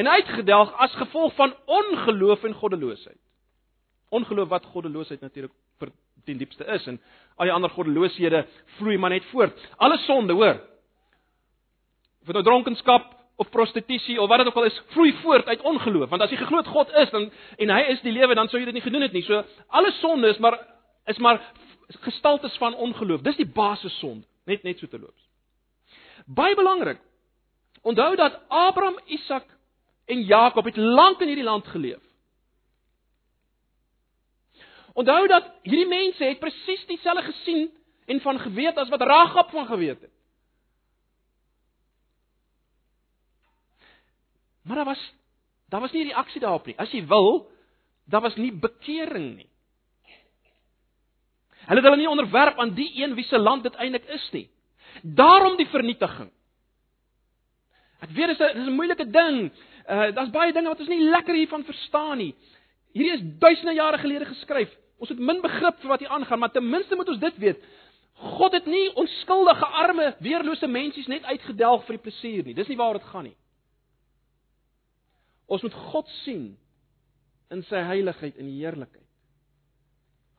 en 0.00 0.10
uitgedelg 0.10 0.72
as 0.82 0.96
gevolg 0.98 1.34
van 1.38 1.54
ongeloof 1.64 2.44
en 2.44 2.56
goddeloosheid. 2.58 3.20
Ongeloof 4.10 4.50
wat 4.50 4.66
goddeloosheid 4.74 5.22
natuurlik 5.22 5.54
vir 5.78 5.92
ten 6.26 6.40
diepste 6.40 6.66
is 6.74 6.86
en 6.90 6.98
al 7.36 7.48
die 7.48 7.54
ander 7.54 7.70
goddelooshede 7.70 8.44
vloei 8.78 8.98
maar 8.98 9.10
net 9.10 9.24
voort. 9.32 9.58
Alle 9.76 9.98
sonde, 10.06 10.32
hoor. 10.32 10.60
Of 12.20 12.30
dit 12.30 12.34
nou 12.34 12.44
dronkenskap, 12.44 13.14
of 13.36 13.50
prostitusie 13.50 14.20
of 14.20 14.28
wat 14.28 14.38
dit 14.38 14.46
ook 14.46 14.56
al 14.56 14.64
is, 14.64 14.82
vloei 14.94 15.12
voort 15.22 15.46
uit 15.46 15.60
ongeloof. 15.60 16.08
Want 16.08 16.22
as 16.22 16.30
jy 16.30 16.38
geglo 16.38 16.62
het 16.62 16.70
God 16.70 16.92
is 17.02 17.10
dan 17.10 17.30
en 17.58 17.72
hy 17.74 17.80
is 17.94 18.02
die 18.04 18.14
lewe, 18.14 18.34
dan 18.34 18.48
sou 18.48 18.60
jy 18.60 18.68
dit 18.70 18.78
nie 18.78 18.84
gedoen 18.84 19.02
het 19.02 19.12
nie. 19.12 19.24
So 19.26 19.42
alle 19.68 19.90
sonde 19.98 20.30
is 20.30 20.38
maar 20.38 20.58
is 21.10 21.18
maar 21.18 21.40
gestaltes 22.06 22.54
van 22.62 22.74
ongeloof. 22.74 23.24
Dis 23.26 23.36
die 23.36 23.50
basis 23.50 23.98
sonde, 23.98 24.24
net 24.46 24.62
net 24.62 24.78
so 24.78 24.86
te 24.86 24.98
loop. 24.98 25.14
Baie 26.26 26.54
belangrik. 26.54 27.02
Onthou 27.82 28.14
dat 28.16 28.38
Abraham, 28.48 28.96
Isak 29.06 29.44
en 30.06 30.22
Jakob 30.22 30.64
het 30.64 30.76
lank 30.76 31.20
in 31.20 31.28
hierdie 31.28 31.44
land 31.44 31.66
geleef. 31.66 32.00
Onthou 34.94 35.26
dat 35.26 35.46
hierdie 35.66 35.88
mense 35.90 36.24
het 36.24 36.38
presies 36.38 36.86
dieselfde 36.86 37.22
gesien 37.26 37.70
en 38.06 38.20
van 38.20 38.38
geweet 38.38 38.76
as 38.78 38.88
wat 38.88 39.02
Ragab 39.02 39.50
van 39.50 39.66
geweet 39.66 40.00
het. 40.00 40.12
Maar 44.64 44.76
daar 44.76 44.84
was 44.84 45.14
daar 45.68 45.80
was 45.80 45.92
nie 45.92 46.04
reaksie 46.04 46.40
daarop 46.40 46.66
nie. 46.66 46.76
As 46.78 46.92
jy 46.94 47.02
wil, 47.06 47.50
daar 48.06 48.20
was 48.20 48.36
nie 48.36 48.52
bekering 48.52 49.34
nie. 49.36 49.48
Hulle 51.64 51.80
het 51.80 51.88
hulle 51.88 51.96
nie 51.96 52.08
onderwerp 52.08 52.58
aan 52.60 52.74
die 52.76 52.90
een 53.02 53.14
wie 53.14 53.24
se 53.24 53.38
land 53.38 53.62
dit 53.62 53.74
eintlik 53.74 54.04
is 54.12 54.28
nie. 54.32 54.46
Daarom 55.02 55.56
die 55.56 55.66
vernietiging. 55.66 56.30
Ek 58.04 58.12
weet 58.12 58.34
dit 58.34 58.40
is 58.40 58.46
'n 58.46 58.58
dis 58.58 58.68
'n 58.68 58.76
moeilike 58.76 59.10
ding. 59.10 59.50
Uh 59.88 60.14
daar's 60.14 60.30
baie 60.30 60.52
dinge 60.52 60.68
wat 60.68 60.80
ons 60.80 60.88
nie 60.88 61.08
lekker 61.08 61.34
hiervan 61.34 61.64
verstaan 61.64 62.18
nie. 62.18 62.34
Hierdie 62.92 63.12
is 63.12 63.38
duisende 63.38 63.74
jare 63.74 63.98
gelede 63.98 64.24
geskryf. 64.24 64.70
Ons 65.04 65.12
het 65.12 65.20
min 65.20 65.42
begrip 65.44 65.82
vir 65.82 65.90
wat 65.92 66.00
hier 66.00 66.12
aangaan, 66.16 66.40
maar 66.40 66.52
ten 66.54 66.64
minste 66.64 66.96
moet 66.96 67.10
ons 67.12 67.20
dit 67.20 67.40
weet. 67.42 67.64
God 68.38 68.54
het 68.56 68.64
nie 68.70 68.86
onskuldige 68.96 69.66
arme, 69.84 70.06
weerlose 70.24 70.68
mensies 70.70 71.10
net 71.12 71.26
uitgedelg 71.28 71.82
vir 71.84 71.98
die 71.98 72.04
plesier 72.06 72.46
nie. 72.46 72.54
Dis 72.56 72.70
nie 72.72 72.78
waar 72.80 72.96
dit 72.96 73.04
gaan 73.10 73.26
nie. 73.28 73.34
Ons 75.44 75.66
moet 75.66 75.76
God 75.90 76.08
sien 76.22 76.54
in 77.52 77.60
sy 77.68 77.82
heiligheid 77.84 78.38
en 78.40 78.48
heerlikheid. 78.48 79.10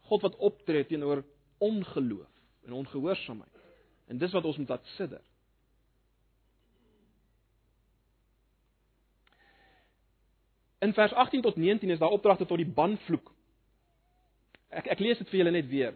God 0.09 0.25
wat 0.25 0.41
optree 0.49 0.87
teenoor 0.89 1.21
ongeloof 1.61 2.65
en 2.65 2.79
ongehoorsaamheid. 2.81 3.61
En 4.09 4.17
dis 4.17 4.33
wat 4.33 4.49
ons 4.49 4.57
moet 4.57 4.73
laat 4.73 4.89
sidder. 4.95 5.21
In 10.81 10.97
vers 10.97 11.13
18 11.13 11.45
tot 11.45 11.61
19 11.61 11.93
is 11.93 12.01
daar 12.01 12.17
opdragte 12.17 12.49
tot 12.49 12.57
die 12.57 12.73
banvloek. 12.81 13.34
Ek 14.75 14.87
ek 14.95 15.03
lees 15.03 15.21
dit 15.21 15.29
vir 15.31 15.39
julle 15.41 15.53
net 15.55 15.67
weer. 15.71 15.93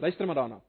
Luister 0.00 0.26
maar 0.26 0.40
daarna. 0.40 0.60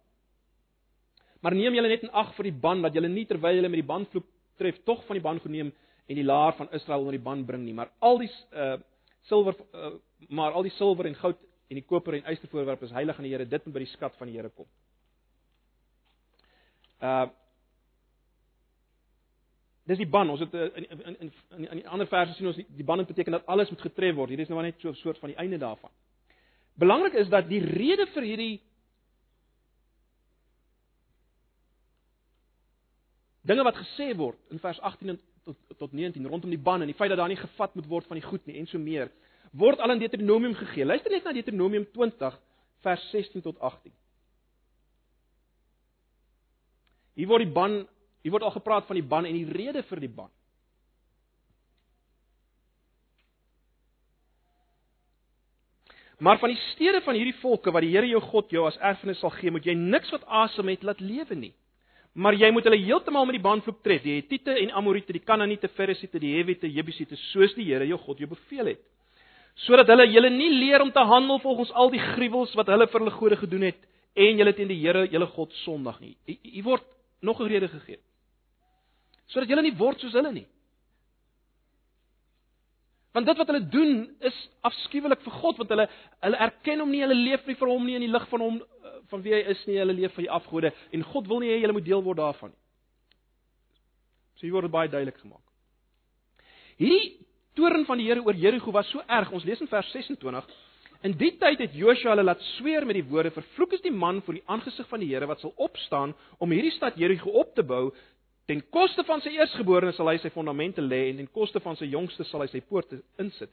Maar 1.43 1.56
neem 1.56 1.76
julle 1.76 1.91
net 1.91 2.04
in 2.06 2.13
ag 2.15 2.34
vir 2.38 2.49
die 2.49 2.60
ban 2.65 2.82
dat 2.84 2.95
julle 2.95 3.10
nie 3.12 3.26
terwyl 3.28 3.56
julle 3.58 3.71
met 3.71 3.82
die 3.82 3.88
banvloek 3.88 4.28
tref 4.60 4.80
tog 4.88 5.04
van 5.08 5.17
die 5.17 5.23
ban 5.23 5.39
geneem 5.43 5.71
en 6.08 6.19
die 6.19 6.26
laar 6.26 6.56
van 6.56 6.71
Israel 6.71 7.04
onder 7.04 7.17
die 7.17 7.23
ban 7.23 7.45
bring 7.45 7.63
nie, 7.65 7.76
maar 7.76 7.91
al 7.99 8.19
die 8.21 8.32
uh 8.52 8.78
silwer 9.23 9.56
uh, 9.71 9.93
maar 10.28 10.52
al 10.52 10.65
die 10.67 10.73
silwer 10.76 11.08
en 11.08 11.15
goud 11.15 11.39
en 11.71 11.80
die 11.80 11.86
koper 11.88 12.17
en 12.17 12.26
ystervoorwerpe 12.34 12.86
is 12.86 12.91
heilig 12.91 13.17
aan 13.17 13.23
die 13.23 13.32
Here, 13.32 13.45
dit 13.47 13.65
moet 13.65 13.76
by 13.78 13.84
die 13.86 13.91
skat 13.93 14.17
van 14.19 14.28
die 14.28 14.36
Here 14.36 14.52
kom. 14.52 14.67
Uh 16.99 17.30
Dis 19.84 19.99
die 19.99 20.08
ban. 20.08 20.30
Ons 20.32 20.39
het 20.39 20.54
in 20.54 20.86
in 20.88 21.15
in 21.19 21.32
in, 21.58 21.65
in 21.67 21.88
ander 21.91 22.08
verse 22.08 22.34
sien 22.38 22.47
ons 22.47 22.56
die, 22.56 22.63
die 22.71 22.86
ban 22.88 23.04
beteken 23.06 23.36
dat 23.36 23.49
alles 23.52 23.69
moet 23.69 23.82
getref 23.84 24.15
word. 24.15 24.32
Hier 24.32 24.39
is 24.39 24.52
nou 24.52 24.62
net 24.63 24.80
so 24.80 24.89
'n 24.89 24.95
soort 24.95 25.19
van 25.19 25.34
die 25.34 25.38
einde 25.38 25.58
daarvan. 25.58 25.91
Belangrik 26.79 27.13
is 27.13 27.29
dat 27.29 27.49
die 27.49 27.62
rede 27.62 28.07
vir 28.13 28.25
hierdie 28.27 28.53
dinge 33.43 33.65
wat 33.67 33.77
gesê 33.77 34.13
word 34.17 34.39
in 34.51 34.62
vers 34.63 34.79
18 34.79 35.19
tot 35.43 35.57
tot 35.77 35.91
19 35.91 36.25
rondom 36.31 36.49
die 36.49 36.62
ban 36.62 36.81
en 36.81 36.89
die 36.89 36.97
feit 36.97 37.12
dat 37.12 37.19
daar 37.19 37.31
nie 37.31 37.39
gevat 37.39 37.75
moet 37.75 37.89
word 37.91 38.07
van 38.07 38.17
die 38.17 38.25
goed 38.25 38.45
nie 38.47 38.57
en 38.59 38.69
so 38.71 38.79
meer 38.79 39.12
word 39.53 39.79
al 39.79 39.93
in 39.93 39.99
Deuteronomium 40.01 40.55
gegee. 40.57 40.86
Luister 40.86 41.12
net 41.13 41.27
na 41.27 41.33
Deuteronomium 41.36 41.86
20 41.93 42.38
vers 42.81 43.03
16 43.12 43.43
tot 43.45 43.59
18. 43.59 43.93
Hier 47.13 47.29
word 47.29 47.45
die 47.45 47.53
ban, 47.53 47.83
hier 48.25 48.33
word 48.33 48.47
al 48.47 48.55
gepraat 48.55 48.88
van 48.89 48.97
die 48.97 49.05
ban 49.05 49.27
en 49.29 49.38
die 49.38 49.45
rede 49.45 49.83
vir 49.86 50.01
die 50.01 50.09
ban. 50.09 50.31
Maar 56.23 56.39
van 56.39 56.53
die 56.53 56.59
stede 56.71 57.01
van 57.03 57.17
hierdie 57.19 57.36
volke 57.41 57.71
wat 57.75 57.83
die 57.83 57.91
Here 57.91 58.07
jou 58.07 58.21
God 58.23 58.51
jou 58.53 58.63
as 58.67 58.77
erfenis 58.79 59.19
sal 59.19 59.33
gee, 59.36 59.51
moet 59.51 59.65
jy 59.67 59.73
niks 59.75 60.12
wat 60.13 60.23
asem 60.43 60.69
het 60.71 60.86
laat 60.88 61.01
lewe 61.03 61.36
nie. 61.36 61.51
Maar 62.15 62.38
jy 62.39 62.51
moet 62.53 62.69
hulle 62.69 62.79
heeltemal 62.79 63.25
met 63.27 63.36
die 63.36 63.43
banvloek 63.43 63.81
tref, 63.83 64.03
die 64.05 64.19
Hittite 64.21 64.53
en 64.62 64.71
Amorite, 64.77 65.12
die 65.12 65.23
Kanaaniete, 65.25 65.67
Ferisiete, 65.75 66.21
die 66.21 66.31
Hewite, 66.38 66.69
Jebusiete, 66.69 67.17
soos 67.33 67.55
die 67.57 67.65
Here 67.67 67.88
jou 67.89 67.97
God 68.05 68.21
jou 68.23 68.29
beveel 68.31 68.71
het. 68.71 68.86
Sodat 69.65 69.91
hulle 69.91 70.05
julle 70.13 70.29
nie 70.31 70.47
leer 70.62 70.86
om 70.86 70.93
te 70.93 71.03
handel 71.09 71.41
volgens 71.43 71.73
al 71.75 71.91
die 71.91 72.01
gruwels 72.13 72.55
wat 72.55 72.71
hulle 72.71 72.88
vir 72.88 73.03
hulle 73.03 73.17
gode 73.17 73.41
gedoen 73.43 73.67
het 73.67 73.83
en 74.15 74.39
julle 74.39 74.55
teen 74.55 74.71
die 74.71 74.79
Here, 74.79 75.03
julle 75.12 75.27
God 75.33 75.51
sondig 75.65 75.99
nie. 75.99 76.15
Hier 76.29 76.63
word 76.63 76.88
nog 77.21 77.41
'n 77.41 77.51
rede 77.51 77.67
gegee. 77.67 77.99
Sodat 79.27 79.49
julle 79.49 79.63
nie 79.63 79.75
word 79.75 79.99
soos 79.99 80.13
hulle 80.13 80.31
nie. 80.31 80.47
Want 83.13 83.30
dit 83.30 83.38
wat 83.38 83.49
hulle 83.52 83.67
doen 83.69 83.93
is 84.26 84.38
afskuwelik 84.65 85.21
vir 85.21 85.36
God 85.41 85.60
want 85.62 85.73
hulle 85.76 85.88
hulle 86.26 86.41
erken 86.47 86.82
hom 86.82 86.91
nie, 86.91 87.04
hulle 87.06 87.17
leef 87.17 87.45
nie 87.47 87.58
vir 87.60 87.69
hom 87.69 87.86
nie 87.86 87.97
in 87.99 88.06
die 88.08 88.12
lig 88.12 88.26
van 88.32 88.41
hom 88.41 88.60
eh, 88.60 88.95
van 89.12 89.23
wie 89.26 89.36
hy 89.36 89.41
is 89.54 89.62
nie, 89.69 89.78
hulle 89.78 89.93
leef 89.93 90.15
vir 90.17 90.26
die 90.26 90.34
afgode 90.34 90.73
en 90.91 91.06
God 91.13 91.30
wil 91.30 91.43
nie 91.43 91.52
hê 91.54 91.60
julle 91.62 91.78
moet 91.78 91.86
deel 91.86 92.02
word 92.06 92.21
daarvan 92.23 92.54
nie. 92.54 92.62
So 94.39 94.47
hier 94.47 94.56
word 94.58 94.73
baie 94.73 94.89
duidelik 94.89 95.19
gemaak. 95.21 95.43
Hierdie 96.82 97.19
toorn 97.56 97.86
van 97.86 98.02
die 98.02 98.10
Here 98.10 98.23
oor 98.26 98.34
Jerigo 98.34 98.73
was 98.73 98.89
so 98.89 99.04
erg. 99.08 99.32
Ons 99.32 99.45
lees 99.45 99.62
in 99.62 99.69
vers 99.69 99.91
26. 99.93 100.47
In 101.04 101.13
die 101.19 101.34
tyd 101.38 101.62
het 101.62 101.76
Joshua 101.76 102.13
hulle 102.13 102.26
laat 102.26 102.41
sweer 102.56 102.86
met 102.88 102.97
die 102.97 103.06
woorde: 103.06 103.32
"Vervloek 103.36 103.73
is 103.78 103.84
die 103.86 103.91
man 103.91 104.21
voor 104.21 104.39
die 104.39 104.45
aangesig 104.47 104.88
van 104.89 104.99
die 104.99 105.12
Here 105.12 105.28
wat 105.28 105.39
sal 105.39 105.54
opstaan 105.58 106.15
om 106.39 106.52
hierdie 106.52 106.71
stad 106.71 106.97
Jerigo 106.97 107.30
op 107.30 107.54
te 107.56 107.63
bou 107.63 107.91
Ten 108.45 108.62
koste 108.69 109.03
van 109.08 109.21
sy 109.23 109.32
eersgeborene 109.38 109.93
sal 109.95 110.10
hy 110.12 110.17
sy 110.19 110.32
fondamente 110.34 110.84
lê 110.84 111.06
en 111.10 111.21
ten 111.21 111.29
koste 111.32 111.62
van 111.63 111.77
sy 111.79 111.88
jongste 111.91 112.25
sal 112.27 112.43
hy 112.43 112.49
sy 112.51 112.60
poorte 112.67 112.99
insit. 113.21 113.51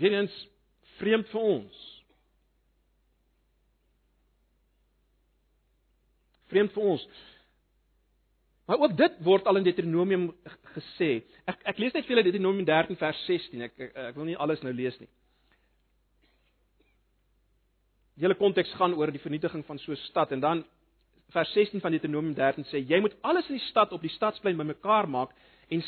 Weerens 0.00 0.32
vreemd 0.96 1.28
vir 1.32 1.48
ons. 1.56 1.84
Vreemd 6.52 6.72
vir 6.72 6.88
ons. 6.94 7.06
Maar 8.66 8.82
ook 8.82 8.96
dit 8.98 9.18
word 9.22 9.46
al 9.46 9.60
in 9.60 9.66
Deuteronomium 9.66 10.26
gesê. 10.74 11.10
Ek 11.46 11.60
ek 11.72 11.78
lees 11.78 11.94
net 11.94 12.06
vir 12.06 12.16
julle 12.16 12.24
Deuteronomium 12.26 12.66
13 12.66 12.98
vers 12.98 13.20
16. 13.28 13.62
Ek, 13.68 13.76
ek 13.76 14.00
ek 14.08 14.16
wil 14.18 14.28
nie 14.30 14.38
alles 14.40 14.64
nou 14.64 14.72
lees 14.74 14.96
nie. 15.02 15.10
Die 18.16 18.24
hele 18.24 18.38
konteks 18.40 18.72
gaan 18.80 18.96
oor 18.96 19.12
die 19.12 19.22
vernietiging 19.22 19.64
van 19.68 19.78
so 19.78 19.92
'n 19.92 20.00
stad 20.08 20.32
en 20.32 20.40
dan 20.40 20.64
vers 21.34 21.52
16 21.52 21.80
van 21.80 21.90
Deuteronomium 21.90 22.34
13 22.34 22.68
sê 22.70 22.82
jy 22.86 23.00
moet 23.00 23.16
alles 23.26 23.48
in 23.50 23.58
die 23.58 23.68
stad 23.68 23.92
op 23.92 24.02
die 24.02 24.12
stadsplein 24.14 24.56
bymekaar 24.56 25.08
maak 25.10 25.34
en 25.70 25.82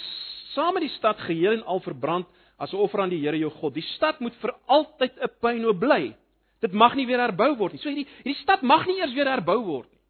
saam 0.55 0.75
met 0.75 0.87
die 0.87 0.97
stad 0.97 1.21
geheel 1.29 1.59
en 1.59 1.65
al 1.65 1.81
verbrand 1.81 2.27
as 2.59 2.73
'n 2.73 2.77
offer 2.77 3.01
aan 3.01 3.09
die 3.09 3.21
Here 3.21 3.39
jou 3.39 3.51
God. 3.51 3.75
Die 3.75 3.89
stad 3.95 4.21
moet 4.21 4.35
vir 4.43 4.55
altyd 4.67 5.13
'n 5.17 5.31
puinhoop 5.41 5.79
bly. 5.79 6.17
Dit 6.61 6.73
mag 6.73 6.95
nie 6.95 7.07
weer 7.07 7.21
herbou 7.21 7.57
word 7.57 7.73
nie. 7.73 7.81
So 7.81 7.89
hierdie 7.89 8.09
hierdie 8.25 8.43
stad 8.43 8.63
mag 8.63 8.87
nie 8.87 8.99
eers 8.99 9.15
weer 9.15 9.31
herbou 9.31 9.65
word 9.65 9.91
nie. 9.93 10.01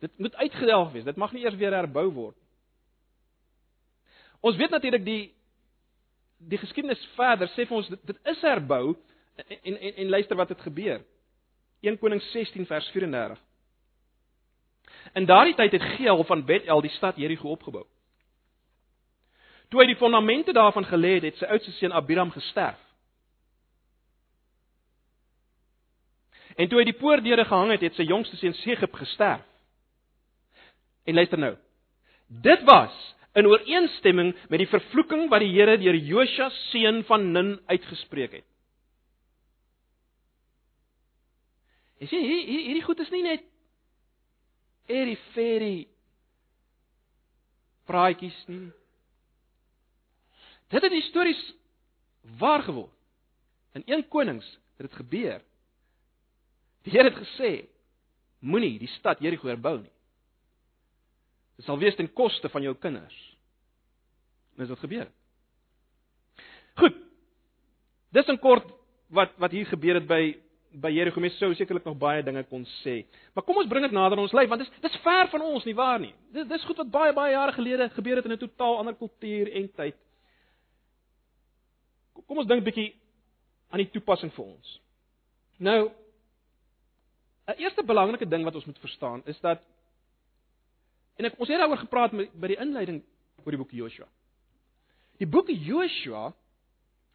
Dit 0.00 0.18
moet 0.18 0.34
uitgedelg 0.34 0.92
wees. 0.92 1.04
Dit 1.04 1.16
mag 1.16 1.32
nie 1.32 1.44
eers 1.44 1.56
weer 1.56 1.72
herbou 1.72 2.10
word 2.10 2.36
nie. 2.36 2.48
Ons 4.40 4.56
weet 4.56 4.70
natuurlik 4.70 5.04
die 5.04 5.34
die 6.38 6.58
geskiedenis 6.58 7.02
verder 7.16 7.48
sê 7.48 7.66
vir 7.68 7.76
ons 7.76 7.88
dit, 7.88 8.06
dit 8.06 8.16
is 8.32 8.40
herbou 8.40 8.96
en 9.36 9.76
en, 9.76 9.94
en 9.94 10.08
luister 10.08 10.36
wat 10.36 10.48
het 10.48 10.60
gebeur. 10.60 11.04
1 11.80 11.98
Konings 11.98 12.30
16 12.32 12.66
vers 12.66 12.88
34. 12.92 13.38
In 15.12 15.26
daardie 15.26 15.54
tyd 15.54 15.72
het 15.72 15.82
Geel 15.96 16.24
van 16.24 16.44
Bethel 16.44 16.80
die 16.80 16.92
stad 16.96 17.16
Jerigo 17.16 17.50
opgebou. 17.50 17.86
Toe 19.70 19.80
hy 19.80 19.86
die 19.92 19.98
fondamente 19.98 20.52
daarvan 20.52 20.84
gelê 20.84 21.16
het, 21.18 21.28
het 21.30 21.38
sy 21.38 21.46
oudste 21.46 21.72
seun 21.78 21.94
Abiram 21.94 22.32
gesterf. 22.34 22.78
En 26.58 26.68
toe 26.68 26.80
hy 26.80 26.88
die 26.90 26.98
poortdeure 26.98 27.46
gehang 27.46 27.70
het, 27.72 27.84
het 27.86 27.96
sy 27.96 28.04
jongste 28.08 28.36
seun 28.40 28.56
Segub 28.64 28.94
gesterf. 28.98 29.46
En 31.06 31.16
luister 31.16 31.38
nou. 31.38 31.54
Dit 32.26 32.62
was 32.68 32.94
in 33.38 33.46
ooreenstemming 33.46 34.34
met 34.50 34.60
die 34.62 34.68
vervloeking 34.68 35.28
wat 35.30 35.42
die 35.42 35.52
Here 35.54 35.78
deur 35.78 35.96
Josua 35.96 36.50
seun 36.70 37.04
van 37.08 37.30
Nun 37.32 37.54
uitgespreek 37.70 38.40
het. 38.40 38.46
Jy 42.00 42.08
sien 42.08 42.24
hier 42.24 42.44
hier 42.48 42.66
hierdie 42.68 42.84
goed 42.86 43.00
is 43.04 43.10
nie 43.12 43.22
net 43.26 43.46
airy 44.90 45.16
fairy 45.34 45.74
praatjies 47.90 48.38
nie. 48.48 48.70
Dit 50.70 50.86
het 50.86 50.94
histories 50.94 51.40
waar 52.38 52.62
geword. 52.62 52.94
In 53.74 53.84
1 53.86 54.08
Konings 54.08 54.46
het 54.78 54.88
dit 54.88 54.98
gebeur. 54.98 55.42
Die 56.86 56.92
Here 56.94 57.10
het 57.10 57.18
gesê: 57.18 57.68
Moenie 58.40 58.78
die 58.80 58.90
stad 58.96 59.20
Jerigo 59.20 59.50
herbou 59.50 59.76
nie. 59.82 59.92
Dit 61.60 61.66
sal 61.68 61.78
wees 61.78 61.96
ten 61.98 62.08
koste 62.16 62.48
van 62.48 62.64
jou 62.64 62.74
kinders. 62.80 63.16
En 64.56 64.64
dit 64.64 64.72
het 64.72 64.82
gebeur. 64.82 65.10
Goed. 66.80 66.96
Dis 68.10 68.26
'n 68.26 68.38
kort 68.38 68.66
wat 69.08 69.36
wat 69.36 69.50
hier 69.50 69.66
gebeur 69.66 69.94
het 69.94 70.06
by 70.06 70.40
by 70.72 70.90
Jericho 70.94 71.20
mense 71.20 71.38
sou 71.38 71.50
sekerlik 71.54 71.84
nog 71.84 71.96
baie 71.98 72.22
dinge 72.22 72.42
kon 72.46 72.62
sê. 72.80 73.00
Maar 73.34 73.44
kom 73.44 73.58
ons 73.58 73.68
bring 73.68 73.82
dit 73.82 73.94
nader 73.94 74.16
aan 74.16 74.24
ons 74.24 74.34
lewe 74.34 74.50
want 74.52 74.62
dit 74.62 74.70
is 74.70 74.84
dis 74.86 75.00
ver 75.02 75.30
van 75.32 75.42
ons 75.42 75.64
nie 75.66 75.74
waar 75.74 75.98
nie. 76.02 76.12
Dis 76.34 76.46
dis 76.48 76.66
goed 76.68 76.78
wat 76.82 76.92
baie 76.92 77.14
baie 77.16 77.34
jare 77.34 77.54
gelede 77.56 77.88
gebeur 77.96 78.20
het 78.20 78.28
in 78.28 78.32
'n 78.32 78.38
totaal 78.38 78.78
ander 78.78 78.94
kultuur 78.94 79.50
en 79.52 79.72
tyd. 79.72 79.96
Kom 82.26 82.38
ons 82.38 82.46
dink 82.46 82.60
'n 82.60 82.64
bietjie 82.64 82.94
aan 83.70 83.78
die 83.78 83.90
toepassing 83.90 84.32
vir 84.32 84.44
ons. 84.44 84.80
Nou 85.58 85.90
'n 87.48 87.58
eerste 87.58 87.82
belangrike 87.82 88.28
ding 88.28 88.44
wat 88.44 88.54
ons 88.54 88.66
moet 88.66 88.78
verstaan 88.78 89.22
is 89.26 89.40
dat 89.40 89.60
en 91.16 91.24
ek 91.24 91.34
ons 91.38 91.48
het 91.48 91.58
daaroor 91.58 91.78
gepraat 91.78 92.12
met, 92.12 92.32
by 92.32 92.46
die 92.46 92.60
inleiding 92.60 93.02
oor 93.44 93.50
die 93.50 93.58
boek 93.58 93.72
Joshua. 93.72 94.06
Die 95.18 95.26
boek 95.26 95.48
Joshua 95.48 96.32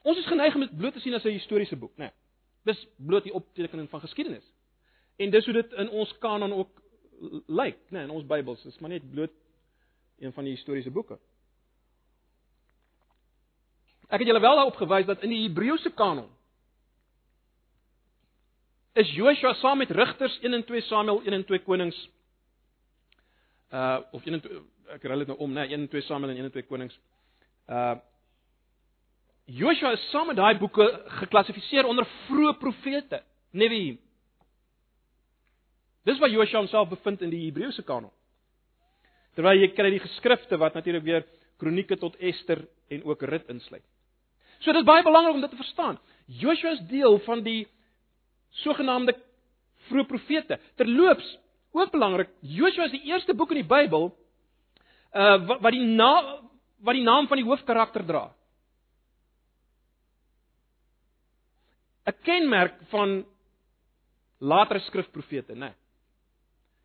ons 0.04 0.18
is 0.18 0.28
geneig 0.28 0.54
om 0.56 0.62
dit 0.62 0.78
bloot 0.78 0.94
te 0.94 1.00
sien 1.00 1.14
as 1.14 1.24
'n 1.24 1.30
historiese 1.40 1.76
boek, 1.76 1.98
né? 1.98 2.04
Nee. 2.04 2.25
Dis 2.66 2.82
bloot 2.98 3.24
die 3.24 3.34
optekening 3.34 3.90
van 3.90 4.02
geskiedenis. 4.02 4.46
En 5.22 5.32
dis 5.32 5.46
hoe 5.46 5.54
dit 5.54 5.74
in 5.84 5.90
ons 5.90 6.12
kanon 6.24 6.54
ook 6.54 6.82
lyk, 7.48 7.78
né, 7.90 8.00
nee, 8.00 8.04
in 8.04 8.14
ons 8.14 8.26
Bybels. 8.28 8.64
Dis 8.64 8.80
maar 8.80 8.92
net 8.92 9.06
bloot 9.12 9.32
een 10.20 10.34
van 10.34 10.44
die 10.44 10.56
historiese 10.56 10.92
boeke. 10.92 11.20
Ek 14.08 14.20
het 14.22 14.28
julle 14.28 14.42
wel 14.44 14.56
daarop 14.56 14.76
gewys 14.80 15.06
dat 15.06 15.24
in 15.26 15.34
die 15.34 15.44
Hebreëse 15.48 15.92
kanon 15.98 16.30
is 18.96 19.10
Joshua 19.12 19.54
saam 19.60 19.82
met 19.82 19.92
Rigters 19.92 20.38
1 20.40 20.54
en 20.54 20.64
2 20.64 20.82
Samuel 20.88 21.24
1 21.26 21.34
en 21.34 21.46
2 21.46 21.64
Konings 21.66 21.98
uh 23.74 24.00
of 24.12 24.24
1 24.24 24.38
en 24.38 24.42
2 24.42 24.62
ek 24.96 25.08
ry 25.10 25.18
dit 25.24 25.32
nou 25.32 25.38
om, 25.42 25.52
né, 25.52 25.66
nee, 25.66 25.76
1 25.76 25.82
en 25.82 25.90
2 25.92 26.06
Samuel 26.06 26.36
en 26.36 26.38
1 26.38 26.48
en 26.48 26.54
2 26.54 26.68
Konings. 26.70 27.00
Uh 27.68 27.96
Joshua 29.46 29.92
is 29.94 30.10
saam 30.10 30.32
met 30.32 30.40
daai 30.40 30.58
boeke 30.58 30.86
geklassifiseer 31.22 31.86
onder 31.86 32.08
vroeë 32.26 32.56
profete, 32.58 33.22
Neviim. 33.54 34.00
Dis 36.06 36.18
waar 36.22 36.30
Joshua 36.34 36.60
homself 36.64 36.90
bevind 36.90 37.22
in 37.22 37.32
die 37.34 37.44
Hebreëse 37.46 37.84
kanon. 37.86 38.12
Terwyl 39.38 39.62
jy 39.62 39.70
kry 39.76 39.92
die 39.94 40.02
geskrifte 40.02 40.58
wat 40.58 40.74
natuurlik 40.78 41.06
weer 41.06 41.26
kronieke 41.62 41.98
tot 42.02 42.18
Ester 42.20 42.64
en 42.90 43.04
ook 43.06 43.22
Rut 43.26 43.50
insluit. 43.54 43.84
So 44.64 44.74
dit 44.74 44.82
is 44.82 44.88
baie 44.88 45.04
belangrik 45.06 45.36
om 45.36 45.44
dit 45.44 45.52
te 45.54 45.60
verstaan. 45.60 46.00
Joshua 46.26 46.74
is 46.78 46.86
deel 46.90 47.20
van 47.26 47.44
die 47.46 47.66
sogenaamde 48.64 49.14
vroeë 49.90 50.08
profete. 50.10 50.58
Terloops, 50.80 51.28
ook 51.76 51.92
belangrik, 51.94 52.32
Joshua 52.42 52.88
is 52.88 52.96
die 52.96 53.06
eerste 53.12 53.36
boek 53.38 53.54
in 53.54 53.62
die 53.62 53.70
Bybel 53.70 54.10
uh 55.16 55.38
wat, 55.48 55.62
wat 55.62 55.72
die 55.72 55.86
naam 55.86 56.34
wat 56.86 56.98
die 56.98 57.06
naam 57.06 57.28
van 57.28 57.40
die 57.40 57.46
hoofkarakter 57.46 58.04
dra. 58.06 58.28
'n 62.06 62.14
Kenmerk 62.24 62.82
van 62.90 63.26
latere 64.40 64.80
skrifprofete, 64.80 65.56
né? 65.56 65.74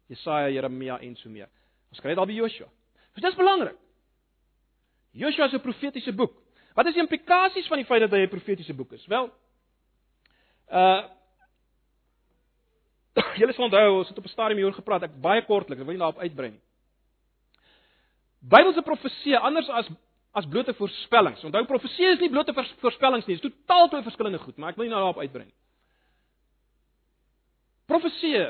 Jesaja, 0.09 0.49
Jeremia 0.49 0.99
en 0.99 1.17
so 1.17 1.29
meer. 1.29 1.49
Ons 1.91 2.01
kry 2.01 2.11
dit 2.15 2.19
al 2.19 2.27
by 2.27 2.33
Joshua. 2.33 2.69
Dit 3.15 3.25
is 3.25 3.37
belangrik. 3.37 3.77
Joshua 5.13 5.47
'n 5.47 5.61
profetiese 5.61 6.13
boek. 6.13 6.33
Wat 6.75 6.87
is 6.87 6.95
die 6.95 7.03
implikasies 7.03 7.67
van 7.67 7.79
die 7.79 7.87
feit 7.87 8.01
dat 8.01 8.11
hy 8.11 8.23
'n 8.25 8.29
profetiese 8.29 8.75
boek 8.75 8.93
is? 8.93 9.07
Wel, 9.07 9.31
uh 10.71 11.03
Julle 13.41 13.53
sal 13.53 13.65
onthou, 13.65 13.99
ons 13.99 14.09
het 14.09 14.19
op 14.19 14.25
'n 14.25 14.29
stadium 14.29 14.57
hieroor 14.57 14.75
gepraat. 14.75 15.03
Ek 15.03 15.21
baie 15.21 15.43
kortlik, 15.45 15.79
ek 15.79 15.85
wil 15.85 15.95
nie 15.95 16.03
daarop 16.03 16.23
uitbrei 16.23 16.51
nie. 16.51 16.63
Bybelse 18.41 18.83
profesie 18.83 19.37
anders 19.37 19.69
as 19.69 19.89
as 20.33 20.47
blote 20.47 20.75
voorspellings. 20.79 21.43
Onthou 21.45 21.65
profesie 21.67 22.07
is 22.13 22.21
nie 22.23 22.31
blote 22.31 22.55
voorspellings 22.55 23.27
nie, 23.27 23.37
dit 23.37 23.45
is 23.45 23.51
totaal 23.51 23.89
twee 23.91 24.07
verskillende 24.07 24.39
goed, 24.39 24.57
maar 24.57 24.73
ek 24.73 24.79
wil 24.79 24.87
nie 24.87 24.95
nou 24.95 25.03
daarop 25.03 25.23
uitbrei 25.25 25.47
nie. 25.49 25.57
Profesie, 27.91 28.45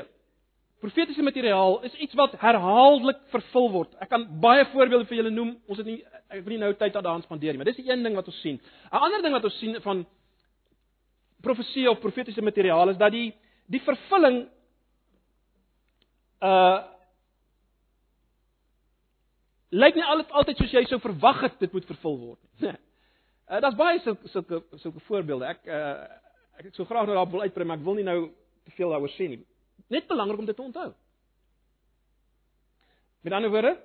profetiese 0.81 1.25
materiaal 1.25 1.79
is 1.87 1.95
iets 2.05 2.17
wat 2.17 2.35
herhaaldelik 2.41 3.23
vervul 3.33 3.69
word. 3.73 3.95
Ek 4.01 4.11
kan 4.13 4.27
baie 4.43 4.67
voorbeelde 4.73 5.07
vir 5.09 5.21
julle 5.21 5.33
noem. 5.33 5.55
Ons 5.65 5.81
het 5.81 5.89
nie 5.89 5.99
ek 6.31 6.45
wil 6.45 6.55
nie 6.55 6.61
nou 6.61 6.71
tyd 6.77 6.93
daaraan 6.95 7.25
spandeer 7.25 7.53
nie, 7.53 7.61
maar 7.61 7.69
dis 7.71 7.81
die 7.81 7.89
een 7.89 8.05
ding 8.05 8.15
wat 8.15 8.29
ons 8.29 8.41
sien. 8.41 8.59
'n 8.91 9.01
Ander 9.05 9.21
ding 9.21 9.33
wat 9.33 9.43
ons 9.43 9.57
sien 9.59 9.81
van 9.81 10.05
profesie 11.41 11.89
of 11.89 11.99
profetiese 11.99 12.41
materiaal 12.41 12.89
is 12.89 12.97
dat 12.97 13.11
die 13.11 13.33
die 13.67 13.81
vervulling 13.81 14.47
uh 16.41 16.79
lyk 19.71 19.95
nie 19.95 20.05
altyd 20.05 20.31
altyd 20.31 20.61
soos 20.61 20.73
jy 20.75 20.83
sou 20.89 20.99
verwag 21.03 21.45
het 21.47 21.59
dit 21.59 21.73
moet 21.73 21.87
vervul 21.89 22.17
word 22.19 22.41
nie. 22.63 22.73
Uh 23.51 23.59
daar's 23.63 23.75
baie 23.75 23.99
sulke 24.03 24.29
sulke 24.31 24.61
sulke 24.79 24.99
voorbeelde. 25.07 25.47
Ek 25.47 25.65
uh 25.67 26.07
ek 26.59 26.71
ek 26.71 26.75
sou 26.75 26.85
graag 26.85 27.07
nou 27.07 27.15
daarop 27.15 27.31
wil 27.33 27.45
uitbrei, 27.47 27.67
maar 27.67 27.79
ek 27.79 27.85
wil 27.85 27.97
nie 27.99 28.07
nou 28.07 28.19
te 28.63 28.75
veel 28.77 28.93
daaroor 28.93 29.13
sê 29.15 29.29
nie. 29.31 29.41
Net 29.91 30.07
belangrik 30.07 30.39
om 30.39 30.47
dit 30.47 30.55
te 30.55 30.63
onthou. 30.63 30.91
Met 33.21 33.33
ander 33.33 33.51
woorde, 33.53 33.75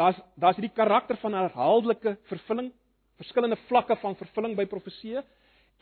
daar's 0.00 0.18
daar's 0.34 0.56
hierdie 0.58 0.74
karakter 0.74 1.16
van 1.22 1.36
herhaaldelike 1.38 2.16
vervulling, 2.30 2.72
verskillende 3.20 3.58
vlakke 3.68 3.96
van 4.02 4.16
vervulling 4.18 4.56
by 4.58 4.66
profeseë 4.66 5.22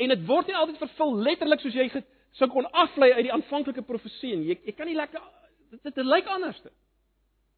en 0.02 0.12
dit 0.14 0.26
word 0.26 0.48
nie 0.48 0.56
altyd 0.56 0.80
vervul 0.80 1.16
letterlik 1.22 1.62
soos 1.62 1.76
jy 1.76 1.88
sou 2.38 2.48
kon 2.52 2.66
aflei 2.72 3.12
uit 3.12 3.26
die 3.26 3.32
aanvanklike 3.32 3.84
profesie 3.84 4.36
nie. 4.36 4.52
Jy, 4.52 4.58
jy 4.70 4.74
kan 4.76 4.88
nie 4.88 4.96
lekker 4.96 5.20
dit, 5.70 5.82
dit, 5.82 5.94
dit 5.94 6.06
lyk 6.06 6.28
anderste. 6.32 6.72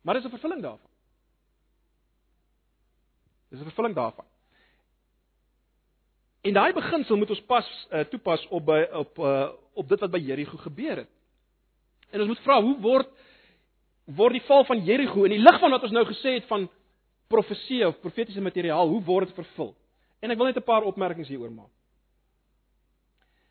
Maar 0.05 0.15
dis 0.15 0.25
'n 0.25 0.37
vervulling 0.37 0.63
daarvan. 0.63 0.91
Dis 3.49 3.61
'n 3.61 3.65
vervulling 3.65 3.95
daarvan. 3.95 4.25
En 6.41 6.53
daai 6.53 6.73
beginsel 6.73 7.17
moet 7.17 7.31
ons 7.31 7.43
pas 7.43 7.87
uh, 7.91 8.01
toepas 8.01 8.47
op 8.49 8.65
by 8.65 8.83
op 8.93 9.19
uh, 9.19 9.49
op 9.73 9.89
dit 9.89 10.01
wat 10.01 10.11
by 10.11 10.19
Jerigo 10.19 10.57
gebeur 10.57 10.97
het. 10.97 11.09
En 12.11 12.21
ons 12.21 12.29
moet 12.29 12.43
vra 12.45 12.61
hoe 12.63 12.81
word 12.81 13.09
word 14.05 14.37
die 14.37 14.45
val 14.45 14.65
van 14.65 14.85
Jerigo 14.85 15.25
in 15.25 15.31
die 15.31 15.41
lig 15.41 15.61
van 15.61 15.71
wat 15.71 15.83
ons 15.83 15.93
nou 15.93 16.05
gesê 16.05 16.37
het 16.37 16.45
van 16.51 16.69
profesie 17.27 17.87
of 17.87 18.01
profetiese 18.01 18.41
materiaal, 18.41 18.89
hoe 18.89 19.03
word 19.03 19.27
dit 19.27 19.35
vervul? 19.35 19.73
En 20.21 20.31
ek 20.31 20.37
wil 20.37 20.47
net 20.47 20.57
'n 20.57 20.69
paar 20.69 20.83
opmerkings 20.83 21.29
hieroor 21.29 21.53
maak. 21.53 21.73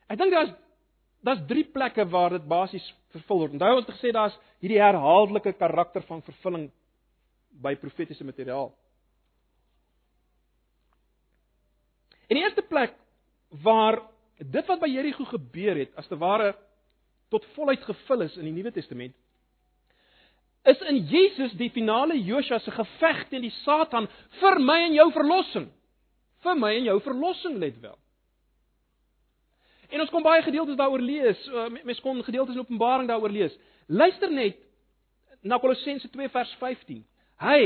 Ek 0.08 0.18
dink 0.18 0.32
daar's 0.32 0.54
daar's 1.24 1.44
drie 1.48 1.64
plekke 1.64 2.06
waar 2.12 2.36
dit 2.36 2.48
basies 2.48 2.86
vervul 3.16 3.44
word. 3.44 3.56
Onthou 3.56 3.78
ons 3.78 3.86
het 3.88 3.96
gesê 3.96 4.12
daar's 4.16 4.36
hierdie 4.64 4.82
herhaaldelike 4.82 5.56
karakter 5.60 6.04
van 6.08 6.24
vervulling 6.26 6.70
by 7.64 7.76
profetiese 7.80 8.26
materiaal. 8.28 8.72
In 12.28 12.40
die 12.40 12.44
eerste 12.44 12.66
plek 12.66 12.96
waar 13.64 14.02
dit 14.38 14.68
wat 14.68 14.82
by 14.82 14.90
Jerigo 14.90 15.26
gebeur 15.30 15.78
het, 15.78 15.92
as 16.00 16.08
te 16.10 16.18
ware 16.20 16.54
tot 17.32 17.46
volheid 17.56 17.84
gevul 17.86 18.26
is 18.26 18.36
in 18.40 18.48
die 18.50 18.56
Nuwe 18.56 18.74
Testament, 18.74 19.16
is 20.64 20.80
in 20.88 21.02
Jesus 21.12 21.54
die 21.60 21.70
finale 21.76 22.16
Josua 22.24 22.60
se 22.64 22.72
geveg 22.72 23.26
teen 23.30 23.44
die 23.44 23.54
Satan 23.64 24.08
vir 24.40 24.60
my 24.64 24.80
en 24.88 24.96
jou 24.96 25.10
verlossing. 25.16 25.68
Vir 26.44 26.60
my 26.60 26.72
en 26.78 26.88
jou 26.88 26.98
verlossing 27.04 27.60
let 27.60 27.80
wel. 27.84 27.98
En 29.94 30.02
ons 30.02 30.10
kon 30.10 30.26
baie 30.26 30.42
gedeeltes 30.42 30.78
daaroor 30.80 31.02
lees. 31.06 31.40
Uh, 31.48 31.70
mens 31.86 32.02
kon 32.02 32.24
gedeeltes 32.26 32.58
in 32.58 32.66
Openbaring 32.66 33.08
daaroor 33.10 33.34
lees. 33.34 33.56
Luister 33.88 34.32
net 34.32 34.58
na 35.46 35.60
Kolossense 35.62 36.10
2 36.10 36.30
vers 36.34 36.54
15. 36.60 37.04
Hy 37.44 37.64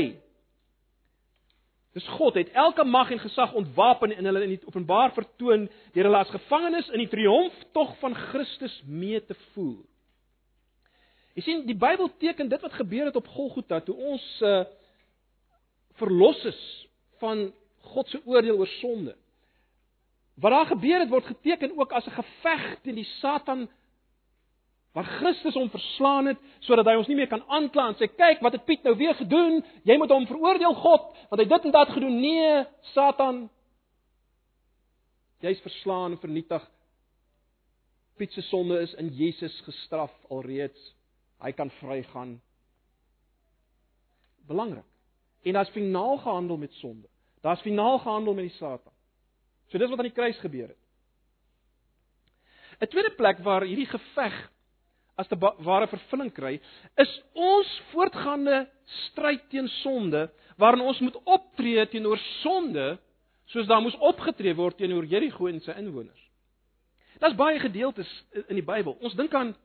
Dis 1.98 2.06
God 2.14 2.36
het 2.38 2.50
elke 2.52 2.84
mag 2.84 3.10
en 3.10 3.18
gesag 3.18 3.52
ontwapen 3.58 4.12
en 4.14 4.24
hulle 4.28 4.42
in 4.44 4.52
die 4.54 4.66
openbaar 4.68 5.10
vertoon 5.16 5.64
deur 5.94 6.06
hulle 6.06 6.20
as 6.20 6.30
gevangenes 6.30 6.90
in 6.94 7.02
die 7.02 7.10
triomftog 7.10 7.94
van 8.02 8.14
Christus 8.28 8.74
mee 8.86 9.18
te 9.24 9.34
voer. 9.54 9.80
Jy 11.38 11.42
sien, 11.46 11.64
die 11.66 11.78
Bybel 11.78 12.10
teken 12.20 12.50
dit 12.50 12.62
wat 12.62 12.76
gebeur 12.78 13.08
het 13.08 13.16
op 13.18 13.30
Golgotha 13.34 13.80
toe 13.86 13.96
ons 14.12 14.26
uh 14.46 14.66
verlos 15.98 16.38
is 16.46 16.58
van 17.18 17.48
God 17.90 18.06
se 18.06 18.20
oordeel 18.22 18.60
oor 18.60 18.70
sonde. 18.76 19.16
Wat 20.40 20.50
daar 20.50 20.66
gebeur 20.66 21.00
het 21.00 21.08
word 21.08 21.26
geteken 21.26 21.78
ook 21.78 21.92
as 21.92 22.06
'n 22.06 22.10
geveg 22.10 22.80
teen 22.82 22.94
die 22.94 23.10
Satan 23.18 23.68
waar 24.92 25.04
Christus 25.04 25.54
hom 25.54 25.70
verslaan 25.70 26.26
het 26.26 26.38
sodat 26.58 26.86
hy 26.86 26.94
ons 26.94 27.06
nie 27.06 27.16
meer 27.16 27.28
kan 27.28 27.42
aankla 27.46 27.88
en 27.88 27.94
sê 27.94 28.08
kyk 28.16 28.40
wat 28.40 28.52
het 28.52 28.64
Piet 28.64 28.82
nou 28.82 28.96
weer 28.96 29.14
gedoen. 29.14 29.64
Jy 29.84 29.96
moet 29.96 30.10
hom 30.10 30.26
veroordeel 30.26 30.74
God 30.74 31.02
want 31.28 31.42
hy 31.42 31.46
dit 31.48 31.64
en 31.64 31.70
dat 31.70 31.88
gedoen. 31.88 32.20
Nee 32.20 32.64
Satan 32.80 33.50
jy's 35.40 35.60
verslaan 35.60 36.12
en 36.12 36.18
vernietig. 36.18 36.70
Piet 38.16 38.32
se 38.32 38.42
sonde 38.42 38.80
is 38.80 38.94
in 38.94 39.08
Jesus 39.08 39.60
gestraf 39.60 40.14
alreeds. 40.28 40.94
Hy 41.38 41.52
kan 41.52 41.70
vrygaan. 41.70 42.40
Belangrik. 44.46 44.84
En 45.42 45.52
daar's 45.52 45.70
finaal 45.70 46.16
gehandel 46.16 46.56
met 46.56 46.72
sonde. 46.72 47.08
Daar's 47.40 47.60
finaal 47.60 47.98
gehandel 47.98 48.34
met 48.34 48.44
die 48.44 48.56
Satan 48.56 48.97
So 49.68 49.78
dis 49.78 49.90
wat 49.90 49.98
aan 49.98 50.10
die 50.10 50.16
kruis 50.16 50.38
gebeur 50.42 50.68
het. 50.68 50.82
'n 52.80 52.86
Tweede 52.86 53.10
plek 53.10 53.38
waar 53.42 53.66
hierdie 53.66 53.90
geveg 53.90 54.34
as 55.18 55.26
te 55.26 55.36
ware 55.38 55.88
vervulling 55.90 56.30
kry, 56.32 56.60
is 56.96 57.22
ons 57.34 57.70
voortgaande 57.90 58.68
stryd 59.10 59.48
teen 59.50 59.68
sonde 59.82 60.28
waarin 60.56 60.84
ons 60.86 61.00
moet 61.02 61.16
optree 61.24 61.86
teenoor 61.90 62.18
sonde 62.42 62.98
soos 63.50 63.66
daar 63.66 63.82
moes 63.82 63.96
opgetree 63.98 64.54
word 64.54 64.76
teenoor 64.78 65.06
Jerigo 65.08 65.48
en 65.48 65.60
sy 65.64 65.74
inwoners. 65.80 66.24
Daar's 67.18 67.34
baie 67.34 67.58
gedeeltes 67.58 68.10
in 68.46 68.60
die 68.60 68.66
Bybel. 68.66 68.94
Ons 69.00 69.16
dink 69.18 69.34
aan 69.34 69.56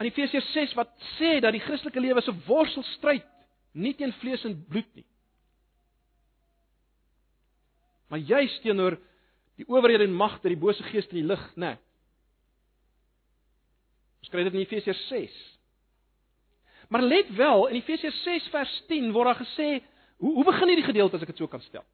aan 0.00 0.08
Efesiërs 0.08 0.52
6 0.54 0.74
wat 0.78 0.92
sê 1.18 1.40
dat 1.44 1.52
die 1.52 1.60
Christelike 1.60 2.00
lewe 2.00 2.22
'n 2.22 2.42
worstelstryd 2.46 3.26
nie 3.72 3.94
teen 3.94 4.12
vlees 4.12 4.44
en 4.44 4.64
bloed 4.68 4.94
nie, 4.94 5.04
maar 8.10 8.18
juis 8.18 8.58
teenoor 8.64 8.98
die 9.60 9.68
owerhede 9.68 10.04
en 10.08 10.16
magte, 10.16 10.48
die 10.48 10.58
bose 10.58 10.82
geeste 10.90 11.14
in 11.14 11.22
die 11.22 11.30
lig, 11.30 11.46
né? 11.54 11.74
Nee. 11.74 11.78
Ons 14.20 14.32
kry 14.32 14.44
dit 14.44 14.56
in 14.56 14.64
Efesiërs 14.64 15.00
6. 15.08 15.38
Maar 16.92 17.06
let 17.06 17.30
wel, 17.38 17.66
in 17.70 17.78
Efesiërs 17.80 18.22
6 18.26 18.50
vers 18.52 18.74
10 18.90 19.12
word 19.14 19.30
daar 19.30 19.40
gesê, 19.40 19.70
hoe 20.20 20.34
hoe 20.34 20.44
begin 20.44 20.72
hierdie 20.72 20.88
gedeelte 20.88 21.16
as 21.16 21.24
ek 21.24 21.32
dit 21.32 21.40
so 21.40 21.48
kan 21.48 21.62
stel? 21.64 21.86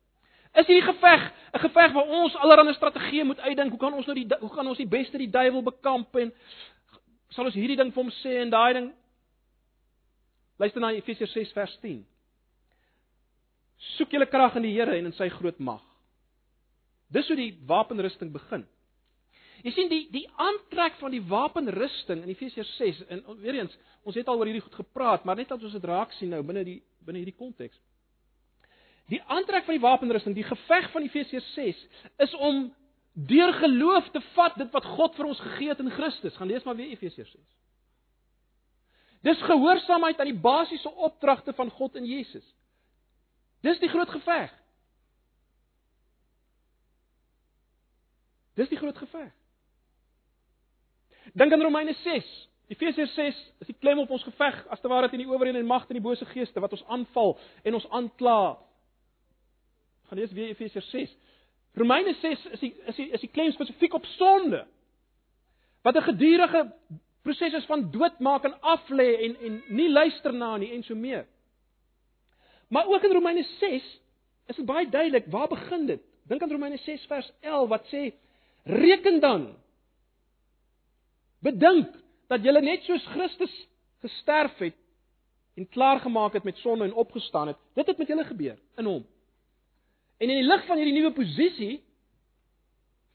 Is 0.56 0.66
hierdie 0.66 0.86
geveg 0.88 1.22
'n 1.52 1.64
geveg 1.68 1.92
waar 1.92 2.12
ons 2.20 2.36
allerlei 2.36 2.74
strategieë 2.74 3.24
moet 3.24 3.40
uitdink? 3.40 3.70
Hoe 3.70 3.78
kan 3.78 3.94
ons 3.94 4.06
nou 4.06 4.16
die 4.16 4.26
hoe 4.40 4.50
kan 4.50 4.66
ons 4.66 4.78
die 4.78 4.88
beste 4.88 5.18
die 5.18 5.30
duiwel 5.30 5.62
bekamp 5.62 6.16
en 6.16 6.32
sal 7.28 7.44
ons 7.44 7.54
hierdie 7.54 7.76
ding 7.76 7.92
vir 7.92 8.02
hom 8.02 8.10
sê 8.10 8.40
en 8.40 8.50
daai 8.50 8.72
ding? 8.72 8.92
Luister 10.58 10.80
na 10.80 10.92
Efesiërs 10.92 11.32
6 11.32 11.52
vers 11.52 11.78
10. 11.82 12.06
Soek 13.76 14.10
julle 14.10 14.26
krag 14.26 14.56
in 14.56 14.62
die 14.62 14.72
Here 14.72 14.96
en 14.96 15.04
in 15.06 15.12
sy 15.12 15.28
groot 15.28 15.58
mag. 15.58 15.85
Dis 17.12 17.28
hoe 17.30 17.36
die 17.38 17.52
wapenrusting 17.66 18.32
begin. 18.34 18.66
Jy 19.64 19.72
sien 19.74 19.90
die 19.90 20.04
die 20.12 20.26
aantrek 20.42 20.98
van 21.00 21.14
die 21.14 21.22
wapenrusting 21.26 22.22
in 22.22 22.32
Efesiërs 22.32 22.72
6 22.78 23.02
en 23.08 23.22
weer 23.40 23.60
eens, 23.62 23.74
ons 24.06 24.16
het 24.18 24.28
al 24.28 24.38
oor 24.38 24.48
hierdie 24.50 24.64
goed 24.64 24.80
gepraat, 24.82 25.24
maar 25.24 25.38
net 25.38 25.50
dat 25.50 25.62
ons 25.62 25.74
dit 25.74 25.86
raak 25.88 26.12
sien 26.18 26.30
nou 26.34 26.42
binne 26.46 26.64
die 26.66 26.80
binne 27.06 27.22
hierdie 27.22 27.38
konteks. 27.38 27.78
Die 29.10 29.22
aantrek 29.30 29.64
van 29.66 29.76
die 29.76 29.82
wapenrusting, 29.82 30.34
die 30.34 30.46
geveg 30.46 30.90
van 30.92 31.06
Efesiërs 31.06 31.52
6 31.54 31.82
is 32.26 32.34
om 32.42 32.66
deur 33.16 33.52
geloof 33.62 34.10
te 34.12 34.20
vat 34.34 34.58
dit 34.58 34.72
wat 34.74 34.88
God 34.96 35.14
vir 35.16 35.30
ons 35.30 35.40
gegee 35.40 35.70
het 35.70 35.80
in 35.80 35.94
Christus. 35.94 36.34
Gaan 36.36 36.50
lees 36.50 36.66
maar 36.66 36.76
weer 36.76 36.90
Efesiërs 36.92 37.30
6. 37.32 37.44
Dis 39.26 39.42
gehoorsaamheid 39.46 40.20
aan 40.20 40.30
die 40.30 40.42
basiese 40.42 40.90
opdragte 40.90 41.54
van 41.56 41.70
God 41.70 41.96
in 41.96 42.04
Jesus. 42.06 42.44
Dis 43.64 43.80
die 43.82 43.90
groot 43.90 44.10
geveg. 44.12 44.52
Dis 48.56 48.68
die 48.72 48.78
groot 48.80 48.96
geveg. 48.96 49.32
Dink 51.36 51.52
aan 51.52 51.62
Romeine 51.62 51.94
6. 52.02 52.28
Efesiërs 52.72 53.14
6 53.14 53.40
is 53.62 53.68
die 53.70 53.76
klem 53.78 54.00
op 54.02 54.10
ons 54.10 54.24
geveg 54.26 54.56
as 54.74 54.80
te 54.82 54.90
ware 54.90 55.10
teen 55.10 55.22
die 55.22 55.28
owerhede 55.28 55.60
en 55.60 55.68
magte 55.68 55.92
en 55.94 56.00
die 56.00 56.06
bose 56.06 56.26
geeste 56.32 56.62
wat 56.62 56.72
ons 56.74 56.86
aanval 56.90 57.36
en 57.62 57.76
ons 57.78 57.88
aankla. 57.94 58.56
Gaan 60.08 60.18
lees 60.18 60.32
weer 60.34 60.50
Efesiërs 60.54 60.88
6. 60.90 61.12
Romeine 61.76 62.14
6 62.22 62.46
is 62.56 62.64
die 62.64 62.72
is 62.88 62.98
die 62.98 63.06
is 63.14 63.22
die 63.22 63.30
klem 63.30 63.52
spesifiek 63.54 63.94
op 63.94 64.08
sonde. 64.16 64.64
Wat 65.84 65.96
'n 65.96 66.08
gedurende 66.08 66.72
proses 67.22 67.54
is 67.54 67.66
van 67.66 67.90
doodmaak 67.90 68.44
en 68.44 68.58
aflê 68.60 69.08
en 69.26 69.36
en 69.46 69.62
nie 69.68 69.90
luister 69.90 70.32
na 70.32 70.56
nie 70.56 70.72
en 70.72 70.82
so 70.82 70.94
meer. 70.94 71.26
Maar 72.68 72.86
ook 72.86 73.02
in 73.02 73.12
Romeine 73.12 73.42
6 73.42 74.00
is 74.46 74.56
dit 74.56 74.66
baie 74.66 74.88
duidelik 74.88 75.26
waar 75.26 75.48
begin 75.48 75.86
dit? 75.86 76.00
Dink 76.26 76.42
aan 76.42 76.50
Romeine 76.50 76.76
6 76.76 77.06
vers 77.06 77.32
11 77.40 77.68
wat 77.68 77.86
sê 77.92 78.12
reken 78.66 79.20
dan 79.20 79.46
bedink 81.44 81.92
dat 82.26 82.42
jy 82.42 82.52
net 82.58 82.82
soos 82.86 83.04
Christus 83.14 83.52
gesterf 84.02 84.56
het 84.58 84.78
en 85.56 85.68
klaar 85.68 86.00
gemaak 86.02 86.34
het 86.36 86.44
met 86.44 86.58
sonde 86.60 86.84
en 86.84 86.94
opgestaan 86.94 87.46
het, 87.46 87.58
dit 87.74 87.86
het 87.86 87.98
met 87.98 88.08
julle 88.08 88.24
gebeur 88.24 88.58
in 88.76 88.84
hom. 88.84 89.06
En 90.18 90.28
in 90.28 90.40
die 90.40 90.48
lig 90.48 90.66
van 90.66 90.76
hierdie 90.76 90.96
nuwe 90.96 91.12
posisie 91.16 91.76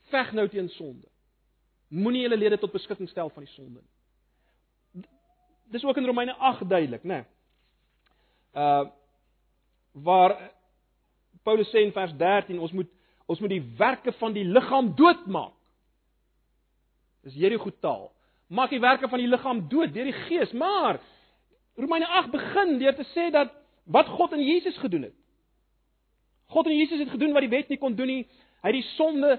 veg 0.10 0.32
nou 0.34 0.48
teen 0.50 0.70
sonde. 0.70 1.08
Moenie 1.88 2.24
julle 2.26 2.38
lede 2.38 2.58
tot 2.58 2.72
beskikking 2.72 3.10
stel 3.10 3.30
van 3.30 3.46
die 3.46 3.54
sonde 3.54 3.82
nie. 3.82 5.06
Dis 5.72 5.84
ook 5.88 5.98
in 5.98 6.06
Romeine 6.06 6.34
8 6.36 6.68
duidelik, 6.70 7.04
né? 7.04 7.22
Nee. 7.22 7.24
Uh 8.56 8.90
waar 9.92 10.52
Paulus 11.44 11.68
sê 11.68 11.82
in 11.84 11.92
vers 11.92 12.14
13 12.16 12.60
ons 12.60 12.72
moet 12.72 12.88
ons 13.32 13.40
moet 13.40 13.54
die 13.54 13.64
werke 13.80 14.12
van 14.20 14.36
die 14.36 14.46
liggaam 14.46 14.94
doodmaak. 15.00 15.56
Dis 17.24 17.38
goed 17.62 17.78
taal 17.82 18.10
maak 18.52 18.72
die 18.74 18.82
werke 18.84 19.08
van 19.08 19.22
die 19.22 19.30
liggaam 19.32 19.64
dood 19.72 19.94
deur 19.96 20.10
die 20.10 20.18
gees, 20.28 20.52
maar 20.52 21.00
Romeine 21.80 22.08
8 22.20 22.32
begin 22.34 22.78
deur 22.82 22.96
te 22.98 23.06
sê 23.14 23.30
dat 23.32 23.54
wat 23.92 24.10
God 24.12 24.36
in 24.36 24.44
Jesus 24.44 24.78
gedoen 24.78 25.08
het. 25.08 25.16
God 26.52 26.68
in 26.68 26.76
Jesus 26.76 27.00
het 27.00 27.14
gedoen 27.14 27.32
wat 27.34 27.46
die 27.46 27.54
wet 27.54 27.72
nie 27.72 27.80
kon 27.80 27.96
doen 27.96 28.12
nie. 28.12 28.26
Hy 28.62 28.74
het 28.74 28.78
die 28.78 28.90
sonde 28.98 29.38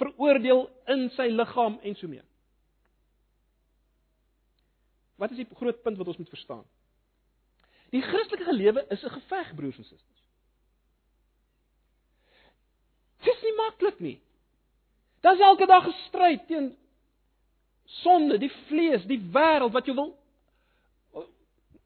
veroordeel 0.00 0.64
in 0.94 1.04
sy 1.16 1.28
liggaam 1.28 1.76
en 1.84 1.96
so 1.98 2.08
mee. 2.08 2.24
Wat 5.20 5.34
is 5.34 5.42
die 5.42 5.48
groot 5.60 5.82
punt 5.84 6.00
wat 6.00 6.08
ons 6.08 6.20
moet 6.22 6.32
verstaan? 6.32 6.64
Die 7.92 8.02
Christelike 8.04 8.52
lewe 8.52 8.86
is 8.88 9.04
'n 9.04 9.12
geveg, 9.12 9.54
broers 9.54 9.76
en 9.76 9.84
susters. 9.84 10.24
Dit 13.68 13.74
is 13.74 13.80
maklik 13.80 14.00
nie. 14.00 14.20
Daar's 15.20 15.40
elke 15.40 15.66
dag 15.66 15.86
'n 15.86 15.94
stryd 16.08 16.46
teen 16.46 16.76
sonde, 17.84 18.38
die 18.38 18.52
vlees, 18.68 19.04
die 19.04 19.20
wêreld 19.32 19.72
wat 19.72 19.86
jy 19.86 19.94
wil 19.94 20.16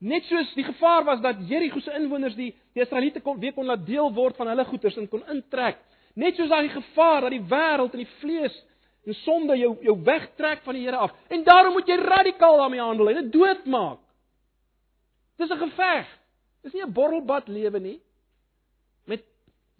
net 0.03 0.25
soos 0.27 0.51
die 0.55 0.65
gevaar 0.65 1.05
was 1.05 1.21
dat 1.23 1.37
Jerigo 1.47 1.81
se 1.81 1.93
inwoners 1.95 2.35
die 2.35 2.51
die 2.75 2.83
Israeliete 2.83 3.21
kon 3.21 3.39
weer 3.39 3.53
kon 3.53 3.67
laat 3.67 3.87
deel 3.87 4.13
word 4.13 4.37
van 4.37 4.49
hulle 4.49 4.65
goederes 4.65 4.97
en 4.97 5.09
kon 5.09 5.23
intrek. 5.31 5.79
Net 6.15 6.37
soos 6.37 6.49
daai 6.49 6.69
gevaar 6.69 7.21
dat 7.21 7.31
die 7.31 7.47
wêreld 7.49 7.93
en 7.93 8.03
die 8.03 8.15
vlees 8.21 8.57
en 9.07 9.15
sonde 9.15 9.57
jou 9.57 9.77
jou 9.83 9.97
wegtrek 10.03 10.63
van 10.63 10.75
die 10.75 10.83
Here 10.83 10.97
af. 10.97 11.15
En 11.29 11.45
daarom 11.45 11.73
moet 11.73 11.89
jy 11.89 11.97
radikaal 11.97 12.59
daarmee 12.59 12.81
handel 12.81 13.09
en 13.09 13.15
dit 13.15 13.33
doodmaak. 13.33 13.99
Dis 15.39 15.51
'n 15.51 15.59
geveg. 15.59 16.07
Dis 16.63 16.73
nie 16.73 16.83
'n 16.83 16.93
borrelbad 16.93 17.49
lewe 17.49 17.81
nie 17.81 18.01
met 19.07 19.23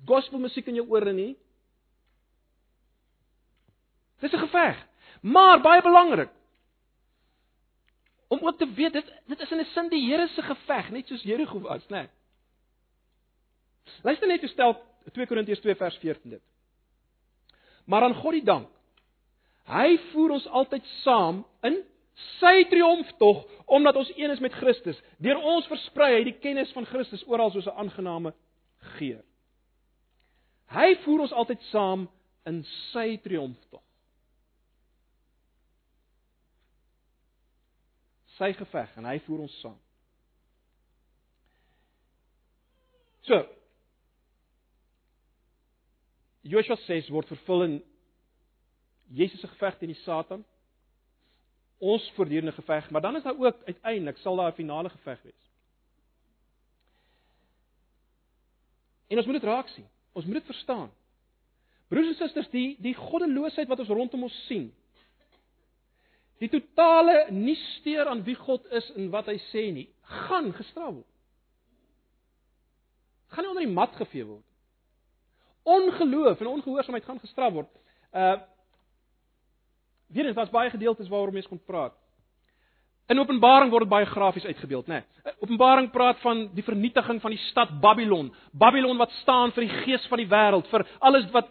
gospelmusiek 0.07 0.67
in 0.67 0.75
jou 0.75 0.89
ore 0.89 1.13
nie. 1.13 1.37
Dis 4.23 4.33
'n 4.33 4.47
geveg. 4.47 4.79
Maar 5.21 5.61
baie 5.61 5.83
belangrik 5.83 6.31
om 8.33 8.39
ook 8.41 8.59
te 8.59 8.73
weet 8.73 8.93
dit 8.93 9.13
dit 9.27 9.41
is 9.41 9.51
in 9.51 9.59
'n 9.59 9.65
sin 9.65 9.89
die 9.89 10.07
Here 10.09 10.27
se 10.27 10.43
geveg, 10.43 10.91
net 10.91 11.07
soos 11.07 11.23
Jerigo 11.23 11.61
was, 11.61 11.87
né? 11.89 11.97
Nee. 11.97 12.09
Luister 14.03 14.29
net 14.29 14.41
hoe 14.41 14.49
stel 14.49 14.83
2 15.13 15.27
Korintiërs 15.27 15.61
2 15.61 15.75
vers 15.75 15.97
14 15.97 16.31
dit. 16.31 16.43
Maar 17.85 18.03
aan 18.03 18.15
God 18.15 18.33
die 18.33 18.45
dank. 18.45 18.69
Hy 19.65 19.99
voer 20.13 20.31
ons 20.31 20.47
altyd 20.47 20.87
saam 20.87 21.45
in 21.63 21.83
sy 22.15 22.65
triomftog 22.69 23.45
omdat 23.67 23.97
ons 23.97 24.13
een 24.17 24.31
is 24.31 24.39
met 24.39 24.53
Christus. 24.53 25.03
Deur 25.19 25.37
ons 25.37 25.67
versprei 25.67 26.15
hy 26.15 26.25
die 26.25 26.39
kennis 26.39 26.73
van 26.73 26.87
Christus 26.87 27.25
oral 27.27 27.51
soos 27.51 27.67
'n 27.67 27.79
aangename 27.79 28.35
geur. 28.99 29.25
Hy 30.67 30.97
voer 31.05 31.21
ons 31.21 31.33
altyd 31.33 31.63
saam 31.63 32.09
in 32.47 32.65
sy 32.65 33.17
triomftog. 33.17 33.83
Sy 38.39 38.53
geveg 38.57 38.97
en 38.97 39.09
hy 39.09 39.19
voer 39.27 39.45
ons 39.47 39.59
saam. 39.61 39.79
So. 43.29 43.39
Joshua 46.43 46.77
6 46.87 47.11
word 47.15 47.31
vervul 47.31 47.67
in 47.69 47.77
Jesus 49.13 49.41
se 49.41 49.51
geveg 49.53 49.79
teen 49.79 49.93
die 49.93 50.01
Satan. 50.03 50.43
Ons 51.83 52.05
voortdurende 52.17 52.55
geveg, 52.55 52.89
maar 52.91 53.03
dan 53.03 53.17
is 53.19 53.23
daar 53.27 53.39
ook 53.39 53.63
uiteindelik 53.67 54.19
sal 54.23 54.37
daar 54.37 54.51
'n 54.53 54.59
finale 54.59 54.91
geveg 54.91 55.23
wees. 55.23 55.43
En 59.09 59.17
ons 59.17 59.27
moet 59.27 59.41
dit 59.41 59.51
raak 59.51 59.69
sien. 59.69 59.89
Ons 60.13 60.25
moet 60.25 60.35
dit 60.35 60.45
verstaan. 60.45 60.91
Broers 61.89 62.09
en 62.09 62.15
susters, 62.15 62.49
die 62.49 62.77
die 62.81 62.95
goddeloosheid 62.95 63.69
wat 63.69 63.79
ons 63.79 63.89
rondom 63.89 64.23
ons 64.23 64.47
sien, 64.47 64.71
die 66.43 66.51
totale 66.51 67.27
nie 67.31 67.57
steur 67.79 68.09
aan 68.11 68.25
wie 68.27 68.35
God 68.39 68.67
is 68.75 68.89
en 68.99 69.11
wat 69.15 69.29
hy 69.31 69.39
sê 69.51 69.69
nie, 69.75 69.87
gaan 70.27 70.51
gestraf 70.57 70.97
word. 70.97 71.11
Gaan 73.33 73.47
nie 73.47 73.53
onder 73.53 73.67
die 73.67 73.75
mat 73.75 73.95
gevee 74.01 74.27
word. 74.27 74.49
Ongeloof 75.63 76.41
en 76.43 76.51
ongehoorsaamheid 76.57 77.07
gaan 77.07 77.23
gestraf 77.23 77.55
word. 77.61 77.79
Uh 78.13 78.41
Weer 80.13 80.27
eens, 80.27 80.37
daar's 80.37 80.51
baie 80.53 80.69
gedeeltes 80.71 81.09
waaroor 81.09 81.33
mense 81.33 81.49
kon 81.49 81.61
praat. 81.65 81.95
In 83.11 83.19
Openbaring 83.19 83.71
word 83.73 83.85
dit 83.85 83.91
baie 83.91 84.07
grafies 84.07 84.45
uitgebeeld, 84.47 84.87
né? 84.87 85.01
Nee. 85.03 85.35
Openbaring 85.43 85.91
praat 85.91 86.21
van 86.23 86.45
die 86.55 86.63
vernietiging 86.63 87.19
van 87.21 87.35
die 87.35 87.41
stad 87.49 87.73
Babylon. 87.83 88.31
Babylon 88.53 89.01
wat 89.01 89.11
staan 89.21 89.53
vir 89.57 89.67
die 89.67 89.81
gees 89.83 90.07
van 90.11 90.23
die 90.23 90.29
wêreld, 90.31 90.71
vir 90.71 90.87
alles 91.01 91.27
wat 91.35 91.51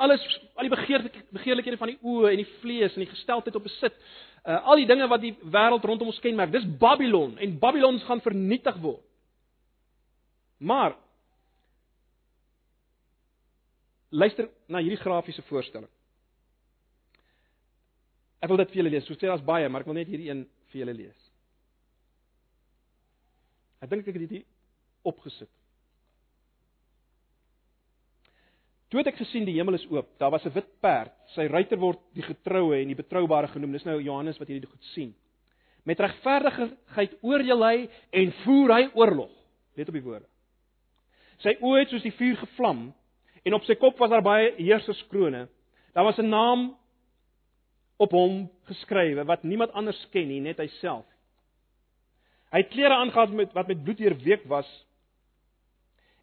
alles 0.00 0.24
al 0.54 0.64
die 0.68 0.72
begeerte 0.72 1.10
begeerlikhede 1.34 1.76
van 1.76 1.92
die 1.92 1.98
oë 2.00 2.30
en 2.30 2.40
die 2.40 2.48
vlees 2.62 2.94
en 2.96 3.04
die 3.04 3.10
gesteldheid 3.10 3.56
op 3.58 3.66
besit. 3.66 3.96
Uh, 4.40 4.56
al 4.72 4.80
die 4.80 4.88
dinge 4.88 5.08
wat 5.10 5.20
die 5.20 5.34
wêreld 5.52 5.84
rondom 5.84 6.08
ons 6.08 6.22
kenmerk, 6.24 6.52
dis 6.54 6.66
Babylon 6.80 7.36
en 7.38 7.58
Babylon 7.60 8.00
gaan 8.06 8.22
vernietig 8.24 8.78
word. 8.80 9.04
Maar 10.60 10.96
luister 14.10 14.48
na 14.66 14.80
hierdie 14.80 15.00
grafiese 15.00 15.42
voorstelling. 15.48 15.90
Ek 18.40 18.48
wil 18.48 18.62
dit 18.62 18.72
vir 18.72 18.80
julle 18.80 18.92
lees. 18.94 19.04
So 19.06 19.16
sê 19.16 19.28
daar's 19.28 19.44
baie, 19.44 19.68
maar 19.68 19.84
ek 19.84 19.90
wil 19.90 19.98
net 20.00 20.08
hierdie 20.08 20.30
een 20.30 20.46
vir 20.70 20.82
julle 20.84 20.96
lees. 20.96 21.30
Ek 23.80 23.90
dink 23.90 24.06
ek 24.06 24.16
het 24.16 24.28
dit 24.28 24.46
opgesit. 25.08 25.50
Toe 28.90 28.98
het 28.98 29.12
ek 29.12 29.20
gesien 29.20 29.46
die 29.46 29.54
hemel 29.54 29.78
is 29.78 29.86
oop. 29.86 30.08
Daar 30.18 30.32
was 30.34 30.44
'n 30.44 30.52
wit 30.52 30.70
perd. 30.80 31.12
Sy 31.34 31.46
ruiter 31.46 31.78
word 31.78 32.00
die 32.14 32.26
getroue 32.26 32.76
en 32.80 32.88
die 32.88 32.98
betroubare 32.98 33.48
genoem. 33.48 33.72
Dis 33.72 33.84
nou 33.84 34.00
Johannes 34.02 34.38
wat 34.38 34.48
hierdie 34.48 34.70
goed 34.70 34.84
sien. 34.94 35.14
Met 35.84 36.00
regverdigheid 36.00 37.16
oordeel 37.22 37.64
hy 37.64 37.88
en 38.10 38.32
voer 38.32 38.74
hy 38.74 38.90
oorlog. 38.94 39.30
Let 39.76 39.88
op 39.88 39.94
die 39.94 40.02
woorde. 40.02 40.26
Sy 41.38 41.56
oë 41.60 41.78
het 41.78 41.88
soos 41.88 42.02
die 42.02 42.12
vuur 42.12 42.36
gevlam 42.36 42.92
en 43.44 43.54
op 43.54 43.64
sy 43.64 43.74
kop 43.74 43.98
was 43.98 44.10
daar 44.10 44.22
baie 44.22 44.52
heerserskrone. 44.56 45.48
Daar 45.94 46.04
was 46.04 46.18
'n 46.18 46.28
naam 46.28 46.76
op 48.00 48.14
hom 48.16 48.44
geskrywe 48.70 49.24
wat 49.28 49.42
niemand 49.44 49.74
anders 49.76 50.00
ken 50.14 50.28
nie, 50.30 50.40
net 50.40 50.60
hy 50.62 50.68
self. 50.78 51.04
Hy 52.50 52.62
het 52.64 52.72
klere 52.72 52.96
aangetree 52.96 53.42
met 53.42 53.52
wat 53.54 53.68
met 53.70 53.82
bloed 53.84 54.00
deurweek 54.00 54.46
was 54.50 54.68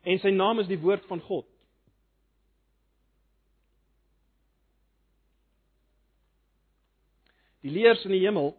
en 0.08 0.20
sy 0.24 0.32
naam 0.32 0.62
is 0.64 0.70
die 0.70 0.80
woord 0.80 1.06
van 1.10 1.22
God. 1.28 1.46
Die 7.66 7.74
leers 7.74 8.06
in 8.08 8.16
die 8.16 8.24
hemel 8.24 8.54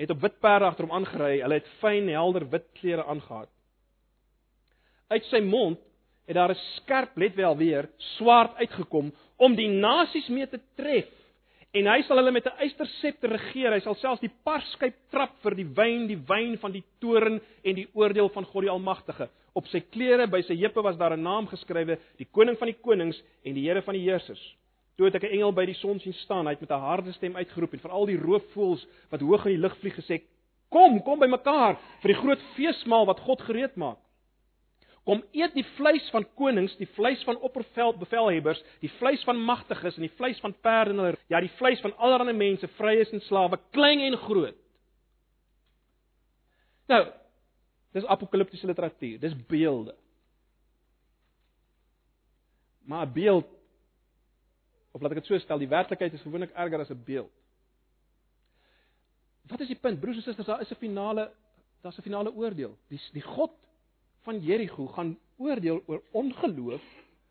het 0.00 0.12
op 0.12 0.22
wit 0.24 0.38
perde 0.40 0.68
agter 0.68 0.86
hom 0.86 0.94
aangery. 0.96 1.40
Hulle 1.42 1.60
het 1.60 1.68
fyn 1.82 2.08
helder 2.12 2.46
wit 2.52 2.66
klere 2.80 3.04
aangetree. 3.04 3.52
Uit 5.12 5.28
sy 5.30 5.40
mond 5.44 5.78
het 6.26 6.34
daar 6.34 6.50
'n 6.50 6.62
skerp, 6.74 7.16
let 7.16 7.34
wel 7.34 7.56
weer, 7.56 7.88
swaard 8.16 8.56
uitgekom 8.56 9.12
om 9.36 9.54
die 9.54 9.68
nasies 9.68 10.28
mee 10.28 10.48
te 10.48 10.60
tref 10.74 11.06
en 11.76 11.88
hy 11.90 12.02
sal 12.06 12.16
hulle 12.20 12.32
met 12.32 12.46
'n 12.46 12.62
eysterscepter 12.64 13.30
regeer. 13.30 13.72
Hy 13.72 13.80
sal 13.80 13.94
selfs 13.94 14.20
die 14.20 14.32
parskyp 14.44 14.94
trap 15.10 15.34
vir 15.42 15.54
die 15.54 15.68
wyn, 15.76 16.06
die 16.08 16.16
wyn 16.16 16.56
van 16.58 16.72
die 16.72 16.84
toorn 17.00 17.40
en 17.64 17.74
die 17.74 17.88
oordeel 17.92 18.30
van 18.32 18.44
God 18.44 18.62
die 18.62 18.70
Almagtige. 18.70 19.28
Op 19.54 19.66
sy 19.68 19.80
klere 19.80 20.26
by 20.26 20.42
sy 20.42 20.56
heupe 20.56 20.82
was 20.82 20.96
daar 20.96 21.12
'n 21.16 21.22
naam 21.22 21.46
geskrywe: 21.46 21.98
Die 22.18 22.28
Koning 22.32 22.56
van 22.58 22.68
die 22.68 22.80
Konings 22.80 23.22
en 23.44 23.54
die 23.54 23.68
Here 23.68 23.82
van 23.82 23.94
die 23.94 24.02
Heersers. 24.02 24.56
Toe 24.96 25.06
het 25.06 25.14
ek 25.14 25.24
'n 25.24 25.34
engel 25.34 25.52
by 25.52 25.66
die 25.66 25.74
son 25.74 26.00
sien 26.00 26.12
staan, 26.12 26.46
hy 26.46 26.52
het 26.52 26.60
met 26.60 26.70
'n 26.70 26.80
harde 26.80 27.12
stem 27.12 27.36
uitgeroep 27.36 27.72
en 27.72 27.80
vir 27.80 27.90
al 27.90 28.06
die 28.06 28.16
roofvoëls 28.16 28.86
wat 29.10 29.20
hoog 29.20 29.46
in 29.46 29.52
die 29.52 29.60
lug 29.60 29.76
vlieg 29.76 29.94
gesê: 29.94 30.22
"Kom, 30.70 31.02
kom 31.02 31.18
by 31.18 31.26
mekaar 31.26 31.76
vir 32.00 32.12
die 32.12 32.20
groot 32.20 32.40
feesmaal 32.54 33.06
wat 33.06 33.20
God 33.20 33.40
gereed 33.42 33.76
maak." 33.76 33.98
Kom 35.06 35.20
eet 35.38 35.52
die 35.54 35.64
vleis 35.76 36.06
van 36.10 36.24
konings, 36.34 36.72
die 36.80 36.88
vleis 36.96 37.20
van 37.24 37.38
opperveld 37.46 38.00
bevelhebbers, 38.00 38.58
die 38.82 38.90
vleis 38.98 39.22
van 39.24 39.38
magtiges 39.38 39.94
en 39.94 40.02
die 40.02 40.14
vleis 40.18 40.40
van 40.42 40.54
perde 40.66 40.90
en 40.90 41.02
hulle 41.02 41.18
ja, 41.30 41.40
die 41.40 41.52
vleis 41.60 41.78
van 41.84 41.94
allerlei 42.02 42.34
mense, 42.34 42.66
vryes 42.74 43.12
en 43.14 43.22
slawe, 43.22 43.60
klein 43.76 44.02
en 44.08 44.16
groot. 44.24 44.58
Nou, 46.90 47.04
dis 47.94 48.08
apokaliptiese 48.10 48.66
literatuur, 48.66 49.20
dis 49.22 49.36
beelde. 49.46 49.94
Maar 52.86 53.06
'n 53.06 53.12
beeld 53.12 53.46
of 54.90 55.02
laat 55.02 55.12
ek 55.12 55.18
dit 55.22 55.26
so 55.26 55.38
stel, 55.38 55.58
die 55.58 55.68
werklikheid 55.68 56.12
is 56.12 56.22
gewoonlik 56.22 56.50
erger 56.50 56.80
as 56.80 56.90
'n 56.90 57.04
beeld. 57.04 57.32
Wat 59.46 59.60
is 59.60 59.68
die 59.68 59.78
punt? 59.78 60.00
Broers 60.00 60.16
en 60.16 60.22
susters, 60.22 60.46
daar 60.46 60.60
is 60.60 60.70
'n 60.70 60.82
finale 60.82 61.30
daar's 61.82 61.98
'n 61.98 62.02
finale 62.02 62.34
oordeel. 62.34 62.78
Die 62.88 63.00
die 63.12 63.22
God 63.22 63.52
van 64.26 64.40
Jerigo 64.42 64.86
gaan 64.86 65.14
oordeel 65.38 65.82
oor 65.86 66.02
ongeloof 66.10 66.82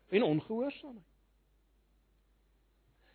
en 0.08 0.22
ongehoorsaamheid. 0.22 1.04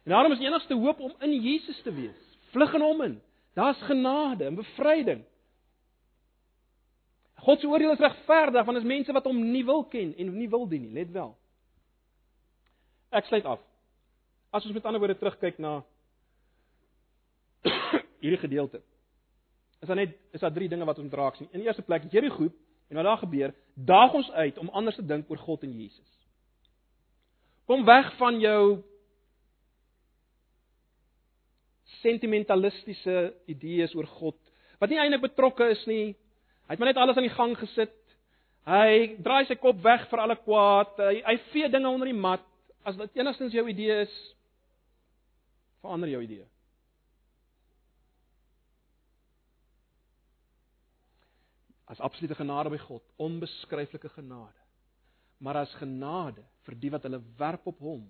En 0.03 0.11
daarom 0.11 0.31
is 0.31 0.37
die 0.37 0.47
enigste 0.47 0.73
hoop 0.73 0.99
om 0.99 1.13
in 1.19 1.41
Jesus 1.41 1.81
te 1.81 1.93
wees. 1.93 2.21
Vlug 2.53 2.73
in 2.73 2.81
hom 2.81 3.01
in. 3.01 3.21
Daar's 3.53 3.81
genade 3.81 4.45
en 4.45 4.55
bevryding. 4.55 5.23
God 7.41 7.59
se 7.59 7.67
oordeel 7.67 7.91
is 7.91 7.99
regverdig 7.99 8.65
want 8.65 8.77
dit 8.77 8.85
is 8.85 8.93
mense 8.93 9.11
wat 9.11 9.25
hom 9.25 9.41
nie 9.51 9.65
wil 9.65 9.83
ken 9.89 10.13
en 10.17 10.33
nie 10.37 10.49
wil 10.49 10.67
dien 10.69 10.81
nie, 10.85 10.93
let 10.93 11.11
wel. 11.11 11.33
Ek 13.09 13.25
sluit 13.25 13.45
af. 13.45 13.61
As 14.51 14.65
ons 14.65 14.73
met 14.77 14.85
ander 14.85 15.01
woorde 15.01 15.17
terugkyk 15.17 15.57
na 15.57 15.79
hierdie 18.21 18.41
gedeelte. 18.41 18.81
Is 19.81 19.89
daar 19.89 19.97
net 19.97 20.13
is 20.31 20.43
daar 20.43 20.53
drie 20.53 20.69
dinge 20.69 20.85
wat 20.85 20.99
ons 21.01 21.09
draak 21.09 21.39
sien. 21.39 21.49
In 21.51 21.63
die 21.63 21.69
eerste 21.69 21.85
plek 21.85 22.05
Jerigo 22.13 22.51
En 22.91 22.99
wat 22.99 23.07
daar 23.07 23.21
gebeur, 23.23 23.53
daag 23.73 24.13
ons 24.13 24.31
uit 24.31 24.57
om 24.59 24.69
anders 24.69 24.95
te 24.99 25.05
dink 25.05 25.29
oor 25.31 25.39
God 25.39 25.63
en 25.63 25.71
Jesus. 25.79 26.09
Kom 27.65 27.85
weg 27.87 28.09
van 28.19 28.39
jou 28.39 28.81
sentimentalistiese 32.01 33.31
idees 33.47 33.95
oor 33.95 34.09
God 34.19 34.35
wat 34.81 34.91
nie 34.91 34.99
eintlik 34.99 35.23
betrokke 35.29 35.69
is 35.71 35.81
nie. 35.87 36.15
Hy 36.65 36.73
het 36.73 36.81
maar 36.81 36.89
net 36.89 36.99
alles 36.99 37.15
aan 37.15 37.27
die 37.27 37.35
gang 37.35 37.51
gesit. 37.59 37.95
Hy 38.67 39.15
draai 39.21 39.45
sy 39.45 39.55
kop 39.61 39.77
weg 39.85 40.07
vir 40.09 40.23
alle 40.23 40.35
kwaad. 40.41 40.97
Hy, 40.97 41.19
hy 41.21 41.35
vee 41.53 41.69
dinge 41.69 41.89
onder 41.89 42.09
die 42.09 42.17
mat. 42.17 42.43
As 42.83 42.97
dit 42.97 43.21
enigstens 43.21 43.53
jou 43.53 43.63
idee 43.69 44.01
is, 44.07 44.15
verander 45.85 46.09
jou 46.09 46.23
idee. 46.25 46.47
As 51.91 51.99
absolute 51.99 52.37
genade 52.39 52.71
by 52.71 52.79
God, 52.79 53.03
onbeskryflike 53.19 54.09
genade. 54.15 54.59
Maar 55.43 55.63
as 55.65 55.73
genade 55.81 56.43
vir 56.65 56.77
die 56.79 56.91
wat 56.93 57.03
hulle 57.07 57.19
werp 57.37 57.67
op 57.67 57.79
hom. 57.83 58.03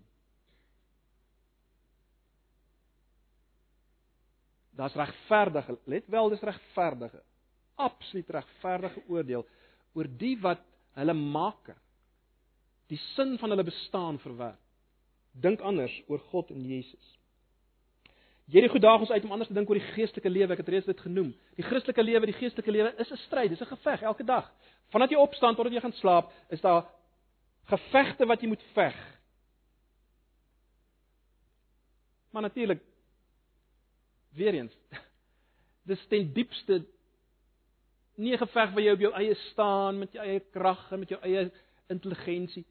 Daar's 4.77 4.95
regverdige, 4.95 5.77
let 5.89 6.07
wel, 6.11 6.29
dis 6.31 6.43
regverdige. 6.45 7.23
Absoluut 7.81 8.29
regverdige 8.37 9.03
oordeel 9.09 9.47
oor 9.97 10.07
die 10.19 10.35
wat 10.39 10.61
hulle 10.95 11.15
maker 11.17 11.79
die 12.91 12.99
sin 13.13 13.37
van 13.39 13.53
hulle 13.53 13.63
bestaan 13.63 14.19
verwerp. 14.19 14.59
Dink 15.31 15.61
anders 15.63 15.93
oor 16.11 16.19
God 16.31 16.49
en 16.51 16.63
Jesus. 16.67 17.11
Jerigo 18.51 18.79
daag 18.83 18.99
ons 18.99 19.11
uit 19.11 19.23
om 19.23 19.31
anders 19.31 19.47
te 19.47 19.55
dink 19.55 19.69
oor 19.69 19.79
die 19.79 19.91
geestelike 19.93 20.29
lewe. 20.29 20.51
Ek 20.51 20.59
het 20.59 20.71
reeds 20.73 20.89
dit 20.89 21.03
genoem. 21.05 21.29
Die 21.55 21.63
Christelike 21.63 22.03
lewe, 22.03 22.27
die 22.27 22.35
geestelike 22.35 22.73
lewe 22.75 22.91
is 22.99 23.11
'n 23.11 23.19
stryd, 23.25 23.49
dis 23.49 23.61
'n 23.61 23.75
geveg 23.75 24.01
elke 24.01 24.23
dag. 24.23 24.51
Vandat 24.91 25.09
jy 25.09 25.17
opstaan 25.17 25.55
totdat 25.55 25.73
jy 25.73 25.79
gaan 25.79 25.93
slaap, 25.93 26.31
is 26.49 26.61
daar 26.61 26.83
gevegte 27.63 28.25
wat 28.25 28.41
jy 28.41 28.47
moet 28.47 28.63
veg. 28.73 28.95
Maar 32.31 32.41
natuurlik 32.41 32.81
weer 34.33 34.53
eens 34.53 34.75
dis 35.89 36.07
ten 36.07 36.33
diepste 36.33 36.85
nie 38.15 38.33
'n 38.33 38.37
geveg 38.37 38.71
waar 38.71 38.83
jy 38.83 38.91
op 38.91 38.99
jou 38.99 39.13
eie 39.13 39.35
staan 39.51 39.99
met 39.99 40.11
jou 40.11 40.25
eie 40.25 40.39
krag 40.39 40.91
en 40.91 40.99
met 40.99 41.09
jou 41.09 41.21
eie 41.21 41.51
intelligensie 41.87 42.65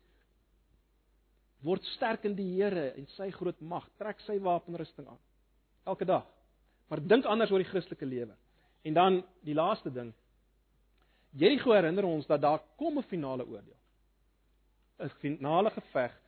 word 1.63 1.85
sterk 1.85 2.25
in 2.25 2.35
die 2.35 2.55
Here 2.55 2.93
en 2.97 3.07
sy 3.07 3.31
groot 3.31 3.61
mag 3.61 3.89
trek 3.99 4.21
sy 4.21 4.39
wapenrusting 4.39 5.09
aan 5.09 5.21
elke 5.85 6.05
dag. 6.05 6.27
Maar 6.89 7.07
dink 7.07 7.25
anders 7.25 7.51
oor 7.51 7.63
die 7.63 7.69
Christelike 7.69 8.07
lewe. 8.07 8.35
En 8.83 8.95
dan 8.95 9.25
die 9.47 9.55
laaste 9.55 9.93
ding. 9.93 10.13
Jerigo 11.31 11.73
herinner 11.73 12.05
ons 12.05 12.27
dat 12.27 12.41
daar 12.41 12.63
kom 12.77 12.99
'n 12.99 13.03
finale 13.03 13.47
oordeel. 13.47 13.79
'n 14.99 15.09
Finale 15.09 15.71
geveg, 15.71 16.21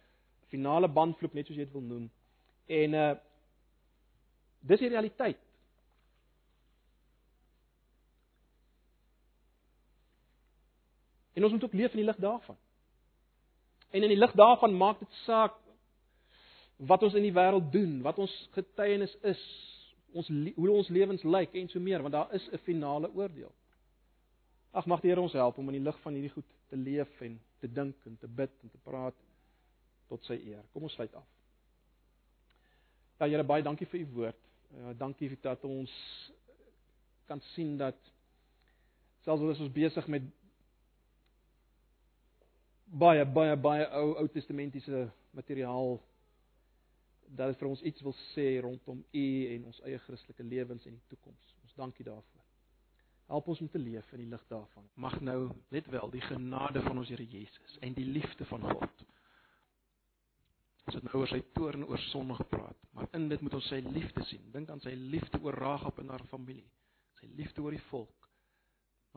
finale 0.49 0.89
bandvloek 0.89 1.33
net 1.33 1.47
soos 1.47 1.57
jy 1.57 1.65
dit 1.65 1.73
wil 1.73 1.83
noem. 1.83 2.11
En 2.67 2.95
uh 2.95 3.15
dis 4.61 4.79
die 4.79 4.89
realiteit. 4.89 5.39
En 11.33 11.43
ons 11.43 11.53
moet 11.53 11.65
ook 11.65 11.73
leef 11.73 11.91
in 11.91 11.97
die 11.97 12.07
lig 12.07 12.17
daarvan. 12.17 12.57
En 13.91 14.03
in 14.03 14.09
die 14.09 14.19
lig 14.19 14.33
daarvan 14.33 14.77
maak 14.77 14.99
dit 14.99 15.13
saak 15.25 15.57
wat 16.87 17.03
ons 17.03 17.15
in 17.15 17.23
die 17.23 17.35
wêreld 17.35 17.71
doen, 17.73 18.01
wat 18.03 18.19
ons 18.19 18.33
getuienis 18.57 19.13
is, 19.29 19.43
ons 20.13 20.29
hoe 20.29 20.71
ons 20.71 20.91
lewens 20.93 21.23
lyk 21.23 21.55
en 21.57 21.69
so 21.71 21.81
meer, 21.81 22.03
want 22.03 22.15
daar 22.15 22.35
is 22.35 22.49
'n 22.53 22.59
finale 22.67 23.11
oordeel. 23.15 23.53
Ag 24.73 24.87
mag 24.87 25.01
die 25.01 25.11
Here 25.11 25.21
ons 25.21 25.33
help 25.33 25.59
om 25.59 25.69
in 25.69 25.83
die 25.83 25.85
lig 25.85 26.01
van 26.01 26.13
hierdie 26.13 26.33
goed 26.33 26.51
te 26.69 26.77
leef 26.77 27.21
en 27.21 27.41
te 27.61 27.73
dink 27.73 27.97
en 28.07 28.17
te 28.17 28.29
bid 28.29 28.51
en 28.63 28.71
te 28.71 28.79
praat 28.83 29.15
tot 30.09 30.25
sy 30.25 30.35
eer. 30.35 30.65
Kom 30.73 30.83
ons 30.83 30.93
sluit 30.93 31.15
af. 31.15 31.27
Ja 33.21 33.27
Here, 33.27 33.45
baie 33.45 33.63
dankie 33.63 33.87
vir 33.87 34.01
u 34.01 34.07
woord. 34.07 34.39
Ja, 34.77 34.93
dankie 34.93 35.29
vir 35.29 35.39
dat 35.43 35.65
ons 35.65 35.93
kan 37.29 37.41
sien 37.41 37.77
dat 37.77 37.99
selfs 39.25 39.43
as 39.43 39.61
ons 39.61 39.73
besig 39.73 40.07
met 40.07 40.23
baie 42.85 43.25
baie 43.25 43.57
baie 43.57 43.87
ou 44.01 44.17
Ou 44.23 44.27
Testamentiese 44.29 45.11
materiaal 45.31 46.01
dat 47.37 47.53
dit 47.53 47.59
vir 47.63 47.69
ons 47.69 47.83
iets 47.89 48.05
wil 48.05 48.15
sê 48.33 48.47
rondom 48.61 49.01
U 49.01 49.27
en 49.55 49.69
ons 49.71 49.81
eie 49.89 50.01
Christelike 50.05 50.45
lewens 50.45 50.87
en 50.87 50.97
die 50.97 51.09
toekoms. 51.09 51.55
Ons 51.65 51.77
dankie 51.79 52.05
daarvoor. 52.05 52.45
Help 53.33 53.49
ons 53.49 53.63
om 53.65 53.71
te 53.73 53.81
leef 53.81 54.11
in 54.13 54.25
die 54.25 54.29
lig 54.29 54.43
daarvan. 54.51 54.89
Mag 55.01 55.21
nou 55.25 55.39
net 55.73 55.89
wel 55.93 56.11
die 56.13 56.25
genade 56.27 56.83
van 56.85 57.01
ons 57.01 57.09
Here 57.09 57.25
Jesus 57.25 57.79
en 57.81 57.97
die 57.97 58.05
liefde 58.05 58.45
van 58.51 58.67
God. 58.75 59.05
Ons 60.83 60.99
het 60.99 61.07
nou 61.07 61.23
oor 61.23 61.31
sy 61.31 61.39
toorn 61.57 61.87
oor 61.87 62.01
sonde 62.11 62.35
gepraat, 62.37 62.79
maar 62.93 63.09
in 63.17 63.29
dit 63.31 63.41
moet 63.41 63.55
ons 63.55 63.69
sy 63.71 63.79
liefde 63.87 64.25
sien. 64.29 64.43
Dink 64.53 64.69
aan 64.69 64.83
sy 64.83 64.93
liefde 64.99 65.39
oor 65.41 65.57
Ragab 65.57 66.01
en 66.03 66.11
haar 66.13 66.25
familie, 66.29 66.67
sy 67.21 67.31
liefde 67.39 67.63
oor 67.63 67.73
die 67.73 67.85
volk. 67.87 68.29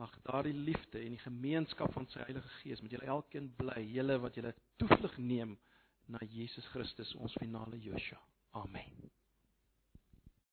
Mag 0.00 0.14
daardie 0.24 0.54
liefde 0.54 1.00
en 1.02 1.16
die 1.16 1.24
gemeenskap 1.24 1.92
van 1.96 2.06
sy 2.12 2.22
Heilige 2.22 2.52
Gees 2.60 2.82
met 2.84 2.94
julle 2.94 3.08
elkeen 3.10 3.50
bly, 3.58 3.80
julle 3.90 4.20
wat 4.22 4.38
julle 4.38 4.54
toevlug 4.80 5.18
neem 5.18 5.56
na 6.08 6.18
Jesus 6.30 6.66
Christus 6.72 7.14
ons 7.16 7.34
finale 7.40 7.78
Joshua. 7.82 8.20
Amen. 8.52 9.10